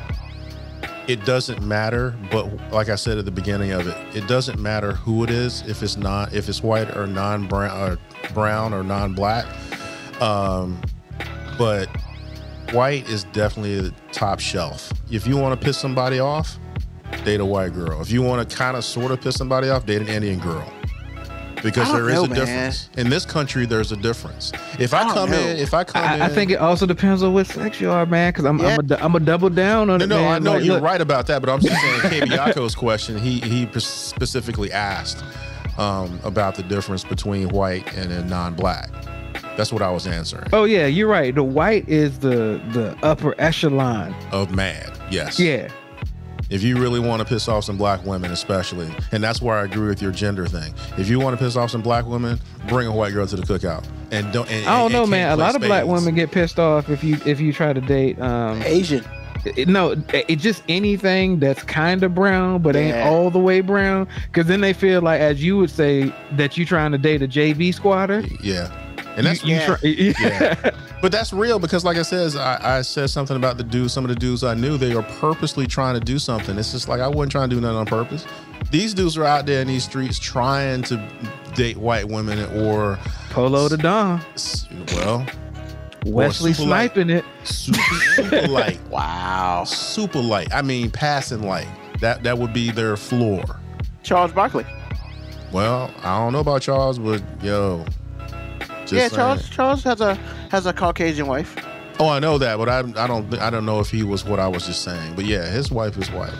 it 1.07 1.25
doesn't 1.25 1.61
matter. 1.61 2.15
But 2.31 2.71
like 2.71 2.89
I 2.89 2.95
said 2.95 3.17
at 3.17 3.25
the 3.25 3.31
beginning 3.31 3.71
of 3.71 3.87
it, 3.87 3.97
it 4.15 4.27
doesn't 4.27 4.59
matter 4.59 4.93
who 4.93 5.23
it 5.23 5.29
is 5.29 5.61
if 5.67 5.83
it's 5.83 5.97
not 5.97 6.33
if 6.33 6.47
it's 6.47 6.63
white 6.63 6.95
or 6.95 7.05
non-brown 7.05 7.91
or 7.91 7.99
brown 8.33 8.73
or 8.73 8.83
non-black. 8.83 9.45
Um, 10.21 10.81
but 11.57 11.89
white 12.71 13.07
is 13.09 13.25
definitely 13.25 13.81
the 13.81 13.93
top 14.11 14.39
shelf. 14.39 14.91
If 15.11 15.27
you 15.27 15.37
want 15.37 15.59
to 15.59 15.65
piss 15.65 15.77
somebody 15.77 16.19
off, 16.19 16.57
date 17.23 17.39
a 17.39 17.45
white 17.45 17.73
girl. 17.73 18.01
If 18.01 18.11
you 18.11 18.21
want 18.21 18.49
to 18.49 18.55
kind 18.55 18.77
of 18.77 18.83
sort 18.83 19.11
of 19.11 19.21
piss 19.21 19.35
somebody 19.35 19.69
off, 19.69 19.85
date 19.85 20.01
an 20.01 20.09
Indian 20.09 20.39
girl. 20.39 20.71
Because 21.63 21.91
there 21.91 22.07
is 22.09 22.15
know, 22.15 22.25
a 22.25 22.27
man. 22.27 22.37
difference. 22.37 22.89
In 22.97 23.09
this 23.09 23.25
country, 23.25 23.65
there's 23.65 23.91
a 23.91 23.97
difference. 23.97 24.51
If 24.79 24.93
I, 24.93 25.01
I 25.01 25.13
come 25.13 25.31
know. 25.31 25.39
in, 25.39 25.57
if 25.57 25.73
I 25.73 25.83
come 25.83 26.03
in, 26.03 26.21
I, 26.21 26.25
I 26.25 26.29
think 26.29 26.51
it 26.51 26.59
also 26.59 26.85
depends 26.85 27.23
on 27.23 27.33
what 27.33 27.47
sex 27.47 27.81
you 27.81 27.89
are, 27.89 28.05
man. 28.05 28.29
Because 28.31 28.45
I'm 28.45 28.61
I'm, 28.61 28.91
a, 28.91 28.95
I'm 28.97 29.15
a 29.15 29.19
double 29.19 29.49
down 29.49 29.89
on 29.89 29.99
no, 29.99 30.05
it, 30.05 30.07
no, 30.07 30.21
man. 30.21 30.31
I 30.31 30.39
know 30.39 30.53
Like, 30.53 30.63
you're 30.63 30.75
look, 30.75 30.83
right 30.83 31.01
about 31.01 31.27
that, 31.27 31.41
but 31.41 31.49
I'm 31.49 31.59
just 31.59 31.79
saying 31.81 31.99
Kabiako's 32.29 32.75
question. 32.75 33.17
He 33.17 33.39
he 33.39 33.67
specifically 33.79 34.71
asked 34.71 35.23
um, 35.77 36.19
about 36.23 36.55
the 36.55 36.63
difference 36.63 37.03
between 37.03 37.49
white 37.49 37.91
and 37.95 38.11
a 38.11 38.23
non-black. 38.25 38.89
That's 39.57 39.73
what 39.73 39.81
I 39.81 39.89
was 39.89 40.05
answering. 40.05 40.49
Oh 40.53 40.65
yeah, 40.65 40.85
you're 40.85 41.07
right. 41.09 41.33
The 41.33 41.43
white 41.43 41.89
is 41.89 42.19
the 42.19 42.61
the 42.71 42.95
upper 43.01 43.33
echelon. 43.41 44.13
Of 44.31 44.51
mad, 44.51 44.91
yes. 45.09 45.39
Yeah, 45.39 45.69
If 46.49 46.63
you 46.63 46.77
really 46.77 46.99
want 46.99 47.21
to 47.21 47.25
piss 47.27 47.47
off 47.47 47.65
some 47.65 47.77
black 47.77 48.05
women, 48.05 48.31
especially, 48.31 48.89
and 49.11 49.23
that's 49.23 49.41
where 49.41 49.57
I 49.57 49.65
agree 49.65 49.87
with 49.87 50.01
your 50.01 50.11
gender 50.11 50.47
thing. 50.47 50.73
If 50.97 51.09
you 51.09 51.19
want 51.19 51.37
to 51.37 51.43
piss 51.43 51.55
off 51.55 51.71
some 51.71 51.81
black 51.81 52.05
women, 52.05 52.39
bring 52.67 52.87
a 52.87 52.91
white 52.95 53.13
girl 53.13 53.27
to 53.27 53.35
the 53.35 53.43
cookout, 53.43 53.85
and 54.11 54.31
don't. 54.31 54.49
And, 54.49 54.65
I 54.67 54.77
don't 54.77 54.85
and- 54.85 54.93
know, 54.93 55.01
and 55.03 55.11
man. 55.11 55.25
A 55.25 55.29
can't 55.29 55.37
play 55.37 55.45
lot 55.45 55.55
of 55.55 55.61
black 55.61 55.85
women 55.85 56.15
get 56.15 56.31
pissed 56.31 56.57
off 56.59 56.89
if 56.89 57.03
you 57.03 57.17
if 57.25 57.39
you 57.41 57.51
try 57.51 57.73
to 57.73 57.81
date. 57.81 58.19
Um, 58.21 58.61
Asian. 58.63 59.03
it- 59.45 59.67
no, 59.67 59.95
it 60.13 60.37
just 60.37 60.63
anything 60.69 61.39
that's 61.39 61.63
kind 61.63 62.03
of 62.03 62.15
brown 62.15 62.61
but 62.61 62.75
ain't 62.75 62.97
all 62.97 63.29
the 63.29 63.39
way 63.39 63.59
brown. 63.61 64.07
Because 64.27 64.47
then 64.47 64.61
they 64.61 64.73
feel 64.73 65.01
like, 65.01 65.19
as 65.19 65.43
you 65.43 65.57
would 65.57 65.69
say, 65.69 66.13
that 66.33 66.57
you 66.57 66.65
trying 66.65 66.91
to 66.93 66.97
date 66.97 67.21
a 67.21 67.27
JV 67.27 67.73
squatter. 67.73 68.23
Yeah, 68.41 68.71
and 69.17 69.25
that's 69.25 69.43
you, 69.43 69.55
you 69.55 70.13
Yeah. 70.19 70.53
try- 70.55 70.71
Yeah. 70.71 70.71
But 71.01 71.11
that's 71.11 71.31
real 71.31 71.59
because, 71.59 71.85
like 71.85 71.97
I 71.97 72.01
says, 72.01 72.35
I, 72.35 72.79
I 72.79 72.81
said 72.81 73.09
something 73.11 73.37
about 73.37 73.57
the 73.57 73.63
dudes. 73.63 73.93
Some 73.93 74.03
of 74.03 74.09
the 74.09 74.15
dudes 74.15 74.43
I 74.43 74.55
knew, 74.55 74.77
they 74.77 74.93
are 74.95 75.03
purposely 75.03 75.67
trying 75.67 75.93
to 75.93 75.99
do 75.99 76.17
something. 76.17 76.57
It's 76.57 76.71
just 76.71 76.87
like 76.87 77.01
I 77.01 77.07
wasn't 77.07 77.31
trying 77.33 77.49
to 77.51 77.55
do 77.55 77.61
nothing 77.61 77.77
on 77.77 77.85
purpose. 77.85 78.25
These 78.71 78.95
dudes 78.95 79.15
are 79.17 79.23
out 79.23 79.45
there 79.45 79.61
in 79.61 79.67
these 79.67 79.83
streets 79.83 80.17
trying 80.17 80.81
to 80.83 80.97
date 81.53 81.77
white 81.77 82.07
women 82.07 82.39
or, 82.63 82.97
Polo 83.29 83.69
to 83.69 83.77
Don, 83.77 84.19
well, 84.95 85.25
Wesley 86.05 86.53
super 86.53 86.69
light. 86.69 86.91
sniping 86.93 87.09
it. 87.11 87.25
super, 87.43 87.79
super 88.15 88.47
light, 88.47 88.79
Wow. 88.89 89.63
super 89.65 90.19
light. 90.19 90.51
I 90.53 90.63
mean, 90.63 90.89
passing 90.89 91.43
light. 91.43 91.67
That 92.01 92.23
that 92.23 92.37
would 92.37 92.53
be 92.53 92.71
their 92.71 92.97
floor. 92.97 93.43
Charles 94.03 94.31
Barkley. 94.31 94.65
Well, 95.51 95.91
I 96.03 96.17
don't 96.17 96.33
know 96.33 96.39
about 96.39 96.61
Charles, 96.63 96.97
but 96.99 97.21
yo, 97.43 97.85
just 98.87 98.93
yeah, 98.93 99.07
saying. 99.07 99.15
Charles. 99.15 99.49
Charles 99.49 99.83
has 99.83 100.01
a 100.01 100.15
has 100.49 100.65
a 100.65 100.73
Caucasian 100.73 101.27
wife. 101.27 101.55
Oh, 101.99 102.09
I 102.09 102.19
know 102.19 102.37
that, 102.37 102.57
but 102.57 102.69
I, 102.69 102.79
I 102.79 103.07
don't 103.07 103.33
I 103.39 103.49
don't 103.49 103.65
know 103.65 103.79
if 103.79 103.89
he 103.89 104.03
was 104.03 104.23
what 104.23 104.39
I 104.39 104.47
was 104.47 104.65
just 104.65 104.83
saying. 104.83 105.15
But 105.15 105.25
yeah, 105.25 105.45
his 105.49 105.71
wife 105.71 105.97
is 105.97 106.11
white. 106.11 106.33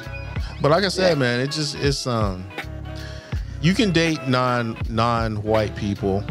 But 0.62 0.72
like 0.72 0.84
I 0.84 0.89
said, 0.89 1.10
Yeah. 1.10 1.16
man, 1.16 1.39
it 1.39 1.52
just 1.52 1.76
it's 1.76 2.06
um 2.08 2.45
you 3.62 3.74
can 3.74 3.91
date 3.91 4.20
non 4.28 4.78
non 4.89 5.38
white 5.43 5.76
people 5.76 6.24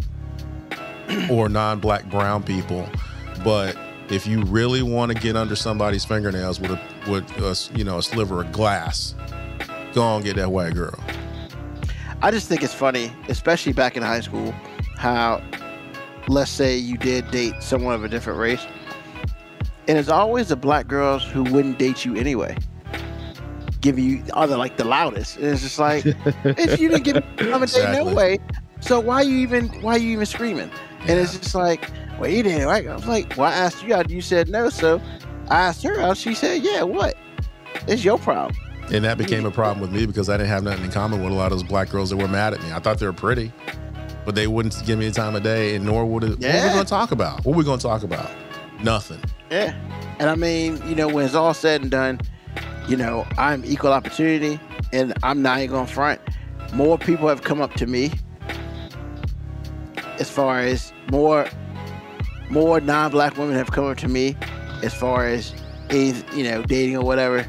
or 1.31 1.49
non 1.49 1.81
black 1.81 2.09
brown 2.11 2.43
people, 2.43 2.89
but 3.45 3.77
if 4.09 4.27
you 4.27 4.43
really 4.45 4.83
want 4.83 5.11
to 5.11 5.19
get 5.19 5.37
under 5.37 5.57
somebody's 5.57 6.05
fingernails 6.05 6.61
with 6.61 6.71
a 6.73 7.11
with 7.11 7.29
a, 7.39 7.77
you 7.77 7.85
know 7.85 7.99
a 7.99 8.03
sliver 8.03 8.43
of 8.43 8.53
glass, 8.53 9.15
go 9.93 10.03
on 10.03 10.17
and 10.17 10.25
get 10.25 10.37
that 10.37 10.51
white 10.53 10.75
girl. 10.75 10.99
I 12.23 12.31
just 12.31 12.49
think 12.49 12.63
it's 12.63 12.73
funny, 12.75 13.13
especially 13.29 13.73
back 13.73 13.97
in 13.97 14.03
high 14.03 14.21
school, 14.21 14.53
how 14.97 15.43
let's 16.29 16.51
say 16.51 16.77
you 16.77 16.97
did 16.97 17.31
date 17.31 17.55
someone 17.61 17.95
of 17.95 18.05
a 18.05 18.09
different 18.09 18.39
race, 18.39 18.65
and 19.89 19.99
it's 19.99 20.09
always 20.09 20.49
the 20.49 20.57
black 20.57 20.89
girls 20.89 21.25
who 21.25 21.45
wouldn't 21.45 21.79
date 21.79 22.05
you 22.05 22.17
anyway. 22.17 22.57
Give 23.81 23.99
you 23.99 24.23
are 24.33 24.47
the 24.47 24.57
like 24.57 24.77
the 24.77 24.85
loudest. 24.85 25.37
And 25.37 25.47
it's 25.47 25.63
just 25.63 25.79
like 25.79 26.05
if 26.45 26.81
you 26.81 26.89
didn't 26.89 27.05
give 27.05 27.17
me 27.17 27.53
of 27.53 27.71
day 27.71 27.93
no 27.93 28.13
way. 28.13 28.39
So 28.81 29.01
why 29.01 29.23
you 29.23 29.37
even 29.39 29.69
why 29.83 29.95
are 29.95 29.99
you 29.99 30.11
even 30.11 30.27
screaming? 30.27 30.71
And 31.03 31.21
it's 31.21 31.39
just 31.39 31.55
like, 31.55 31.91
well, 32.19 32.31
you 32.31 32.43
didn't. 32.43 32.67
Right? 32.67 32.87
I 32.87 32.95
was 32.95 33.07
like, 33.07 33.37
well, 33.37 33.51
I 33.51 33.55
asked 33.55 33.85
you 33.85 33.95
out, 33.95 34.11
you 34.11 34.21
said 34.21 34.49
no. 34.49 34.71
So 34.71 35.01
I 35.49 35.61
asked 35.61 35.83
her 35.85 36.01
out. 36.01 36.17
She 36.17 36.35
said, 36.35 36.63
yeah. 36.63 36.83
What? 36.83 37.15
It's 37.87 38.05
your 38.05 38.19
problem. 38.19 38.57
And 38.93 39.05
that 39.05 39.19
became 39.19 39.45
a 39.45 39.51
problem 39.51 39.81
with 39.81 39.93
me 39.93 40.07
because 40.07 40.29
I 40.29 40.37
didn't 40.37 40.49
have 40.49 40.63
nothing 40.63 40.85
in 40.85 40.91
common 40.91 41.23
with 41.23 41.33
a 41.33 41.35
lot 41.35 41.53
of 41.53 41.59
those 41.59 41.65
black 41.65 41.91
girls 41.91 42.11
that 42.11 42.17
were 42.17 42.29
mad 42.29 42.55
at 42.55 42.63
me. 42.63 42.73
I 42.73 42.79
thought 42.79 42.99
they 42.99 43.07
were 43.07 43.13
pretty, 43.13 43.53
but 44.27 44.35
they 44.35 44.47
wouldn't 44.49 44.85
give 44.85 44.99
me 44.99 45.07
the 45.09 45.15
time 45.15 45.35
of 45.35 45.43
day, 45.43 45.77
and 45.77 45.87
nor 45.87 46.05
would 46.05 46.25
it. 46.25 46.39
What 46.39 46.45
are 46.45 46.67
we 46.67 46.73
going 46.73 46.85
to 46.85 46.91
talk 46.91 47.13
about? 47.13 47.45
What 47.45 47.55
are 47.55 47.57
we 47.57 47.65
going 47.65 47.79
to 47.79 47.87
talk 47.87 48.03
about? 48.03 48.31
Nothing. 48.83 49.21
Yeah. 49.51 49.75
And 50.19 50.29
I 50.29 50.35
mean, 50.35 50.83
you 50.87 50.95
know, 50.95 51.09
when 51.09 51.25
it's 51.25 51.35
all 51.35 51.55
said 51.55 51.81
and 51.81 51.91
done, 51.91 52.21
you 52.89 52.97
know, 52.97 53.27
I'm 53.39 53.65
equal 53.65 53.93
opportunity 53.93 54.61
and 54.93 55.15
I'm 55.23 55.41
not 55.41 55.59
even 55.61 55.71
going 55.71 55.87
to 55.87 55.93
front. 55.93 56.21
More 56.75 56.99
people 56.99 57.29
have 57.29 57.43
come 57.43 57.61
up 57.61 57.75
to 57.75 57.87
me 57.87 58.11
as 60.19 60.29
far 60.29 60.61
as 60.61 60.93
more 61.11 61.47
more 62.51 62.81
non-black 62.81 63.37
women 63.37 63.57
have 63.57 63.71
come 63.71 63.85
up 63.87 63.97
to 63.99 64.09
me 64.09 64.37
as 64.83 64.95
far 64.95 65.27
as 65.27 65.55
you 65.91 66.45
know 66.45 66.63
dating 66.63 66.97
or 66.97 67.05
whatever 67.05 67.47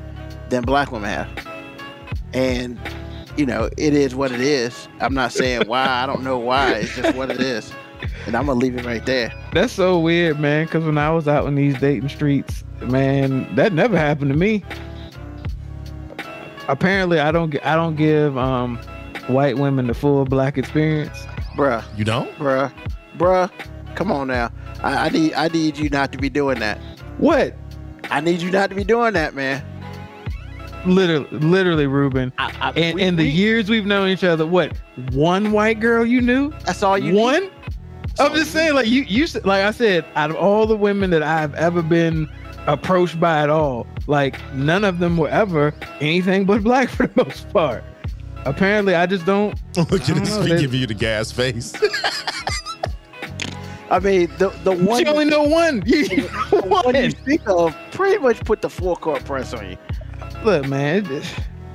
than 0.50 0.64
black 0.64 0.92
women 0.92 1.10
have 1.10 1.30
and 2.34 2.80
you 3.38 3.46
know 3.46 3.70
it 3.78 3.94
is 3.94 4.16
what 4.16 4.32
it 4.32 4.42
is 4.42 4.88
i'm 5.00 5.14
not 5.14 5.32
saying 5.32 5.68
why 5.68 5.86
i 5.88 6.06
don't 6.06 6.24
know 6.24 6.38
why 6.38 6.74
it's 6.74 6.96
just 6.96 7.16
what 7.16 7.30
it 7.30 7.40
is 7.40 7.72
and 8.26 8.36
i'm 8.36 8.46
gonna 8.48 8.60
leave 8.60 8.76
it 8.76 8.86
right 8.86 9.06
there 9.06 9.32
That's 9.54 9.74
so 9.74 10.00
weird, 10.00 10.40
man. 10.40 10.66
Because 10.66 10.84
when 10.84 10.98
I 10.98 11.10
was 11.12 11.28
out 11.28 11.46
in 11.48 11.56
these 11.56 11.80
dating 11.80 12.10
streets, 12.10 12.64
man, 12.82 13.54
that 13.56 13.74
never 13.74 13.98
happened 13.98 14.32
to 14.32 14.38
me. 14.38 14.64
Apparently, 16.68 17.20
I 17.20 17.32
don't. 17.32 17.52
gi- 17.52 17.62
I 17.64 17.76
don't 17.76 17.96
give 17.96 18.38
um, 18.38 18.78
white 19.28 19.58
women 19.58 19.88
the 19.88 19.94
full 19.94 20.26
black 20.26 20.58
experience. 20.58 21.26
bruh 21.56 21.84
You 21.98 22.04
don't? 22.06 22.30
bruh, 22.36 22.72
bruh. 23.18 23.50
Come 23.96 24.12
on 24.12 24.28
now. 24.28 24.52
I, 24.84 25.06
I 25.08 25.10
need 25.10 25.34
I 25.34 25.48
need 25.48 25.78
you 25.78 25.90
not 25.90 26.12
to 26.12 26.18
be 26.18 26.30
doing 26.30 26.60
that. 26.60 26.78
What? 27.18 27.56
I 28.12 28.20
need 28.22 28.42
you 28.42 28.52
not 28.52 28.70
to 28.70 28.76
be 28.76 28.84
doing 28.84 29.14
that, 29.14 29.34
man. 29.34 29.64
Literally, 30.88 31.28
literally, 31.32 31.88
Ruben. 31.88 32.32
I, 32.38 32.52
I, 32.62 32.72
And 32.80 32.96
we- 32.96 33.02
in 33.02 33.16
the 33.16 33.24
we- 33.24 33.30
years 33.30 33.70
we've 33.70 33.86
known 33.86 34.08
each 34.10 34.24
other, 34.24 34.46
what? 34.46 34.76
One 35.12 35.52
white 35.52 35.80
girl 35.80 36.06
you 36.06 36.22
knew? 36.22 36.52
that's 36.66 36.82
all 36.84 36.98
you 36.98 37.12
need. 37.14 37.20
One? 37.22 37.50
I'm 38.20 38.34
just 38.34 38.52
saying, 38.52 38.74
like 38.74 38.88
you, 38.88 39.04
you, 39.04 39.28
like 39.44 39.64
I 39.64 39.70
said, 39.72 40.04
out 40.16 40.32
of 40.32 40.38
all 40.38 40.66
the 40.66 40.76
women 40.76 41.12
that 41.12 41.22
I've 41.22 41.54
ever 41.54 41.84
been 41.84 42.28
approached 42.66 43.20
by 43.20 43.42
at 43.44 43.50
all, 43.52 43.86
like 44.08 44.40
none 44.56 44.84
of 44.84 44.98
them 45.00 45.18
were 45.18 45.30
ever 45.30 45.74
anything 46.02 46.46
but 46.46 46.64
black 46.64 46.90
for 46.96 47.06
the 47.08 47.26
most 47.26 47.48
part. 47.54 47.84
Apparently, 48.46 48.96
I 48.96 49.06
just 49.06 49.26
don't. 49.26 49.54
Look 49.78 49.92
I 50.10 50.14
at 50.14 50.20
this. 50.24 50.36
know, 50.36 50.42
We 50.44 50.58
give 50.60 50.74
you 50.74 50.88
the 50.88 50.94
gas 50.96 51.32
face. 51.32 51.74
I 53.90 54.00
mean, 54.00 54.30
the 54.38 54.50
the 54.64 54.72
one 54.74 55.06
you 55.06 55.12
only 55.12 55.26
know 55.26 55.44
one. 55.44 55.82
You, 55.86 56.08
the 56.08 56.62
one 56.68 56.96
you 56.96 57.02
one. 57.04 57.12
speak 57.12 57.42
of 57.48 57.76
pretty 57.92 58.18
much 58.22 58.40
put 58.44 58.62
the 58.62 58.70
full 58.70 58.96
court 58.98 59.24
press 59.26 59.54
on 59.54 59.70
you. 59.72 59.78
Look, 60.48 60.66
man. 60.70 61.06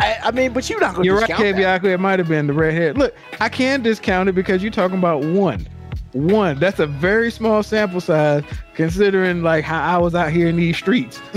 I, 0.00 0.16
I 0.24 0.30
mean, 0.30 0.54
but 0.54 0.70
you're 0.70 0.80
not 0.80 0.94
gonna 0.94 1.04
You're 1.04 1.18
right, 1.18 1.28
that. 1.28 1.84
It 1.84 2.00
might 2.00 2.18
have 2.18 2.26
been 2.26 2.46
the 2.46 2.54
red 2.54 2.72
hair. 2.72 2.94
Look, 2.94 3.14
I 3.38 3.50
can 3.50 3.82
discount 3.82 4.30
it 4.30 4.32
because 4.32 4.62
you're 4.62 4.72
talking 4.72 4.96
about 4.96 5.22
one. 5.22 5.68
One. 6.12 6.58
That's 6.58 6.80
a 6.80 6.86
very 6.86 7.30
small 7.30 7.62
sample 7.62 8.00
size 8.00 8.42
considering 8.72 9.42
like 9.42 9.62
how 9.62 9.82
I 9.82 9.98
was 9.98 10.14
out 10.14 10.32
here 10.32 10.48
in 10.48 10.56
these 10.56 10.78
streets. 10.78 11.20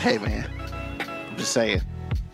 Hey, 0.00 0.18
man. 0.18 0.48
I'm 1.00 1.36
just 1.36 1.52
saying. 1.52 1.82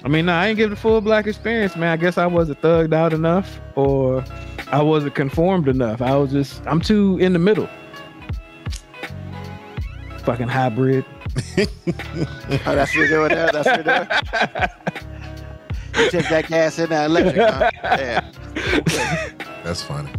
I 0.04 0.08
mean, 0.08 0.26
nah, 0.26 0.40
I 0.40 0.48
ain't 0.48 0.58
give 0.58 0.68
the 0.68 0.76
full 0.76 1.00
black 1.00 1.26
experience, 1.26 1.74
man. 1.74 1.88
I 1.88 1.96
guess 1.96 2.18
I 2.18 2.26
wasn't 2.26 2.60
thugged 2.60 2.92
out 2.92 3.14
enough 3.14 3.60
or 3.76 4.22
I 4.70 4.82
wasn't 4.82 5.14
conformed 5.14 5.68
enough. 5.68 6.02
I 6.02 6.14
was 6.16 6.32
just, 6.32 6.60
I'm 6.66 6.80
too 6.80 7.16
in 7.18 7.32
the 7.32 7.38
middle. 7.38 7.68
Fucking 10.24 10.48
hybrid. 10.48 11.04
Oh, 12.66 12.74
that's 12.74 12.94
what 12.94 13.08
you're 13.08 13.08
doing 13.08 13.28
there. 13.30 13.50
That's 13.50 13.66
what 13.66 13.84
you're 13.84 13.94
doing. 13.96 14.08
You 16.04 16.10
took 16.10 16.28
that 16.28 16.46
gas 16.48 16.78
in 16.78 16.90
that 16.90 17.06
electric, 17.06 17.36
huh? 17.36 17.70
Yeah. 17.82 18.30
That's 19.64 19.82
funny. 19.82 20.10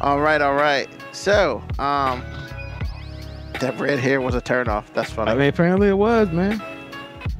All 0.00 0.20
right, 0.20 0.40
all 0.40 0.54
right. 0.54 0.88
So, 1.12 1.62
um, 1.78 2.22
that 3.60 3.78
red 3.78 3.98
hair 4.00 4.20
was 4.20 4.34
a 4.34 4.40
turnoff. 4.40 4.92
That's 4.92 5.10
funny. 5.12 5.30
I 5.30 5.34
mean, 5.34 5.48
apparently 5.48 5.88
it 5.88 5.98
was, 5.98 6.28
man. 6.30 6.60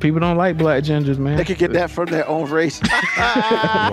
People 0.00 0.20
don't 0.20 0.36
like 0.36 0.56
black 0.56 0.84
gingers, 0.84 1.18
man. 1.18 1.36
they 1.36 1.44
could 1.44 1.58
get 1.58 1.72
that 1.72 1.90
from 1.90 2.06
their 2.06 2.26
own 2.28 2.48
race. 2.50 2.80
Wow. 3.18 3.90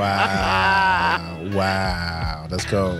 wow. 1.53 2.47
Let's 2.49 2.65
go. 2.65 2.99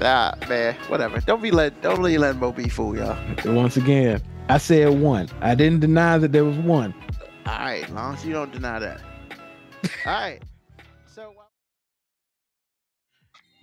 Nah, 0.00 0.34
man, 0.48 0.74
whatever. 0.88 1.20
Don't 1.20 1.42
be 1.42 1.50
let 1.50 1.80
don't 1.82 1.98
really 1.98 2.18
let 2.18 2.36
Mo 2.36 2.52
be 2.52 2.68
fool 2.68 2.96
y'all. 2.96 3.16
Once 3.46 3.76
again, 3.76 4.22
I 4.48 4.58
said 4.58 5.00
one. 5.00 5.28
I 5.40 5.54
didn't 5.54 5.80
deny 5.80 6.18
that 6.18 6.32
there 6.32 6.44
was 6.44 6.56
one. 6.58 6.94
All 7.46 7.58
right, 7.58 7.84
as 7.84 7.90
long 7.90 8.14
as 8.14 8.24
you 8.24 8.32
don't 8.32 8.52
deny 8.52 8.78
that. 8.78 9.00
All 10.04 10.12
right. 10.12 10.42
So 11.06 11.30
uh, 11.30 11.44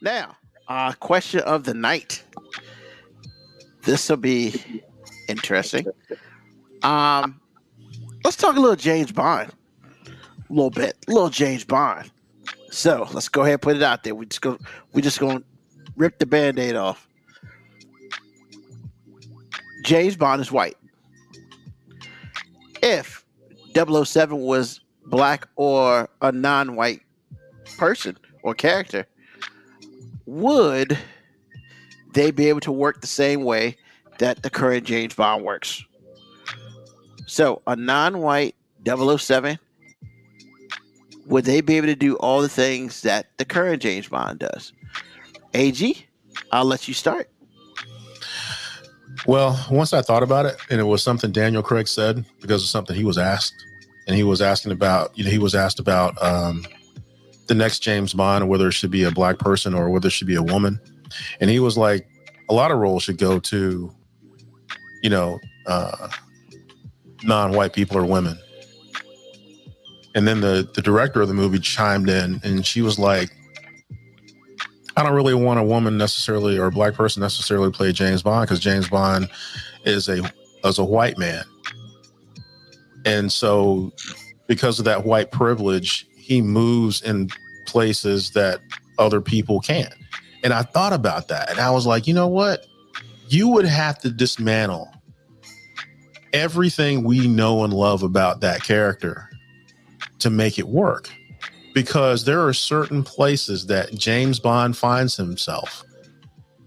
now, 0.02 0.36
uh, 0.68 0.94
question 0.94 1.42
of 1.42 1.66
the 1.66 1.74
night. 1.74 2.24
This 3.84 4.10
will 4.10 4.18
be 4.18 4.82
interesting. 5.28 5.86
Um, 6.82 7.40
let's 8.24 8.38
talk 8.38 8.56
a 8.56 8.60
little 8.60 8.76
James 8.76 9.12
Bond. 9.12 9.52
A 10.08 10.54
little 10.54 10.70
bit, 10.70 10.98
a 11.08 11.12
little 11.12 11.30
James 11.30 11.64
Bond. 11.64 12.10
So 12.72 13.08
let's 13.14 13.30
go 13.30 13.42
ahead 13.42 13.54
and 13.54 13.62
put 13.62 13.76
it 13.76 13.84
out 13.84 14.04
there. 14.04 14.16
We 14.16 14.26
just 14.26 14.42
go. 14.42 14.58
We 14.94 15.02
just 15.02 15.20
gonna 15.20 15.44
rip 15.96 16.20
the 16.20 16.26
band-aid 16.26 16.76
off. 16.76 17.08
James 19.84 20.16
Bond 20.16 20.42
is 20.42 20.52
white. 20.52 20.78
If 22.82 23.26
007 23.76 24.40
was 24.40 24.80
black 25.06 25.48
or 25.56 26.10
a 26.22 26.32
non-white 26.32 27.02
person 27.78 28.18
or 28.44 28.54
character, 28.54 29.06
would 30.26 30.98
they 32.14 32.32
be 32.32 32.48
able 32.48 32.62
to 32.62 32.72
work 32.72 33.02
the 33.02 33.08
same 33.08 33.44
way 33.44 33.78
that 34.20 34.44
the 34.44 34.50
current 34.50 34.86
James 34.86 35.16
Bond 35.16 35.44
works? 35.44 35.84
So, 37.26 37.62
a 37.68 37.76
non-white 37.76 38.56
007 38.86 39.60
would 41.26 41.46
they 41.46 41.62
be 41.62 41.78
able 41.78 41.88
to 41.88 41.96
do 41.96 42.16
all 42.18 42.42
the 42.42 42.50
things 42.50 43.02
that 43.02 43.28
the 43.38 43.46
current 43.46 43.82
James 43.82 44.08
Bond 44.08 44.40
does? 44.40 44.74
AG, 45.54 46.06
I'll 46.52 46.66
let 46.66 46.88
you 46.88 46.94
start. 46.94 47.30
Well, 49.26 49.64
once 49.72 49.94
I 49.94 50.02
thought 50.02 50.24
about 50.24 50.46
it, 50.46 50.58
and 50.70 50.82
it 50.82 50.84
was 50.84 51.02
something 51.02 51.32
Daniel 51.32 51.64
Craig 51.64 51.88
said 51.88 52.26
because 52.42 52.64
of 52.64 52.70
something 52.70 52.96
he 52.96 53.06
was 53.06 53.18
asked, 53.18 53.54
and 54.08 54.16
he 54.16 54.24
was 54.24 54.42
asking 54.42 54.72
about, 54.72 55.18
you 55.18 55.24
know, 55.24 55.30
he 55.30 55.38
was 55.38 55.56
asked 55.56 55.80
about 55.80 56.22
um, 56.22 56.66
the 57.48 57.54
next 57.54 57.80
James 57.80 58.14
Bond, 58.14 58.50
whether 58.50 58.68
it 58.68 58.74
should 58.74 58.92
be 58.92 59.04
a 59.04 59.12
black 59.12 59.40
person 59.40 59.74
or 59.74 59.90
whether 59.90 60.08
it 60.08 60.12
should 60.12 60.28
be 60.28 60.36
a 60.36 60.44
woman, 60.44 60.80
and 61.40 61.50
he 61.50 61.60
was 61.60 61.78
like, 61.78 62.08
a 62.50 62.54
lot 62.54 62.72
of 62.72 62.80
roles 62.80 63.04
should 63.04 63.18
go 63.18 63.40
to, 63.40 63.94
you 65.02 65.10
know, 65.10 65.40
uh, 65.68 66.10
non-white 67.24 67.72
people 67.74 67.98
or 67.98 68.06
women. 68.06 68.38
And 70.16 70.28
then 70.28 70.42
the 70.42 70.70
the 70.76 70.82
director 70.82 71.22
of 71.22 71.28
the 71.28 71.34
movie 71.34 71.60
chimed 71.60 72.10
in, 72.10 72.42
and 72.44 72.66
she 72.66 72.82
was 72.82 73.00
like, 73.00 73.32
I 74.96 75.04
don't 75.04 75.14
really 75.14 75.34
want 75.34 75.60
a 75.60 75.64
woman 75.64 75.98
necessarily 75.98 76.58
or 76.58 76.68
a 76.68 76.72
black 76.72 76.94
person 76.94 77.22
necessarily 77.22 77.72
play 77.72 77.92
James 77.92 78.22
Bond 78.22 78.48
because 78.48 78.60
James 78.60 78.88
Bond 78.90 79.30
is 79.86 80.08
a 80.08 80.32
as 80.64 80.78
a 80.78 80.84
white 80.84 81.18
man. 81.18 81.44
And 83.06 83.32
so 83.32 83.92
because 84.48 84.80
of 84.80 84.86
that 84.86 85.06
white 85.06 85.32
privilege, 85.32 86.08
he 86.16 86.42
moves 86.42 87.02
in 87.02 87.30
places 87.66 88.32
that 88.32 88.60
other 89.00 89.20
people 89.20 89.60
can't. 89.60 89.94
And 90.44 90.54
I 90.54 90.62
thought 90.62 90.94
about 90.94 91.28
that 91.30 91.50
and 91.50 91.60
I 91.60 91.72
was 91.72 91.86
like, 91.86 92.06
you 92.06 92.14
know 92.14 92.28
what? 92.28 92.66
You 93.30 93.48
would 93.50 93.66
have 93.66 94.00
to 94.00 94.12
dismantle 94.12 94.94
everything 96.34 97.04
we 97.04 97.28
know 97.28 97.64
and 97.64 97.74
love 97.74 98.04
about 98.04 98.42
that 98.42 98.64
character 98.64 99.30
to 100.20 100.30
make 100.30 100.60
it 100.60 100.68
work 100.68 101.10
because 101.74 102.24
there 102.24 102.46
are 102.46 102.54
certain 102.54 103.04
places 103.04 103.66
that 103.68 103.94
James 103.96 104.40
Bond 104.40 104.78
finds 104.78 105.16
himself 105.18 105.84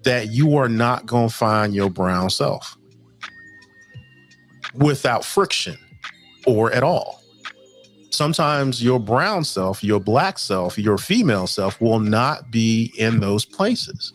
that 0.02 0.30
you 0.30 0.56
are 0.56 0.68
not 0.68 1.06
going 1.06 1.28
to 1.28 1.34
find 1.34 1.74
your 1.74 1.90
brown 1.90 2.30
self 2.30 2.76
without 4.74 5.24
friction 5.24 5.76
or 6.46 6.72
at 6.72 6.82
all. 6.82 7.22
Sometimes 8.10 8.82
your 8.82 8.98
brown 8.98 9.44
self, 9.44 9.82
your 9.84 10.00
black 10.00 10.38
self, 10.38 10.78
your 10.78 10.96
female 10.96 11.46
self 11.46 11.80
will 11.80 11.98
not 11.98 12.50
be 12.50 12.92
in 12.98 13.20
those 13.20 13.44
places. 13.44 14.12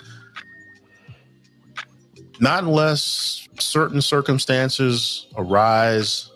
Not 2.40 2.64
unless 2.64 3.48
certain 3.60 4.02
circumstances 4.02 5.28
arise 5.38 6.32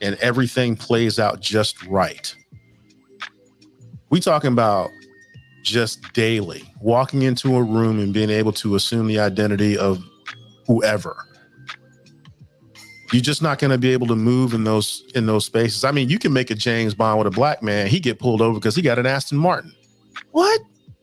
and 0.00 0.16
everything 0.16 0.74
plays 0.76 1.18
out 1.18 1.40
just 1.40 1.84
right 1.84 2.34
we 4.10 4.20
talking 4.20 4.52
about 4.52 4.90
just 5.62 6.12
daily 6.14 6.64
walking 6.80 7.22
into 7.22 7.56
a 7.56 7.62
room 7.62 7.98
and 7.98 8.14
being 8.14 8.30
able 8.30 8.52
to 8.52 8.74
assume 8.74 9.06
the 9.06 9.18
identity 9.18 9.76
of 9.76 10.02
whoever. 10.66 11.16
You're 13.12 13.22
just 13.22 13.42
not 13.42 13.58
going 13.58 13.70
to 13.70 13.78
be 13.78 13.92
able 13.92 14.06
to 14.08 14.16
move 14.16 14.52
in 14.54 14.64
those 14.64 15.02
in 15.14 15.26
those 15.26 15.46
spaces. 15.46 15.84
I 15.84 15.92
mean 15.92 16.08
you 16.08 16.18
can 16.18 16.32
make 16.32 16.50
a 16.50 16.54
james 16.54 16.94
bond 16.94 17.18
with 17.18 17.26
a 17.26 17.30
black 17.30 17.62
man. 17.62 17.86
He 17.86 18.00
get 18.00 18.18
pulled 18.18 18.40
over 18.40 18.58
because 18.58 18.76
he 18.76 18.82
got 18.82 18.98
an 18.98 19.06
aston 19.06 19.38
martin. 19.38 19.72
What? 20.32 20.60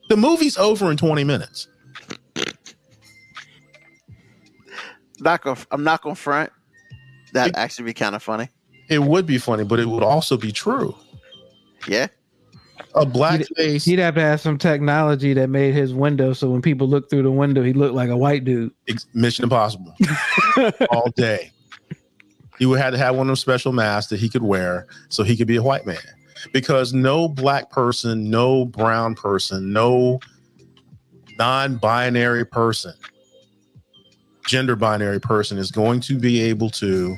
The 0.09 0.17
movie's 0.17 0.57
over 0.57 0.91
in 0.91 0.97
20 0.97 1.23
minutes. 1.23 1.67
Not 5.19 5.41
gonna, 5.41 5.59
I'm 5.71 5.83
not 5.83 6.01
going 6.01 6.15
to 6.15 6.21
front. 6.21 6.51
That'd 7.33 7.55
actually 7.55 7.85
be 7.85 7.93
kind 7.93 8.15
of 8.15 8.21
funny. 8.23 8.49
it 8.89 8.99
would 9.01 9.25
be 9.25 9.37
funny 9.37 9.63
but 9.63 9.79
it 9.79 9.87
would 9.87 10.03
also 10.03 10.37
be 10.37 10.51
true. 10.51 10.95
Yeah. 11.87 12.07
A 12.95 13.05
black 13.05 13.45
face 13.55 13.85
He'd 13.85 13.99
have 13.99 14.15
to 14.15 14.21
have 14.21 14.41
some 14.41 14.57
technology 14.57 15.33
that 15.33 15.49
made 15.49 15.73
his 15.73 15.93
window 15.93 16.33
so 16.33 16.49
when 16.49 16.61
people 16.61 16.87
look 16.87 17.09
through 17.09 17.23
the 17.23 17.31
window, 17.31 17.61
he 17.61 17.73
looked 17.73 17.93
like 17.93 18.09
a 18.09 18.17
white 18.17 18.45
dude. 18.45 18.71
mission 19.13 19.43
impossible. 19.43 19.95
All 20.89 21.11
day. 21.11 21.51
He 22.57 22.65
would 22.65 22.79
have 22.79 22.93
to 22.93 22.97
have 22.97 23.15
one 23.15 23.27
of 23.27 23.31
those 23.31 23.41
special 23.41 23.73
masks 23.73 24.09
that 24.09 24.19
he 24.19 24.29
could 24.29 24.43
wear 24.43 24.87
so 25.09 25.23
he 25.23 25.35
could 25.35 25.47
be 25.47 25.57
a 25.57 25.63
white 25.63 25.85
man. 25.85 25.97
Because 26.53 26.93
no 26.93 27.27
black 27.27 27.69
person 27.69 28.29
no 28.29 28.65
brown 28.65 29.15
person 29.15 29.73
no 29.73 30.19
non-binary 31.37 32.45
person 32.45 32.93
gender 34.47 34.75
binary 34.75 35.19
person 35.19 35.57
is 35.57 35.71
going 35.71 35.99
to 35.99 36.17
be 36.17 36.39
able 36.39 36.69
to 36.69 37.17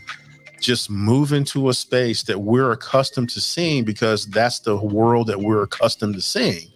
just 0.60 0.90
move 0.90 1.34
into 1.34 1.70
a 1.70 1.74
space 1.74 2.24
that 2.24 2.40
we're 2.40 2.72
accustomed 2.72 3.30
to 3.32 3.42
seeing 3.42 3.84
because 3.84 4.26
that's 4.28 4.60
the 4.60 4.76
world 4.76 5.28
that 5.28 5.40
we're 5.40 5.64
accustomed 5.64 6.16
to 6.16 6.22
seeing. 6.22 6.68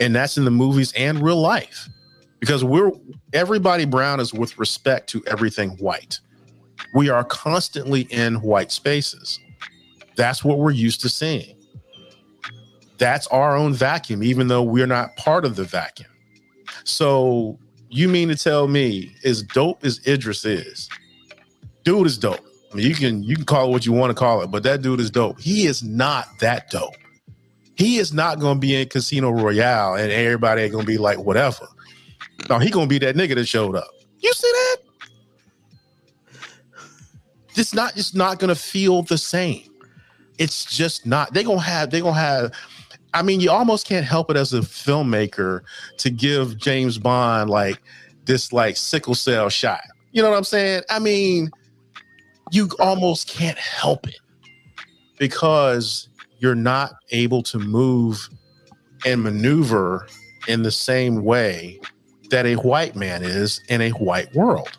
And 0.00 0.14
that's 0.14 0.36
in 0.36 0.44
the 0.44 0.50
movies 0.50 0.92
and 0.96 1.22
real 1.22 1.40
life. 1.40 1.88
Because 2.40 2.62
we're 2.62 2.92
everybody 3.32 3.86
brown 3.86 4.20
is 4.20 4.34
with 4.34 4.58
respect 4.58 5.08
to 5.10 5.22
everything 5.26 5.70
white. 5.78 6.20
We 6.94 7.08
are 7.08 7.24
constantly 7.24 8.02
in 8.02 8.36
white 8.42 8.70
spaces. 8.70 9.40
That's 10.16 10.44
what 10.44 10.58
we're 10.58 10.70
used 10.70 11.00
to 11.02 11.08
seeing. 11.08 11.56
That's 12.98 13.26
our 13.28 13.56
own 13.56 13.72
vacuum 13.74 14.22
even 14.22 14.48
though 14.48 14.62
we're 14.62 14.86
not 14.86 15.16
part 15.16 15.44
of 15.44 15.56
the 15.56 15.64
vacuum. 15.64 16.10
So 16.84 17.58
you 17.88 18.08
mean 18.08 18.28
to 18.28 18.36
tell 18.36 18.68
me 18.68 19.14
as 19.24 19.42
dope 19.42 19.84
as 19.84 20.06
idris 20.06 20.44
is 20.44 20.88
dude 21.84 22.06
is 22.06 22.18
dope 22.18 22.45
you 22.74 22.94
can 22.94 23.22
you 23.22 23.36
can 23.36 23.44
call 23.44 23.68
it 23.68 23.70
what 23.70 23.86
you 23.86 23.92
want 23.92 24.10
to 24.10 24.14
call 24.14 24.42
it, 24.42 24.50
but 24.50 24.62
that 24.64 24.82
dude 24.82 25.00
is 25.00 25.10
dope. 25.10 25.40
He 25.40 25.66
is 25.66 25.82
not 25.82 26.26
that 26.40 26.70
dope. 26.70 26.94
He 27.74 27.98
is 27.98 28.12
not 28.12 28.40
going 28.40 28.56
to 28.56 28.60
be 28.60 28.74
in 28.74 28.88
Casino 28.88 29.30
Royale 29.30 29.94
and 29.94 30.10
everybody 30.10 30.62
ain't 30.62 30.72
going 30.72 30.84
to 30.84 30.90
be 30.90 30.98
like 30.98 31.18
whatever. 31.18 31.66
No, 32.48 32.58
he 32.58 32.70
going 32.70 32.88
to 32.88 32.88
be 32.88 32.98
that 33.04 33.16
nigga 33.16 33.34
that 33.34 33.46
showed 33.46 33.76
up. 33.76 33.88
You 34.20 34.32
see 34.32 34.50
that? 34.50 34.76
It's 37.54 37.74
not. 37.74 37.96
It's 37.96 38.14
not 38.14 38.38
going 38.38 38.48
to 38.48 38.60
feel 38.60 39.02
the 39.02 39.18
same. 39.18 39.70
It's 40.38 40.64
just 40.64 41.06
not. 41.06 41.32
They 41.32 41.42
gonna 41.42 41.60
have. 41.60 41.90
They 41.90 42.00
gonna 42.00 42.14
have. 42.14 42.52
I 43.14 43.22
mean, 43.22 43.40
you 43.40 43.50
almost 43.50 43.86
can't 43.86 44.04
help 44.04 44.30
it 44.30 44.36
as 44.36 44.52
a 44.52 44.60
filmmaker 44.60 45.62
to 45.98 46.10
give 46.10 46.58
James 46.58 46.98
Bond 46.98 47.48
like 47.48 47.80
this 48.24 48.52
like 48.52 48.76
sickle 48.76 49.14
cell 49.14 49.48
shot. 49.48 49.80
You 50.12 50.22
know 50.22 50.30
what 50.30 50.36
I'm 50.36 50.44
saying? 50.44 50.82
I 50.90 50.98
mean, 50.98 51.50
you 52.50 52.70
almost 52.78 53.28
can't 53.28 53.58
help 53.58 54.06
it 54.08 54.18
because 55.18 56.08
you're 56.38 56.54
not 56.54 56.92
able 57.10 57.42
to 57.42 57.58
move 57.58 58.28
and 59.04 59.22
maneuver 59.22 60.06
in 60.48 60.62
the 60.62 60.70
same 60.70 61.24
way 61.24 61.80
that 62.30 62.46
a 62.46 62.56
white 62.56 62.96
man 62.96 63.22
is 63.22 63.60
in 63.68 63.80
a 63.80 63.90
white 63.90 64.32
world. 64.34 64.78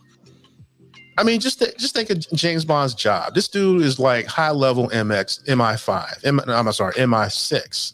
I 1.18 1.24
mean, 1.24 1.40
just 1.40 1.60
th- 1.60 1.76
just 1.78 1.96
think 1.96 2.10
of 2.12 2.20
James 2.34 2.64
Bond's 2.64 2.94
job. 2.94 3.34
This 3.34 3.48
dude 3.48 3.82
is 3.82 4.00
like 4.00 4.28
high 4.28 4.52
level 4.52 4.88
MX 4.90 5.46
MI5. 5.46 6.26
M- 6.26 6.42
I'm 6.48 6.72
sorry, 6.72 6.94
MI6. 6.94 7.94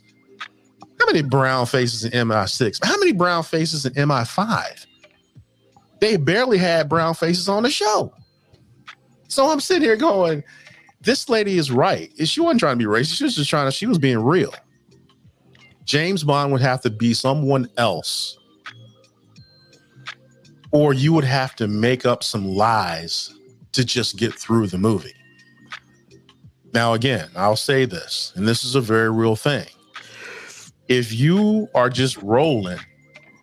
How 1.00 1.06
many 1.06 1.22
brown 1.22 1.66
faces 1.66 2.04
in 2.06 2.12
MI6? 2.12 2.84
How 2.84 2.98
many 2.98 3.14
brown 3.14 3.44
faces 3.44 3.86
in 3.86 3.94
MI5? 3.94 4.86
They 6.00 6.18
barely 6.18 6.58
had 6.58 6.90
brown 6.90 7.14
faces 7.14 7.48
on 7.48 7.64
the 7.64 7.70
show. 7.70 8.14
So 9.34 9.50
I'm 9.50 9.60
sitting 9.60 9.84
here 9.84 9.96
going, 9.96 10.44
this 11.02 11.28
lady 11.28 11.58
is 11.58 11.72
right. 11.72 12.12
She 12.28 12.40
wasn't 12.40 12.60
trying 12.60 12.78
to 12.78 12.86
be 12.86 12.90
racist. 12.90 13.18
She 13.18 13.24
was 13.24 13.36
just 13.36 13.50
trying 13.50 13.66
to, 13.66 13.72
she 13.72 13.88
was 13.88 13.98
being 13.98 14.20
real. 14.20 14.54
James 15.86 16.24
Bond 16.24 16.52
would 16.52 16.62
have 16.62 16.82
to 16.82 16.90
be 16.90 17.14
someone 17.14 17.68
else. 17.78 18.38
Or 20.72 20.94
you 20.94 21.14
would 21.14 21.24
have 21.24 21.56
to 21.58 21.68
make 21.68 22.06
up 22.06 22.24
some 22.24 22.48
lies 22.48 23.34
to 23.74 23.84
just 23.84 24.18
get 24.18 24.34
through 24.34 24.68
the 24.68 24.78
movie. 24.78 25.14
Now, 26.74 26.94
again, 26.94 27.30
I'll 27.36 27.56
say 27.56 27.86
this, 27.86 28.34
and 28.36 28.48
this 28.48 28.64
is 28.64 28.76
a 28.76 28.82
very 28.82 29.12
real 29.12 29.36
thing. 29.36 29.68
If 30.88 31.14
you 31.14 31.68
are 31.76 31.90
just 31.90 32.18
rolling 32.18 32.80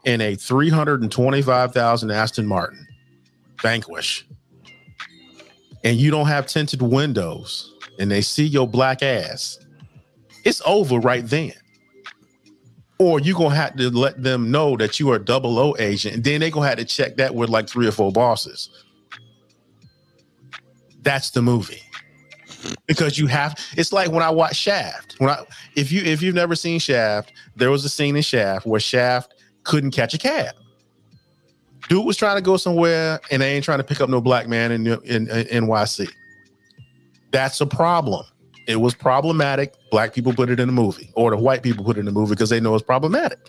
in 0.04 0.20
a 0.20 0.34
325,000 0.34 2.10
Aston 2.10 2.46
Martin 2.46 2.86
Vanquish, 3.62 4.26
and 5.84 5.96
you 5.96 6.10
don't 6.10 6.26
have 6.26 6.46
tinted 6.46 6.82
windows, 6.82 7.74
and 7.98 8.10
they 8.10 8.20
see 8.20 8.44
your 8.44 8.68
black 8.68 9.02
ass, 9.02 9.58
it's 10.44 10.62
over 10.66 10.98
right 10.98 11.26
then. 11.26 11.52
Or 12.98 13.18
you're 13.18 13.36
gonna 13.36 13.54
have 13.54 13.76
to 13.76 13.90
let 13.90 14.22
them 14.22 14.50
know 14.50 14.76
that 14.76 15.00
you 15.00 15.10
are 15.10 15.16
a 15.16 15.24
double 15.24 15.58
O 15.58 15.74
agent, 15.78 16.16
and 16.16 16.24
then 16.24 16.40
they're 16.40 16.50
gonna 16.50 16.68
have 16.68 16.78
to 16.78 16.84
check 16.84 17.16
that 17.16 17.34
with 17.34 17.48
like 17.48 17.68
three 17.68 17.86
or 17.86 17.92
four 17.92 18.12
bosses. 18.12 18.68
That's 21.02 21.30
the 21.30 21.40
movie. 21.40 21.82
Because 22.86 23.18
you 23.18 23.26
have 23.26 23.56
it's 23.76 23.90
like 23.90 24.10
when 24.10 24.22
I 24.22 24.28
watch 24.28 24.56
Shaft. 24.56 25.14
When 25.18 25.30
I 25.30 25.44
if 25.76 25.90
you 25.90 26.02
if 26.02 26.20
you've 26.20 26.34
never 26.34 26.54
seen 26.54 26.78
Shaft, 26.78 27.32
there 27.56 27.70
was 27.70 27.86
a 27.86 27.88
scene 27.88 28.16
in 28.16 28.22
Shaft 28.22 28.66
where 28.66 28.80
Shaft 28.80 29.32
couldn't 29.64 29.92
catch 29.92 30.12
a 30.12 30.18
cab. 30.18 30.54
Dude 31.90 32.06
was 32.06 32.16
trying 32.16 32.36
to 32.36 32.40
go 32.40 32.56
somewhere 32.56 33.18
and 33.32 33.42
they 33.42 33.52
ain't 33.52 33.64
trying 33.64 33.78
to 33.78 33.84
pick 33.84 34.00
up 34.00 34.08
no 34.08 34.20
black 34.20 34.46
man 34.46 34.70
in, 34.70 34.86
in, 34.86 35.28
in 35.28 35.64
NYC. 35.64 36.08
That's 37.32 37.60
a 37.60 37.66
problem. 37.66 38.24
It 38.68 38.76
was 38.76 38.94
problematic. 38.94 39.74
Black 39.90 40.14
people 40.14 40.32
put 40.32 40.50
it 40.50 40.60
in 40.60 40.68
the 40.68 40.72
movie, 40.72 41.10
or 41.14 41.32
the 41.32 41.36
white 41.36 41.64
people 41.64 41.84
put 41.84 41.96
it 41.96 42.00
in 42.00 42.06
the 42.06 42.12
movie 42.12 42.30
because 42.30 42.48
they 42.48 42.60
know 42.60 42.76
it's 42.76 42.84
problematic, 42.84 43.40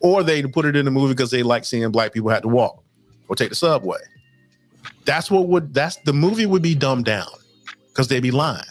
or 0.00 0.22
they 0.22 0.44
put 0.44 0.64
it 0.64 0.76
in 0.76 0.84
the 0.84 0.92
movie 0.92 1.12
because 1.12 1.32
they 1.32 1.42
like 1.42 1.64
seeing 1.64 1.90
black 1.90 2.12
people 2.12 2.30
have 2.30 2.42
to 2.42 2.48
walk 2.48 2.84
or 3.26 3.34
take 3.34 3.48
the 3.48 3.56
subway. 3.56 3.98
That's 5.04 5.28
what 5.28 5.48
would 5.48 5.74
that's 5.74 5.96
the 6.04 6.12
movie 6.12 6.46
would 6.46 6.62
be 6.62 6.76
dumbed 6.76 7.04
down 7.04 7.26
because 7.88 8.06
they'd 8.06 8.22
be 8.22 8.30
lying. 8.30 8.62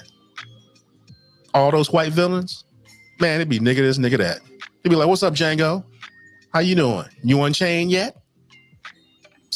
All 1.54 1.70
those 1.72 1.92
white 1.92 2.14
villains, 2.14 2.64
man, 3.20 3.42
it'd 3.42 3.50
be 3.50 3.60
nigga 3.60 3.80
this, 3.80 3.98
nigga 3.98 4.20
that. 4.20 4.40
They'd 4.84 4.90
be 4.90 4.96
like, 4.96 5.10
"What's 5.10 5.24
up, 5.24 5.34
Django? 5.34 5.84
How 6.54 6.62
you 6.62 6.76
doing? 6.76 7.08
You 7.24 7.44
unchained 7.44 7.92
yet?" 7.92 8.16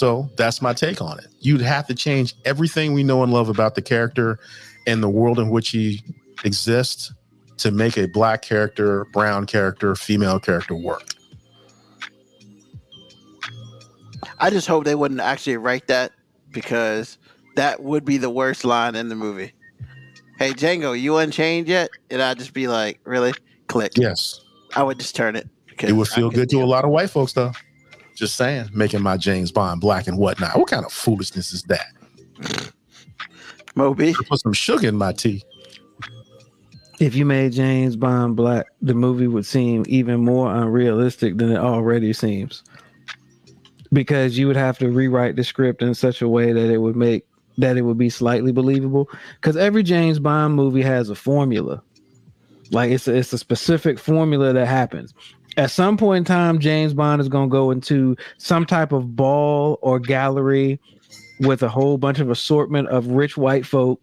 So 0.02 0.28
that's 0.36 0.64
my 0.64 0.74
take 0.74 1.00
on 1.00 1.20
it. 1.20 1.28
You'd 1.42 1.62
have 1.62 1.86
to 1.86 1.94
change 1.94 2.34
everything 2.44 2.94
we 2.94 3.04
know 3.04 3.22
and 3.22 3.32
love 3.32 3.50
about 3.50 3.76
the 3.76 3.84
character 3.84 4.40
and 4.88 5.04
the 5.04 5.08
world 5.08 5.38
in 5.38 5.52
which 5.52 5.70
he 5.70 6.02
exists 6.44 7.14
to 7.58 7.70
make 7.70 8.00
a 8.00 8.08
black 8.08 8.42
character, 8.42 9.06
brown 9.14 9.46
character, 9.46 9.94
female 9.94 10.40
character 10.40 10.74
work. 10.74 11.04
I 14.40 14.50
just 14.50 14.68
hope 14.68 14.86
they 14.86 14.96
wouldn't 14.96 15.20
actually 15.20 15.58
write 15.58 15.86
that 15.86 16.14
because 16.50 17.20
that 17.56 17.84
would 17.84 18.04
be 18.04 18.18
the 18.18 18.32
worst 18.32 18.66
line 18.66 18.96
in 18.96 19.08
the 19.08 19.16
movie. 19.16 19.54
Hey 20.40 20.54
Django, 20.54 21.00
you 21.00 21.18
unchained 21.18 21.68
yet? 21.68 21.92
And 22.10 22.24
I'd 22.24 22.40
just 22.40 22.54
be 22.54 22.68
like, 22.68 23.00
really? 23.04 23.34
Click. 23.68 23.92
Yes. 23.96 24.42
I 24.76 24.82
would 24.82 24.98
just 24.98 25.16
turn 25.16 25.36
it. 25.36 25.48
It 25.78 25.92
would 25.92 26.08
feel 26.08 26.32
good 26.32 26.50
to 26.50 26.58
a 26.58 26.66
lot 26.66 26.86
of 26.86 26.90
white 26.90 27.12
folks, 27.12 27.34
though. 27.34 27.52
Just 28.22 28.36
saying, 28.36 28.70
making 28.72 29.02
my 29.02 29.18
James 29.18 29.52
Bond 29.52 29.82
black 29.82 30.06
and 30.06 30.16
whatnot. 30.16 30.56
What 30.56 30.68
kind 30.68 30.86
of 30.86 30.94
foolishness 30.94 31.54
is 31.54 31.64
that? 31.64 31.88
Moby. 33.74 34.14
Put 34.14 34.40
some 34.40 34.54
sugar 34.54 34.90
in 34.90 34.96
my 34.96 35.12
tea. 35.12 35.44
If 37.00 37.16
you 37.16 37.26
made 37.26 37.54
James 37.54 37.96
Bond 37.96 38.36
black, 38.36 38.68
the 38.80 38.94
movie 38.94 39.26
would 39.26 39.48
seem 39.48 39.86
even 39.88 40.24
more 40.24 40.56
unrealistic 40.56 41.40
than 41.40 41.52
it 41.52 41.58
already 41.58 42.14
seems. 42.14 42.62
Because 43.92 44.38
you 44.38 44.46
would 44.46 44.56
have 44.56 44.78
to 44.78 44.92
rewrite 44.92 45.36
the 45.36 45.44
script 45.44 45.82
in 45.82 45.96
such 45.96 46.22
a 46.22 46.30
way 46.30 46.54
that 46.54 46.72
it 46.72 46.78
would 46.78 46.96
make 46.96 47.26
that 47.58 47.76
it 47.76 47.82
would 47.82 47.98
be 47.98 48.12
slightly 48.12 48.52
believable. 48.52 49.10
Because 49.38 49.58
every 49.58 49.82
James 49.82 50.20
Bond 50.20 50.54
movie 50.54 50.84
has 50.84 51.10
a 51.10 51.16
formula. 51.16 51.82
Like 52.70 52.92
it's 52.92 53.08
a, 53.08 53.16
it's 53.16 53.34
a 53.34 53.40
specific 53.40 53.98
formula 53.98 54.54
that 54.54 54.68
happens. 54.68 55.12
At 55.58 55.72
some 55.72 55.98
point 55.98 56.20
in 56.20 56.24
time, 56.26 56.60
James 56.60 56.94
Bond 56.94 57.22
is 57.22 57.28
going 57.28 57.50
to 57.50 57.52
go 57.52 57.72
into 57.72 58.16
some 58.38 58.66
type 58.66 58.92
of 58.92 59.16
ball 59.16 59.80
or 59.82 60.00
gallery 60.00 60.80
with 61.42 61.64
a 61.64 61.70
whole 61.70 61.98
bunch 61.98 62.20
of 62.20 62.30
assortment 62.30 62.88
of 62.90 63.08
rich 63.08 63.36
white 63.38 63.66
folk 63.66 64.02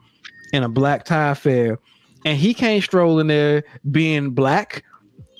in 0.52 0.62
a 0.62 0.68
black 0.68 1.04
tie 1.04 1.30
affair 1.30 1.78
and 2.24 2.36
he 2.36 2.52
can't 2.52 2.82
stroll 2.82 3.18
in 3.18 3.28
there 3.28 3.64
being 3.90 4.30
black. 4.30 4.84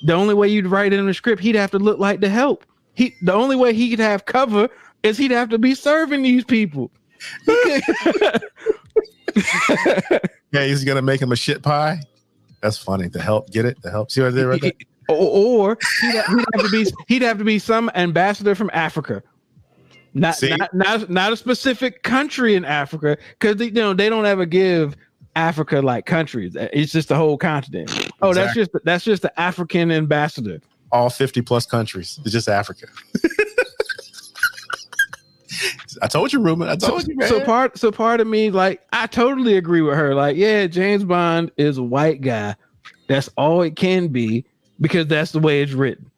The 0.03 0.13
only 0.13 0.33
way 0.33 0.47
you'd 0.47 0.67
write 0.67 0.93
it 0.93 0.99
in 0.99 1.05
the 1.05 1.13
script, 1.13 1.41
he'd 1.41 1.55
have 1.55 1.71
to 1.71 1.79
look 1.79 1.99
like 1.99 2.21
the 2.21 2.29
help. 2.29 2.65
He 2.93 3.13
the 3.21 3.33
only 3.33 3.55
way 3.55 3.73
he 3.73 3.89
could 3.89 3.99
have 3.99 4.25
cover 4.25 4.69
is 5.03 5.17
he'd 5.17 5.31
have 5.31 5.49
to 5.49 5.57
be 5.57 5.75
serving 5.75 6.23
these 6.23 6.43
people. 6.43 6.91
Yeah, 10.51 10.65
he's 10.65 10.83
gonna 10.83 11.03
make 11.03 11.21
him 11.21 11.31
a 11.31 11.35
shit 11.35 11.61
pie. 11.61 11.99
That's 12.61 12.77
funny. 12.77 13.07
The 13.07 13.21
help, 13.21 13.51
get 13.51 13.65
it? 13.65 13.79
The 13.83 13.91
help. 13.91 14.09
See 14.11 14.21
what 14.21 14.33
I 14.33 14.35
did 14.35 14.45
right 14.45 14.61
there? 14.61 14.71
or, 15.09 15.69
or 15.71 15.77
he'd, 16.01 16.15
have, 16.15 16.25
he'd 16.27 16.45
have 16.53 16.63
to 16.65 16.69
be 16.71 16.85
he'd 17.07 17.21
have 17.21 17.37
to 17.37 17.43
be 17.43 17.59
some 17.59 17.89
ambassador 17.95 18.55
from 18.55 18.69
Africa. 18.73 19.21
Not 20.13 20.37
not, 20.41 20.73
not 20.73 21.09
not 21.09 21.33
a 21.33 21.37
specific 21.37 22.03
country 22.03 22.55
in 22.55 22.65
Africa 22.65 23.17
because 23.39 23.59
you 23.61 23.71
know 23.71 23.93
they 23.93 24.09
don't 24.09 24.25
ever 24.25 24.45
give 24.45 24.95
Africa 25.35 25.81
like 25.81 26.05
countries. 26.05 26.55
Uh, 26.55 26.67
it's 26.73 26.91
just 26.91 27.09
the 27.09 27.15
whole 27.15 27.37
continent. 27.37 28.09
Oh, 28.21 28.33
that's 28.33 28.53
just 28.55 28.71
that's 28.83 29.03
just 29.03 29.21
the 29.21 29.39
African 29.39 29.91
ambassador. 29.91 30.61
All 30.91 31.09
50 31.11 31.41
plus 31.43 31.67
countries. 31.67 32.19
It's 32.23 32.31
just 32.31 32.49
Africa. 32.49 32.87
I 36.01 36.07
told 36.07 36.31
you, 36.31 36.39
Ruben. 36.41 36.67
I 36.69 36.77
So, 36.77 36.87
told 36.89 37.07
you, 37.07 37.15
man. 37.17 37.27
so 37.27 37.43
part 37.43 37.77
so 37.77 37.91
part 37.91 38.19
of 38.21 38.27
me 38.27 38.49
like 38.49 38.81
I 38.93 39.05
totally 39.07 39.57
agree 39.57 39.81
with 39.81 39.95
her. 39.95 40.15
Like, 40.15 40.37
yeah, 40.37 40.65
James 40.67 41.03
Bond 41.03 41.51
is 41.57 41.77
a 41.77 41.83
white 41.83 42.21
guy. 42.21 42.55
That's 43.07 43.29
all 43.37 43.61
it 43.61 43.75
can 43.75 44.07
be 44.07 44.45
because 44.81 45.07
that's 45.07 45.31
the 45.31 45.39
way 45.39 45.61
it's 45.61 45.73
written. 45.73 46.09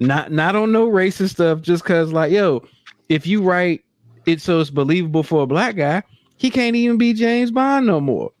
Not 0.00 0.32
not 0.32 0.56
on 0.56 0.72
no 0.72 0.88
racist 0.88 1.30
stuff. 1.30 1.60
Just 1.60 1.82
because, 1.82 2.12
like, 2.12 2.32
yo, 2.32 2.64
if 3.08 3.26
you 3.26 3.42
write 3.42 3.84
it 4.26 4.40
so 4.40 4.60
it's 4.60 4.70
believable 4.70 5.22
for 5.22 5.42
a 5.42 5.46
black 5.46 5.76
guy, 5.76 6.02
he 6.36 6.50
can't 6.50 6.76
even 6.76 6.98
be 6.98 7.12
James 7.12 7.50
Bond 7.50 7.86
no 7.86 8.00
more. 8.00 8.32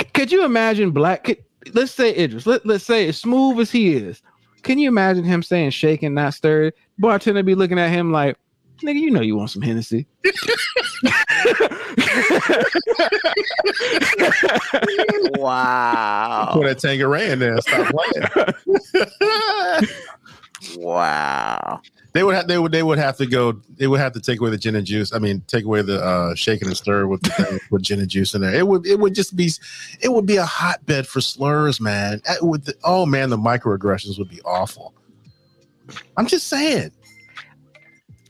C- 0.00 0.08
could 0.12 0.32
you 0.32 0.44
imagine 0.44 0.90
black? 0.90 1.24
Could, 1.24 1.38
let's 1.72 1.92
say 1.92 2.14
Idris. 2.16 2.46
Let, 2.46 2.66
let's 2.66 2.84
say 2.84 3.08
as 3.08 3.18
smooth 3.18 3.60
as 3.60 3.70
he 3.70 3.94
is. 3.94 4.22
Can 4.62 4.78
you 4.78 4.88
imagine 4.88 5.24
him 5.24 5.42
saying 5.42 5.70
shaken, 5.70 6.14
not 6.14 6.34
stirred? 6.34 6.74
Bartender 6.98 7.42
be 7.42 7.54
looking 7.54 7.78
at 7.78 7.90
him 7.90 8.12
like, 8.12 8.36
nigga, 8.82 9.00
you 9.00 9.10
know 9.10 9.20
you 9.20 9.36
want 9.36 9.50
some 9.50 9.62
Hennessy. 9.62 10.06
Wow. 15.38 16.50
Put 16.52 16.64
that 16.64 16.78
Tanqueray 16.78 17.30
in 17.30 17.38
there. 17.38 17.60
Stop 17.60 17.94
playing. 17.94 18.26
wow. 20.78 21.80
they 22.12 22.22
would 22.22 22.34
have. 22.34 22.48
They 22.48 22.58
would. 22.58 22.72
They 22.72 22.82
would 22.82 22.98
have 22.98 23.16
to 23.18 23.26
go. 23.26 23.60
They 23.76 23.86
would 23.86 24.00
have 24.00 24.12
to 24.14 24.20
take 24.20 24.40
away 24.40 24.50
the 24.50 24.58
gin 24.58 24.74
and 24.74 24.86
juice. 24.86 25.12
I 25.12 25.18
mean, 25.18 25.42
take 25.46 25.64
away 25.64 25.82
the 25.82 26.02
uh, 26.02 26.34
shaking 26.34 26.68
and 26.68 26.76
stir 26.76 27.06
with 27.06 27.22
the 27.22 27.30
thing, 27.30 27.60
with 27.70 27.82
gin 27.82 28.00
and 28.00 28.08
juice 28.08 28.34
in 28.34 28.40
there. 28.40 28.54
It 28.54 28.66
would. 28.66 28.86
It 28.86 28.98
would 28.98 29.14
just 29.14 29.36
be. 29.36 29.50
It 30.00 30.12
would 30.12 30.26
be 30.26 30.36
a 30.36 30.44
hotbed 30.44 31.06
for 31.06 31.20
slurs, 31.20 31.80
man. 31.80 32.20
It 32.28 32.42
would. 32.42 32.72
oh 32.84 33.06
man, 33.06 33.30
the 33.30 33.38
microaggressions 33.38 34.18
would 34.18 34.28
be 34.28 34.40
awful. 34.42 34.94
I'm 36.16 36.26
just 36.26 36.48
saying. 36.48 36.90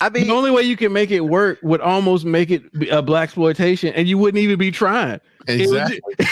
I 0.01 0.11
mean, 0.11 0.29
the 0.29 0.33
only 0.33 0.51
way 0.51 0.63
you 0.63 0.77
can 0.77 0.93
make 0.93 1.11
it 1.11 1.21
work 1.21 1.59
would 1.63 1.81
almost 1.81 2.25
make 2.25 2.51
it 2.51 2.73
be 2.79 2.89
a 2.89 3.03
black 3.03 3.25
exploitation, 3.25 3.93
and 3.95 4.09
you 4.09 4.17
wouldn't 4.19 4.43
even 4.43 4.59
be 4.59 4.71
trying. 4.71 5.21
Exactly. 5.47 6.01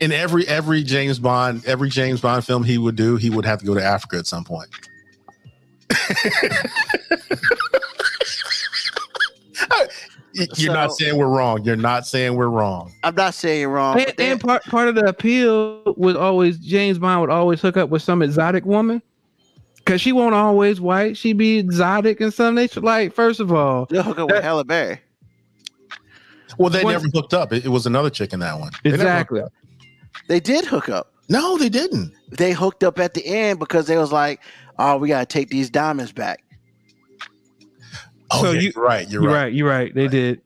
In 0.00 0.10
every 0.10 0.46
every 0.48 0.82
James 0.82 1.18
Bond 1.20 1.64
every 1.64 1.88
James 1.88 2.20
Bond 2.20 2.44
film 2.44 2.64
he 2.64 2.76
would 2.78 2.96
do, 2.96 3.16
he 3.16 3.30
would 3.30 3.44
have 3.44 3.60
to 3.60 3.66
go 3.66 3.74
to 3.74 3.82
Africa 3.82 4.16
at 4.16 4.26
some 4.26 4.44
point. 4.44 4.68
You're 10.56 10.72
not 10.72 10.92
saying 10.92 11.16
we're 11.18 11.28
wrong. 11.28 11.62
You're 11.62 11.76
not 11.76 12.06
saying 12.06 12.34
we're 12.34 12.48
wrong. 12.48 12.92
I'm 13.02 13.14
not 13.14 13.34
saying 13.34 13.60
you're 13.60 13.70
wrong. 13.70 14.00
and, 14.00 14.14
and 14.18 14.40
part 14.40 14.64
part 14.64 14.88
of 14.88 14.94
the 14.94 15.06
appeal 15.06 15.82
was 15.96 16.16
always 16.16 16.58
James 16.58 16.98
Bond 16.98 17.20
would 17.20 17.30
always 17.30 17.60
hook 17.60 17.76
up 17.76 17.90
with 17.90 18.02
some 18.02 18.22
exotic 18.22 18.64
woman. 18.64 19.02
Cause 19.84 20.00
she 20.00 20.12
won't 20.12 20.34
always 20.34 20.80
white, 20.80 21.16
she 21.16 21.32
be 21.32 21.58
exotic 21.58 22.20
and 22.20 22.32
some 22.32 22.54
they 22.54 22.68
should 22.68 22.84
like. 22.84 23.12
First 23.12 23.40
of 23.40 23.52
all, 23.52 23.86
they'll 23.86 24.02
hook 24.02 24.18
up 24.20 24.26
with 24.28 24.36
that- 24.36 24.44
Halle 24.44 24.62
Berry. 24.64 25.00
Well, 26.58 26.70
they 26.70 26.84
What- 26.84 26.92
never 26.92 27.08
hooked 27.12 27.34
up. 27.34 27.52
It, 27.52 27.64
it 27.64 27.68
was 27.68 27.86
another 27.86 28.10
chick 28.10 28.32
in 28.32 28.40
that 28.40 28.58
one. 28.60 28.70
They 28.84 28.90
exactly. 28.90 29.40
hooked. 29.40 29.54
They 30.28 30.38
did 30.40 30.64
hook 30.64 30.88
up. 30.88 31.12
No, 31.28 31.56
they 31.58 31.68
didn't. 31.68 32.12
They 32.30 32.52
hooked 32.52 32.84
up 32.84 32.98
at 32.98 33.14
the 33.14 33.26
end 33.26 33.58
because 33.58 33.86
they 33.86 33.96
was 33.96 34.12
like, 34.12 34.40
"Oh, 34.78 34.98
we 34.98 35.08
gotta 35.08 35.26
take 35.26 35.48
these 35.48 35.70
diamonds 35.70 36.12
back." 36.12 36.42
Oh, 38.30 38.42
So 38.42 38.50
yeah, 38.52 38.60
you- 38.60 38.72
you're 38.74 38.84
right. 38.84 39.08
You're, 39.10 39.22
You're 39.22 39.32
right. 39.32 39.42
right. 39.44 39.52
You're 39.52 39.68
right. 39.68 39.94
They 39.94 40.08
did. 40.08 40.40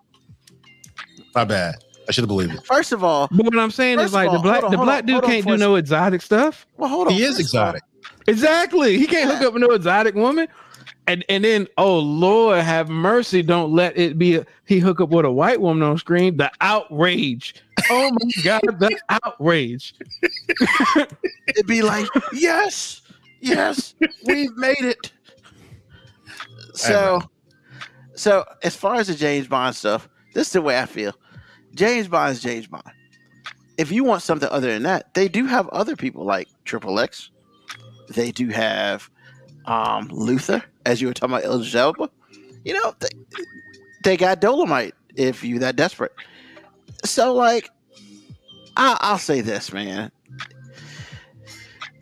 My 1.34 1.44
bad. 1.44 1.74
I 2.08 2.12
should 2.12 2.22
have 2.22 2.28
believed 2.28 2.54
it. 2.54 2.64
First 2.64 2.92
of 2.92 3.02
all, 3.02 3.28
But 3.32 3.44
what 3.46 3.58
I'm 3.58 3.70
saying 3.72 3.98
is 3.98 4.12
like 4.12 4.28
of 4.28 4.34
the 4.34 4.38
black 4.38 4.62
on, 4.62 4.70
the 4.70 4.76
black 4.78 5.00
on, 5.02 5.06
dude 5.06 5.24
can't 5.24 5.42
for 5.42 5.48
do 5.50 5.54
a 5.54 5.58
no 5.58 5.74
exotic 5.74 6.22
stuff. 6.22 6.64
well, 6.76 6.88
hold 6.88 7.08
on. 7.08 7.14
He 7.14 7.22
is 7.24 7.36
First 7.36 7.52
of 7.54 7.58
all- 7.60 7.64
exotic. 7.68 7.82
Exactly. 8.26 8.98
He 8.98 9.06
can't 9.06 9.30
hook 9.30 9.42
up 9.42 9.52
with 9.54 9.62
no 9.62 9.70
exotic 9.70 10.14
woman. 10.14 10.48
And 11.08 11.24
and 11.28 11.44
then 11.44 11.68
oh 11.78 11.98
Lord 11.98 12.58
have 12.58 12.88
mercy, 12.88 13.40
don't 13.42 13.72
let 13.72 13.96
it 13.96 14.18
be 14.18 14.36
a, 14.36 14.46
he 14.64 14.80
hook 14.80 15.00
up 15.00 15.10
with 15.10 15.24
a 15.24 15.30
white 15.30 15.60
woman 15.60 15.88
on 15.88 15.98
screen. 15.98 16.36
The 16.36 16.50
outrage. 16.60 17.54
Oh 17.90 18.10
my 18.10 18.30
god, 18.44 18.62
the 18.80 18.98
outrage. 19.08 19.94
It'd 21.46 21.66
be 21.66 21.82
like, 21.82 22.08
yes, 22.32 23.02
yes, 23.40 23.94
we've 24.24 24.56
made 24.56 24.80
it. 24.80 25.12
So, 26.74 27.22
so 28.14 28.44
as 28.62 28.74
far 28.76 28.96
as 28.96 29.06
the 29.06 29.14
James 29.14 29.46
Bond 29.46 29.76
stuff, 29.76 30.08
this 30.34 30.48
is 30.48 30.52
the 30.52 30.62
way 30.62 30.78
I 30.78 30.86
feel. 30.86 31.14
James 31.74 32.08
Bond 32.08 32.32
is 32.32 32.42
James 32.42 32.66
Bond. 32.66 32.90
If 33.78 33.92
you 33.92 34.02
want 34.04 34.22
something 34.22 34.48
other 34.50 34.72
than 34.72 34.82
that, 34.82 35.14
they 35.14 35.28
do 35.28 35.46
have 35.46 35.68
other 35.68 35.94
people 35.94 36.24
like 36.24 36.48
Triple 36.64 36.98
X. 36.98 37.30
They 38.08 38.30
do 38.30 38.48
have 38.48 39.10
um, 39.64 40.08
Luther, 40.08 40.62
as 40.84 41.00
you 41.00 41.08
were 41.08 41.14
talking 41.14 41.36
about 41.36 41.50
Idris 41.50 41.74
Elba. 41.74 42.10
You 42.64 42.74
know, 42.74 42.94
they, 43.00 43.08
they 44.04 44.16
got 44.16 44.40
Dolomite 44.40 44.94
if 45.16 45.44
you 45.44 45.58
that 45.60 45.76
desperate. 45.76 46.12
So, 47.04 47.34
like, 47.34 47.70
I, 48.76 48.96
I'll 49.00 49.18
say 49.18 49.40
this, 49.40 49.72
man 49.72 50.10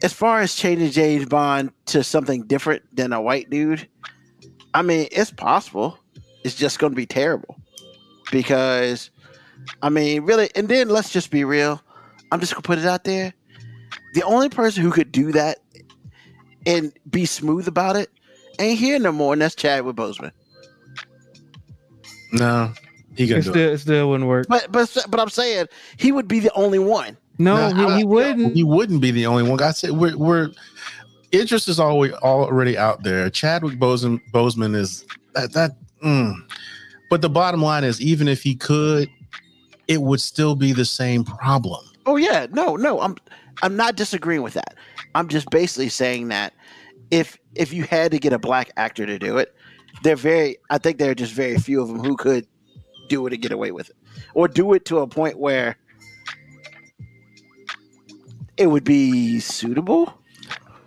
as 0.05 0.13
far 0.13 0.43
as 0.43 0.55
changing 0.55 0.91
James 0.91 1.25
Bond 1.25 1.73
to 1.87 2.05
something 2.05 2.43
different 2.43 2.83
than 2.95 3.15
a 3.15 3.23
white 3.23 3.49
dude, 3.49 3.89
I 4.75 4.83
mean, 4.83 5.09
it's 5.11 5.31
possible. 5.31 5.99
It's 6.45 6.55
just 6.55 6.79
going 6.79 6.93
to 6.93 6.97
be 6.97 7.07
terrible 7.07 7.57
because, 8.31 9.09
I 9.81 9.89
mean, 9.89 10.25
really, 10.25 10.51
and 10.55 10.69
then 10.69 10.91
let's 10.91 11.09
just 11.09 11.31
be 11.31 11.43
real. 11.43 11.81
I'm 12.31 12.39
just 12.39 12.53
going 12.53 12.61
to 12.61 12.67
put 12.67 12.79
it 12.79 12.85
out 12.85 13.05
there. 13.05 13.33
The 14.13 14.23
only 14.25 14.51
person 14.51 14.83
who 14.83 14.91
could 14.91 15.11
do 15.11 15.33
that 15.33 15.61
and 16.67 16.93
be 17.11 17.27
smooth 17.27 17.69
about 17.69 17.97
it 17.97 18.11
ain't 18.59 18.79
here 18.79 18.99
no 18.99 19.13
more, 19.13 19.33
and 19.33 19.43
that's 19.43 19.55
Chadwick 19.55 19.97
Boseman. 19.97 20.33
No, 22.33 22.73
he 23.17 23.27
gonna 23.27 23.41
It 23.41 23.45
do 23.45 23.51
still 23.51 23.73
it 23.73 23.79
still 23.79 24.11
wouldn't 24.11 24.29
work. 24.29 24.47
But 24.49 24.71
but 24.73 24.97
but 25.09 25.21
I'm 25.21 25.29
saying 25.29 25.67
he 25.97 26.13
would 26.13 26.29
be 26.29 26.41
the 26.41 26.53
only 26.55 26.79
one. 26.79 27.17
No, 27.39 27.71
No, 27.71 27.91
he, 27.91 27.99
he 27.99 28.05
wouldn't. 28.05 28.55
He 28.55 28.63
wouldn't 28.63 29.01
be 29.01 29.11
the 29.11 29.27
only 29.27 29.43
one. 29.43 29.61
I 29.61 29.73
said 29.73 29.93
we're 29.93 30.17
we're 30.17 30.51
interest 31.33 31.69
is 31.69 31.81
always 31.81 32.13
already 32.13 32.77
out 32.77 33.03
there. 33.03 33.31
Chadwick 33.31 33.79
Boseman 33.79 34.21
Boseman 34.33 34.75
is 34.75 35.05
that 35.35 35.53
that. 35.53 35.77
Mm. 36.05 36.35
But 37.11 37.23
the 37.23 37.31
bottom 37.31 37.63
line 37.63 37.85
is, 37.85 38.01
even 38.01 38.29
if 38.29 38.43
he 38.43 38.55
could, 38.55 39.09
it 39.89 40.03
would 40.03 40.21
still 40.21 40.57
be 40.57 40.73
the 40.73 40.85
same 40.85 41.25
problem. 41.25 41.85
Oh 42.07 42.17
yeah, 42.17 42.47
no, 42.51 42.77
no, 42.77 43.01
I'm 43.01 43.17
I'm 43.63 43.77
not 43.77 43.97
disagreeing 43.97 44.43
with 44.43 44.55
that. 44.55 44.77
I'm 45.15 45.29
just 45.29 45.49
basically 45.51 45.89
saying 45.89 46.29
that 46.29 46.55
if 47.11 47.39
if 47.55 47.73
you 47.73 47.85
had 47.85 48.11
to 48.13 48.19
get 48.19 48.33
a 48.33 48.39
black 48.39 48.71
actor 48.77 49.07
to 49.07 49.19
do 49.19 49.39
it, 49.39 49.55
they're 50.03 50.17
very 50.17 50.59
I 50.71 50.79
think 50.79 50.99
there 50.99 51.11
are 51.11 51.15
just 51.15 51.33
very 51.33 51.59
few 51.59 51.81
of 51.81 51.89
them 51.89 52.01
who 52.01 52.17
could 52.17 52.47
do 53.09 53.27
it 53.27 53.33
and 53.33 53.43
get 53.43 53.53
away 53.53 53.71
with 53.71 53.91
it. 53.91 53.97
Or 54.35 54.49
do 54.49 54.73
it 54.73 54.85
to 54.87 54.99
a 54.99 55.07
point 55.07 55.39
where 55.39 55.77
it 58.57 58.69
would 58.69 58.85
be 58.85 59.41
suitable. 59.41 60.13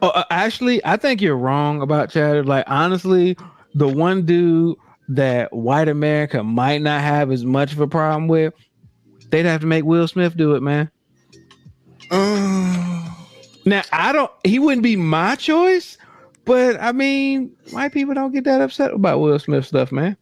Oh, 0.02 0.10
uh, 0.10 0.24
actually, 0.30 0.84
I 0.86 0.98
think 0.98 1.22
you're 1.22 1.38
wrong 1.38 1.82
about 1.82 2.10
Chad. 2.12 2.46
Like 2.46 2.66
honestly, 2.68 3.38
the 3.74 3.88
one 3.88 4.26
dude 4.26 4.78
that 5.10 5.54
white 5.54 5.88
America 5.88 6.44
might 6.44 6.82
not 6.82 7.02
have 7.02 7.32
as 7.32 7.46
much 7.46 7.74
of 7.74 7.80
a 7.80 7.88
problem 7.88 8.28
with, 8.28 8.54
they'd 9.30 9.46
have 9.46 9.62
to 9.62 9.68
make 9.68 9.86
Will 9.86 10.08
Smith 10.08 10.36
do 10.36 10.56
it, 10.56 10.62
man. 10.62 10.92
Now 13.66 13.82
I 13.92 14.14
don't. 14.14 14.32
He 14.46 14.60
wouldn't 14.60 14.84
be 14.84 14.96
my 14.96 15.36
choice, 15.36 15.98
but 16.46 16.80
I 16.82 16.94
mean, 16.94 17.52
white 17.72 17.92
people 17.92 18.14
don't 18.14 18.32
get 18.32 18.46
that 18.46 18.62
upset 18.62 18.94
about 18.94 19.20
Will 19.20 19.38
Smith 19.40 19.66
stuff, 19.66 19.92
man. 19.92 20.16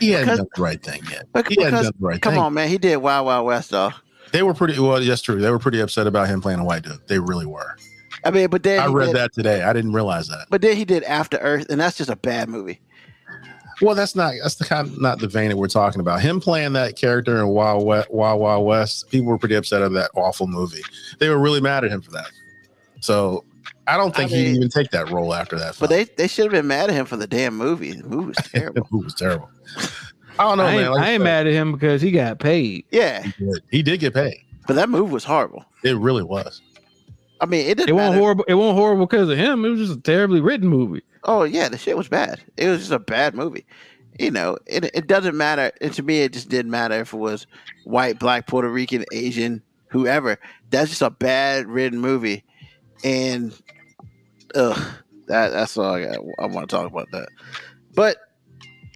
He 0.00 0.10
hadn't 0.10 0.36
done 0.38 0.46
the 0.56 0.60
right 0.62 0.82
thing 0.82 1.00
yet. 1.10 1.30
Bec- 1.32 1.48
He 1.48 1.62
hadn't 1.62 1.82
done 1.84 1.92
the 2.00 2.06
right 2.06 2.20
come 2.20 2.32
thing. 2.32 2.42
on, 2.42 2.54
man, 2.54 2.68
he 2.68 2.76
did 2.78 2.96
Wild 2.96 3.26
Wild 3.26 3.46
West 3.46 3.70
though. 3.70 3.92
They 4.32 4.42
were 4.42 4.54
pretty 4.54 4.80
well. 4.80 5.00
Yes, 5.00 5.22
true. 5.22 5.40
They 5.40 5.50
were 5.50 5.60
pretty 5.60 5.78
upset 5.78 6.08
about 6.08 6.26
him 6.26 6.40
playing 6.40 6.58
a 6.58 6.64
white 6.64 6.82
dude. 6.82 6.98
They 7.06 7.20
really 7.20 7.46
were. 7.46 7.76
I 8.24 8.32
mean, 8.32 8.48
but 8.48 8.64
then 8.64 8.80
I 8.80 8.86
read 8.86 9.06
did- 9.06 9.16
that 9.16 9.32
today. 9.32 9.62
I 9.62 9.72
didn't 9.72 9.92
realize 9.92 10.26
that. 10.28 10.46
But 10.50 10.60
then 10.60 10.76
he 10.76 10.84
did 10.84 11.04
After 11.04 11.36
Earth, 11.38 11.66
and 11.70 11.80
that's 11.80 11.96
just 11.98 12.10
a 12.10 12.16
bad 12.16 12.48
movie. 12.48 12.80
Well, 13.80 13.94
that's 13.94 14.14
not 14.14 14.34
that's 14.42 14.56
the 14.56 14.64
kind 14.64 14.96
not 14.98 15.18
the 15.20 15.28
vein 15.28 15.48
that 15.48 15.56
we're 15.56 15.68
talking 15.68 16.00
about. 16.00 16.20
Him 16.20 16.40
playing 16.40 16.74
that 16.74 16.96
character 16.96 17.38
in 17.38 17.48
Wild 17.48 17.84
West, 17.86 18.10
Wild 18.10 18.40
Wild 18.40 18.66
West, 18.66 19.08
people 19.10 19.28
were 19.28 19.38
pretty 19.38 19.54
upset 19.54 19.82
of 19.82 19.92
that 19.94 20.10
awful 20.14 20.46
movie. 20.46 20.82
They 21.18 21.28
were 21.28 21.38
really 21.38 21.60
mad 21.60 21.84
at 21.84 21.90
him 21.90 22.00
for 22.02 22.10
that. 22.12 22.30
So 23.00 23.44
I 23.86 23.96
don't 23.96 24.14
think 24.14 24.30
I 24.30 24.34
mean- 24.34 24.46
he'd 24.46 24.56
even 24.56 24.68
take 24.68 24.90
that 24.90 25.10
role 25.10 25.32
after 25.34 25.58
that. 25.58 25.76
But 25.80 25.88
they, 25.90 26.04
they 26.04 26.28
should 26.28 26.44
have 26.44 26.52
been 26.52 26.66
mad 26.66 26.90
at 26.90 26.96
him 26.96 27.06
for 27.06 27.16
the 27.16 27.26
damn 27.26 27.56
movie. 27.56 27.92
The 27.92 28.06
movie 28.06 28.26
was 28.28 28.36
the 28.52 28.58
terrible. 28.60 28.86
movie 28.90 29.04
was 29.04 29.14
terrible. 29.14 29.50
I 30.38 30.44
don't 30.44 30.58
know, 30.58 30.64
I 30.64 30.72
man. 30.76 30.80
ain't, 30.84 30.92
Like 30.92 31.02
I 31.02 31.10
ain't 31.12 31.20
said, 31.20 31.24
mad 31.24 31.46
at 31.46 31.52
him 31.52 31.72
because 31.72 32.02
he 32.02 32.10
got 32.10 32.38
paid. 32.38 32.84
yeah, 32.90 33.22
He 33.22 33.32
did. 33.44 33.62
He 33.70 33.82
did 33.82 34.00
get 34.00 34.14
paid. 34.14 34.36
but 34.66 34.74
that 34.76 34.88
movie 34.88 35.12
was 35.12 35.24
horrible. 35.24 35.64
It 35.84 35.96
really 35.96 36.22
was. 36.22 36.60
I 37.40 37.46
mean, 37.46 37.66
it 37.66 37.76
didn't 37.78 37.88
It 37.90 37.92
wasn't 37.94 38.16
horrible. 38.20 38.44
It 38.48 38.54
wasn't 38.54 38.76
horrible 38.78 39.06
because 39.06 39.30
of 39.30 39.38
him. 39.38 39.64
It 39.64 39.70
was 39.70 39.80
just 39.80 39.98
a 39.98 40.02
terribly 40.02 40.40
written 40.42 40.68
movie. 40.68 41.02
Oh 41.24 41.44
yeah, 41.44 41.68
the 41.68 41.78
shit 41.78 41.96
was 41.96 42.08
bad. 42.08 42.40
It 42.56 42.68
was 42.68 42.80
just 42.80 42.92
a 42.92 42.98
bad 42.98 43.34
movie. 43.34 43.66
You 44.18 44.30
know, 44.30 44.58
it 44.66 44.90
it 44.94 45.06
doesn't 45.06 45.36
matter. 45.36 45.72
And 45.80 45.92
to 45.94 46.02
me, 46.02 46.20
it 46.22 46.32
just 46.32 46.48
didn't 46.48 46.70
matter 46.70 47.00
if 47.00 47.12
it 47.12 47.18
was 47.18 47.46
white, 47.84 48.18
black, 48.18 48.46
Puerto 48.46 48.68
Rican, 48.68 49.04
Asian, 49.12 49.62
whoever. 49.88 50.38
That's 50.70 50.90
just 50.90 51.02
a 51.02 51.10
bad 51.10 51.66
written 51.66 52.00
movie. 52.00 52.44
And 53.04 53.52
ugh, 54.54 54.82
that 55.26 55.50
that's 55.50 55.76
all 55.76 55.94
I 55.94 56.04
got. 56.04 56.18
I 56.38 56.46
want 56.46 56.68
to 56.68 56.76
talk 56.76 56.86
about 56.86 57.08
that. 57.12 57.28
But 57.94 58.16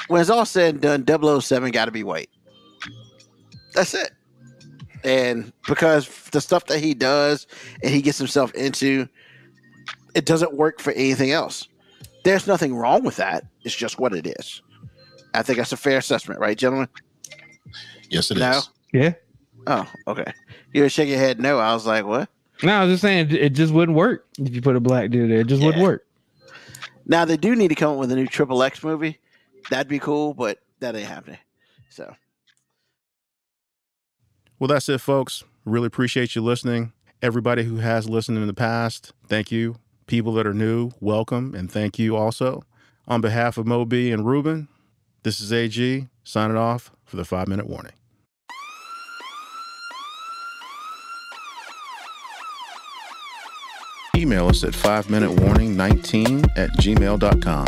when 0.09 0.21
it's 0.21 0.31
all 0.31 0.45
said 0.45 0.75
and 0.85 1.07
done, 1.07 1.41
007 1.41 1.71
got 1.71 1.87
to 1.87 1.91
be 1.91 2.05
white. 2.05 2.31
That's 3.75 3.95
it. 3.95 4.11
And 5.03 5.53
because 5.67 6.09
the 6.31 6.41
stuff 6.41 6.67
that 6.67 6.79
he 6.79 6.95
does 6.95 7.47
and 7.83 7.93
he 7.93 8.01
gets 8.01 8.19
himself 8.19 8.55
into, 8.55 9.09
it 10.15 10.25
doesn't 10.25 10.55
work 10.55 10.81
for 10.81 10.93
anything 10.93 11.31
else. 11.31 11.69
There's 12.25 12.47
nothing 12.47 12.75
wrong 12.75 13.05
with 13.05 13.17
that. 13.17 13.45
It's 13.63 13.75
just 13.75 13.99
what 13.99 14.15
it 14.15 14.27
is. 14.27 14.63
I 15.35 15.43
think 15.43 15.59
that's 15.59 15.73
a 15.73 15.77
fair 15.77 15.99
assessment, 15.99 16.41
right, 16.41 16.57
gentlemen? 16.57 16.89
Yes, 18.09 18.31
it 18.31 18.39
is. 18.39 18.41
No. 18.41 18.61
Yeah. 18.93 19.13
Oh, 19.67 19.89
okay. 20.09 20.33
You 20.73 20.83
were 20.83 20.89
shaking 20.89 21.13
your 21.13 21.21
head 21.21 21.41
no. 21.41 21.59
I 21.59 21.73
was 21.75 21.87
like, 21.87 22.05
what? 22.05 22.29
No, 22.63 22.73
I 22.75 22.85
was 22.85 22.95
just 22.95 23.03
saying 23.03 23.31
it 23.31 23.51
just 23.51 23.73
wouldn't 23.73 23.97
work 23.97 24.27
if 24.39 24.55
you 24.55 24.63
put 24.63 24.77
a 24.77 24.81
black 24.81 25.11
dude 25.11 25.31
there. 25.31 25.41
It 25.41 25.47
just 25.47 25.63
wouldn't 25.63 25.83
work. 25.83 26.07
Now 27.07 27.25
they 27.25 27.37
do 27.37 27.55
need 27.55 27.69
to 27.69 27.75
come 27.75 27.93
up 27.93 27.99
with 27.99 28.13
a 28.13 28.17
new 28.17 28.27
Triple 28.27 28.63
X 28.63 28.83
movie. 28.83 29.19
That'd 29.71 29.89
be 29.89 29.99
cool, 29.99 30.35
but 30.35 30.59
that 30.81 30.95
ain't 30.95 31.09
happening. 31.09 31.39
So 31.91 32.15
Well, 34.59 34.69
that's 34.69 34.89
it, 34.89 35.01
folks. 35.01 35.45
Really 35.65 35.87
appreciate 35.87 36.35
you 36.35 36.43
listening. 36.43 36.93
Everybody 37.21 37.65
who 37.65 37.77
has 37.77 38.09
listened 38.09 38.39
in 38.39 38.47
the 38.47 38.55
past, 38.55 39.13
thank 39.27 39.51
you. 39.51 39.77
People 40.07 40.35
that 40.35 40.47
are 40.47 40.55
new, 40.55 40.91
welcome, 41.01 41.55
and 41.55 41.71
thank 41.71 41.99
you 41.99 42.17
also. 42.17 42.65
On 43.09 43.21
behalf 43.21 43.57
of 43.57 43.67
Moby 43.67 44.13
and 44.13 44.27
Ruben, 44.27 44.69
this 45.23 45.41
is 45.41 45.53
AG 45.53 46.09
signing 46.25 46.57
off 46.57 46.91
for 47.05 47.17
the 47.17 47.25
five 47.25 47.49
minute 47.49 47.67
warning. 47.67 47.93
Email 54.17 54.49
us 54.49 54.63
at 54.65 54.75
5 54.75 55.11
minute 55.11 55.33
warning 55.41 55.77
19 55.77 56.45
at 56.57 56.71
gmail.com. 56.79 57.67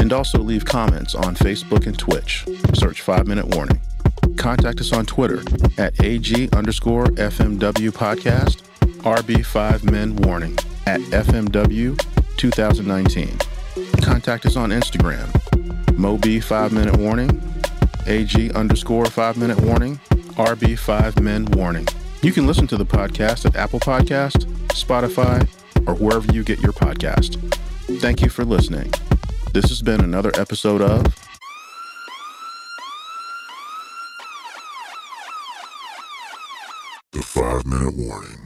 And 0.00 0.12
also 0.12 0.38
leave 0.38 0.64
comments 0.64 1.14
on 1.14 1.34
Facebook 1.34 1.86
and 1.86 1.98
Twitch. 1.98 2.44
Search 2.74 3.02
5 3.02 3.26
Minute 3.26 3.46
Warning. 3.54 3.80
Contact 4.36 4.80
us 4.80 4.92
on 4.92 5.06
Twitter 5.06 5.42
at 5.76 6.02
AG 6.02 6.48
underscore 6.52 7.06
FMW 7.06 7.90
podcast, 7.90 8.62
RB5 9.02 9.90
Men 9.90 10.16
Warning 10.16 10.56
at 10.86 11.00
FMW 11.00 11.98
2019. 12.36 13.38
Contact 14.02 14.46
us 14.46 14.56
on 14.56 14.70
Instagram, 14.70 15.28
Moby 15.98 16.40
5 16.40 16.72
Minute 16.72 16.96
Warning, 16.96 17.42
AG 18.06 18.52
underscore 18.52 19.06
5 19.06 19.36
Minute 19.36 19.60
Warning, 19.60 19.96
RB5 20.36 21.20
Men 21.20 21.44
Warning. 21.46 21.86
You 22.22 22.32
can 22.32 22.46
listen 22.46 22.66
to 22.68 22.76
the 22.76 22.86
podcast 22.86 23.46
at 23.46 23.56
Apple 23.56 23.80
Podcast, 23.80 24.44
Spotify, 24.68 25.48
or 25.86 25.94
wherever 25.94 26.32
you 26.32 26.42
get 26.44 26.60
your 26.60 26.72
podcast. 26.72 27.36
Thank 28.00 28.20
you 28.20 28.28
for 28.28 28.44
listening. 28.44 28.92
This 29.52 29.68
has 29.68 29.82
been 29.82 30.00
another 30.00 30.30
episode 30.38 30.82
of 30.82 31.04
The 37.12 37.22
five 37.22 37.64
minute 37.64 37.94
warning. 37.96 38.45